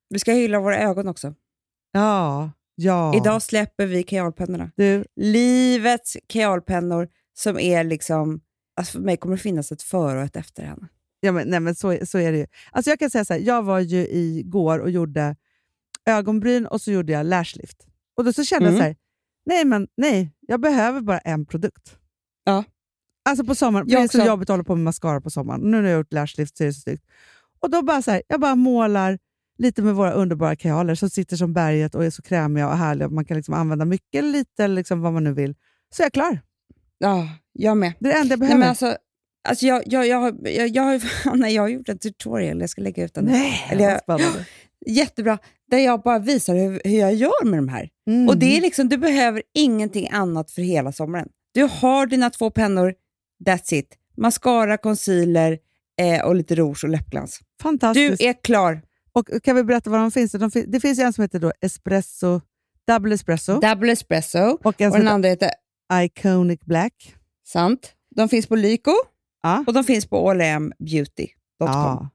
Vi 0.09 0.19
ska 0.19 0.33
hylla 0.33 0.61
våra 0.61 0.79
ögon 0.79 1.09
också. 1.09 1.35
Ja, 1.93 2.51
ja. 2.75 3.17
Idag 3.17 3.43
släpper 3.43 3.87
vi 3.87 4.03
kajalpennorna. 4.03 4.71
Du, 4.77 5.05
Livets 5.17 6.17
kajalpennor 6.27 7.09
som 7.39 7.59
är 7.59 7.85
liksom... 7.85 8.41
Alltså 8.77 8.93
för 8.93 9.01
mig 9.05 9.17
kommer 9.17 9.37
det 9.37 9.43
finnas 9.43 9.73
ett 9.73 9.83
före 9.83 10.19
och 10.19 10.25
ett 10.25 10.37
efter 10.37 10.63
henne. 10.63 10.89
Ja, 11.21 11.33
men, 11.33 11.49
nej, 11.49 11.61
men 11.61 11.75
så, 11.75 11.89
är- 11.91 12.05
så 12.05 12.19
är 12.19 12.33
det 12.33 12.39
ju. 12.39 12.47
Alltså 12.73 12.91
jag 12.91 12.99
kan 12.99 13.11
säga 13.11 13.25
så 13.25 13.33
här, 13.33 13.41
jag 13.41 13.63
var 13.63 13.81
ju 13.81 14.07
igår 14.09 14.79
och 14.79 14.91
gjorde 14.91 15.37
ögonbryn 16.07 16.67
och 16.67 16.81
så 16.81 16.91
gjorde 16.93 17.13
jag 17.13 17.27
lashlift. 17.27 17.87
Och 18.17 18.25
då 18.25 18.33
så 18.33 18.45
kände 18.45 18.69
Mm. 18.69 18.75
jag 18.75 18.83
så 18.83 18.87
här, 18.87 18.97
nej 19.47 19.65
men 19.65 19.89
nej, 19.97 20.31
jag 20.41 20.61
behöver 20.61 21.01
bara 21.01 21.19
en 21.19 21.47
produkt. 21.47 21.97
Ja. 22.45 22.65
Alltså 23.29 23.45
på 23.45 23.55
sommaren, 23.55 23.87
Jag 23.89 24.01
det 24.01 24.05
är 24.05 24.09
så 24.09 24.19
också. 24.19 24.29
jobbigt 24.29 24.51
att 24.51 24.55
hålla 24.55 24.65
på 24.65 24.75
med 24.77 24.85
mascara 24.85 25.21
på 25.21 25.31
sommaren. 25.31 25.61
Nu 25.61 25.71
när 25.71 25.83
jag 25.89 25.91
har 25.97 25.99
gjort 25.99 26.13
lashlift 26.13 26.57
så 26.57 26.63
är 26.65 26.67
det 26.67 26.73
så 26.75 26.81
snyggt. 26.81 27.05
Och 27.61 27.71
då 27.71 27.83
bara 27.83 28.03
så 28.03 28.11
här, 28.11 28.23
jag 28.29 28.41
bara 28.41 28.55
målar 28.55 29.19
lite 29.59 29.83
med 29.83 29.95
våra 29.95 30.13
underbara 30.13 30.57
kajaler 30.57 30.95
som 30.95 31.11
sitter 31.11 31.37
som 31.37 31.53
berget 31.53 31.95
och 31.95 32.05
är 32.05 32.11
så 32.11 32.23
krämiga 32.23 32.69
och 32.69 32.77
härliga. 32.77 33.09
Man 33.09 33.25
kan 33.25 33.37
liksom 33.37 33.55
använda 33.55 33.85
mycket 33.85 34.19
eller 34.19 34.33
lite, 34.33 34.69
liksom 34.69 35.01
vad 35.01 35.13
man 35.13 35.25
nu 35.25 35.33
vill. 35.33 35.55
Så 35.95 36.03
är 36.03 36.05
jag 36.05 36.13
klar. 36.13 36.41
Ja, 36.99 37.29
jag 37.53 37.77
med. 37.77 37.93
Det 38.01 38.09
är 38.09 38.13
det 38.13 38.19
enda 38.21 38.33
jag 38.33 38.39
Nej, 38.41 38.49
behöver. 38.49 38.59
men 38.59 38.69
alltså, 38.69 38.97
alltså 39.49 39.67
jag, 39.67 39.83
jag, 39.87 40.07
jag, 40.07 40.17
har- 40.21 40.49
jag, 40.49 40.69
jag, 40.69 40.83
har- 40.83 41.37
nej, 41.37 41.55
jag 41.55 41.63
har 41.63 41.69
gjort 41.69 41.89
en 41.89 41.99
tutorial, 41.99 42.61
jag 42.61 42.71
ska 42.71 42.83
lägga 42.83 43.05
ut 43.05 43.15
den. 43.15 43.25
Nej, 43.25 43.67
Eller 43.71 43.85
jag- 43.91 44.01
spännande. 44.01 44.47
Jättebra, 44.87 45.39
där 45.71 45.79
jag 45.79 46.03
bara 46.03 46.19
visar 46.19 46.55
hur, 46.55 46.81
hur 46.85 46.99
jag 46.99 47.15
gör 47.15 47.45
med 47.45 47.59
de 47.59 47.69
här. 47.69 47.89
Mm. 48.11 48.29
Och 48.29 48.37
det 48.39 48.57
är 48.57 48.61
liksom, 48.61 48.89
Du 48.89 48.97
behöver 48.97 49.43
ingenting 49.55 50.09
annat 50.11 50.51
för 50.51 50.63
hela 50.63 50.93
sommaren. 50.93 51.29
Du 51.55 51.63
har 51.63 52.07
dina 52.07 52.31
två 52.31 52.51
pennor, 52.51 52.95
that's 53.47 53.75
it. 53.75 53.99
Mascara, 54.17 54.77
concealer 54.77 55.59
eh, 56.01 56.25
och 56.27 56.35
lite 56.35 56.55
rouge 56.55 56.85
och 56.85 56.91
läppglans. 56.91 57.39
Du 57.39 57.63
Fantastiskt. 57.63 58.23
är 58.23 58.43
klar. 58.43 58.83
Och 59.13 59.29
kan 59.43 59.57
vi 59.57 59.65
berätta 59.65 59.91
var 59.91 59.99
de 59.99 60.11
finns? 60.11 60.33
De 60.33 60.51
fin- 60.51 60.71
det 60.71 60.81
finns 60.81 60.99
en 60.99 61.13
som 61.13 61.23
heter 61.23 61.39
då 61.39 61.53
espresso, 61.61 62.41
double 62.87 63.15
espresso 63.15 63.61
Double 63.61 63.93
espresso 63.93 64.59
och 64.65 64.81
en 64.81 64.93
och 64.93 64.99
den 64.99 65.09
andra 65.09 65.29
heter 65.29 65.51
Iconic 66.03 66.61
Black. 66.61 67.15
Sant. 67.47 67.93
De 68.17 68.29
finns 68.29 68.47
på 68.47 68.57
Lyko 68.57 68.93
Ja. 69.43 69.65
och 69.67 69.73
de 69.73 69.85
finns 69.85 70.07
på 70.07 70.31
almbeauty.com. 70.31 71.35
ja. 71.59 72.09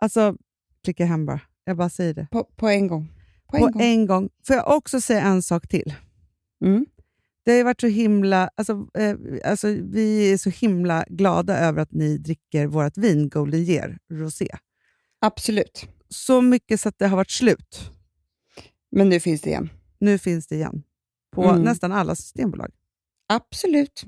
Alltså, 0.00 0.34
klicka 0.84 1.04
hem 1.04 1.26
bara. 1.26 1.40
Jag 1.64 1.76
bara 1.76 1.90
säger 1.90 2.14
det. 2.14 2.26
På, 2.30 2.44
på 2.44 2.68
en 2.68 2.86
gång. 2.88 3.12
På 3.48 3.56
en 3.56 3.62
På 3.62 3.68
gång. 3.68 3.82
en 3.82 4.06
gång. 4.06 4.28
Får 4.46 4.56
jag 4.56 4.76
också 4.76 5.00
säga 5.00 5.20
en 5.20 5.42
sak 5.42 5.68
till? 5.68 5.94
Mm. 6.64 6.86
Det 7.44 7.56
har 7.56 7.64
varit 7.64 7.80
så 7.80 7.86
himla... 7.86 8.50
Alltså, 8.54 8.86
eh, 8.98 9.16
alltså, 9.44 9.68
vi 9.68 10.32
är 10.32 10.36
så 10.38 10.50
himla 10.50 11.04
glada 11.08 11.58
över 11.58 11.82
att 11.82 11.92
ni 11.92 12.18
dricker 12.18 12.66
vårt 12.66 12.96
vin 12.96 13.28
Golden 13.28 13.60
Year 13.60 13.98
Rosé. 14.12 14.48
Absolut. 15.20 15.86
Så 16.08 16.40
mycket 16.42 16.80
så 16.80 16.88
att 16.88 16.98
det 16.98 17.06
har 17.06 17.16
varit 17.16 17.30
slut. 17.30 17.90
Men 18.90 19.08
nu 19.08 19.20
finns 19.20 19.40
det 19.40 19.50
igen. 19.50 19.70
Nu 19.98 20.18
finns 20.18 20.46
det 20.46 20.54
igen. 20.54 20.82
På 21.34 21.44
Mm. 21.44 21.62
nästan 21.62 21.92
alla 21.92 22.14
systembolag. 22.14 22.70
Absolut. 23.28 24.04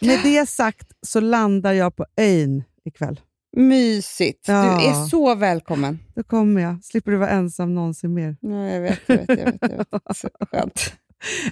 Med 0.00 0.20
det 0.22 0.48
sagt 0.48 0.92
så 1.02 1.20
landar 1.20 1.72
jag 1.72 1.96
på 1.96 2.06
ön 2.16 2.62
ikväll. 2.84 3.20
Mysigt. 3.56 4.48
Ja. 4.48 4.62
Du 4.62 4.86
är 4.86 5.06
så 5.06 5.34
välkommen. 5.34 5.98
Då 6.14 6.22
kommer 6.22 6.60
jag. 6.60 6.84
Slipper 6.84 7.10
du 7.10 7.16
vara 7.16 7.30
ensam 7.30 7.74
någonsin 7.74 8.14
mer. 8.14 8.36
Ja, 8.40 8.66
jag 8.68 8.80
vet, 8.80 9.00
jag 9.06 9.16
vet. 9.16 9.28
Jag 9.28 9.36
vet, 9.36 9.56
jag 9.60 9.68
vet. 9.78 9.88
Så 10.16 10.28
skönt. 10.50 10.92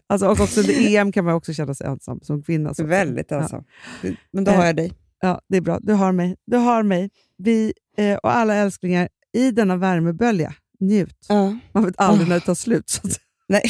Alltså, 0.07 0.27
och 0.27 0.41
också 0.41 0.61
under 0.61 0.97
EM 0.97 1.13
kan 1.13 1.25
man 1.25 1.35
också 1.35 1.53
känna 1.53 1.75
sig 1.75 1.87
ensam 1.87 2.21
som 2.23 2.43
kvinna. 2.43 2.75
Så. 2.75 2.85
Väldigt 2.85 3.31
Ja. 3.31 3.43
ensam. 3.43 3.65
Men 4.33 4.45
då 4.45 4.53
har 4.53 4.67
jag 4.67 4.77
dig. 4.77 4.93
Ja, 5.21 5.41
det 5.49 5.57
är 5.57 5.61
bra. 5.61 5.79
Du 5.83 5.93
har 5.93 6.13
mig. 6.13 6.37
Du 6.47 6.57
har 6.57 6.83
mig. 6.83 7.11
Vi 7.39 7.73
eh, 7.97 8.17
och 8.17 8.35
alla 8.35 8.55
älsklingar 8.55 9.09
i 9.33 9.51
denna 9.51 9.77
värmebölja. 9.77 10.55
Njut. 10.81 11.27
Ja. 11.29 11.59
Man 11.73 11.85
vet 11.85 11.95
aldrig 12.01 12.29
när 12.29 12.35
det 12.35 12.41
tar 12.41 12.55
slut. 12.55 12.89
Så 12.91 13.09
Nej. 13.49 13.63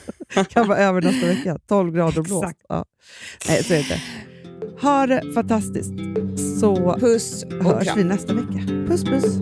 kan 0.48 0.68
vara 0.68 0.78
över 0.78 1.02
nästa 1.02 1.26
vecka. 1.26 1.58
12 1.68 1.92
grader 1.94 2.18
och 2.18 2.24
blåst. 2.24 2.56
Ja. 2.68 2.84
Nej, 3.48 3.64
så 3.64 3.72
är 3.74 3.76
det 3.76 3.82
inte. 3.82 4.00
Ha 4.82 5.06
det 5.06 5.22
fantastiskt. 5.34 5.92
Så 6.60 6.96
Puss 7.00 7.44
och 7.60 7.64
hörs 7.64 7.84
kram. 7.84 7.98
vi 7.98 8.04
nästa 8.04 8.34
vecka. 8.34 8.86
Puss 8.88 9.04
puss. 9.04 9.38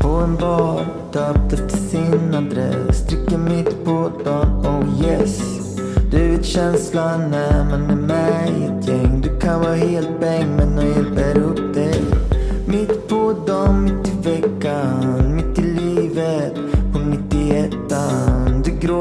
På 0.00 0.08
en 0.08 0.36
bar, 0.36 0.86
döpt 1.12 1.52
efter 1.52 1.78
sin 1.78 2.34
adress 2.34 3.08
Dricker 3.08 3.38
mitt 3.38 3.84
på 3.84 4.10
dagen, 4.24 4.66
oh 4.66 5.06
yes 5.06 5.40
Du 6.10 6.28
vet 6.28 6.44
känslan 6.44 7.30
när 7.30 7.64
man 7.64 7.90
är 7.90 7.96
med 7.96 8.48
i 8.48 8.64
ett 8.64 8.88
gäng 8.88 9.20
Du 9.20 9.40
kan 9.40 9.60
vara 9.60 9.74
helt 9.74 10.20
bäng 10.20 10.56
men 10.56 10.76
jag 10.76 10.96
hjälper 10.96 11.38
upp 11.38 11.74
dig 11.74 12.00
Mitt 12.66 13.08
på 13.08 13.34
dagen, 13.46 13.84
mitt 13.84 14.08
i 14.08 14.30
veckan 14.30 15.23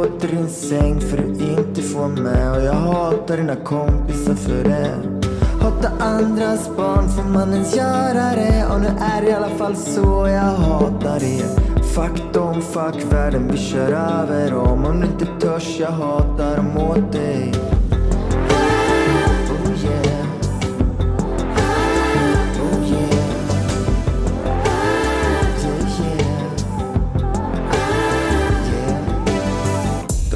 gråter 0.03 0.33
i 0.33 0.35
din 0.35 0.49
säng 0.49 1.01
för 1.01 1.17
du 1.17 1.61
inte 1.61 1.81
får 1.81 2.07
med. 2.07 2.51
Och 2.51 2.63
jag 2.63 2.73
hatar 2.73 3.37
dina 3.37 3.55
kompisar 3.55 4.33
för 4.35 4.63
det. 4.63 4.91
Hata 5.61 5.89
andras 5.99 6.69
barn, 6.77 7.09
får 7.09 7.29
man 7.29 7.53
ens 7.53 7.75
göra 7.75 8.35
det? 8.35 8.65
Och 8.73 8.81
nu 8.81 8.87
är 8.87 9.21
det 9.21 9.29
i 9.29 9.33
alla 9.33 9.49
fall 9.49 9.75
så 9.75 10.27
jag 10.27 10.41
hatar 10.41 11.23
er. 11.23 11.73
Fuck 11.95 12.33
dem, 12.33 12.61
fuck 12.61 13.13
världen, 13.13 13.47
vi 13.51 13.57
kör 13.57 13.91
över 13.91 14.51
dem. 14.51 14.85
Om 14.85 14.99
du 14.99 15.07
inte 15.07 15.25
törs, 15.25 15.79
jag 15.79 15.91
hatar 15.91 16.57
dem 16.57 16.77
åt 16.77 17.11
dig. 17.11 17.53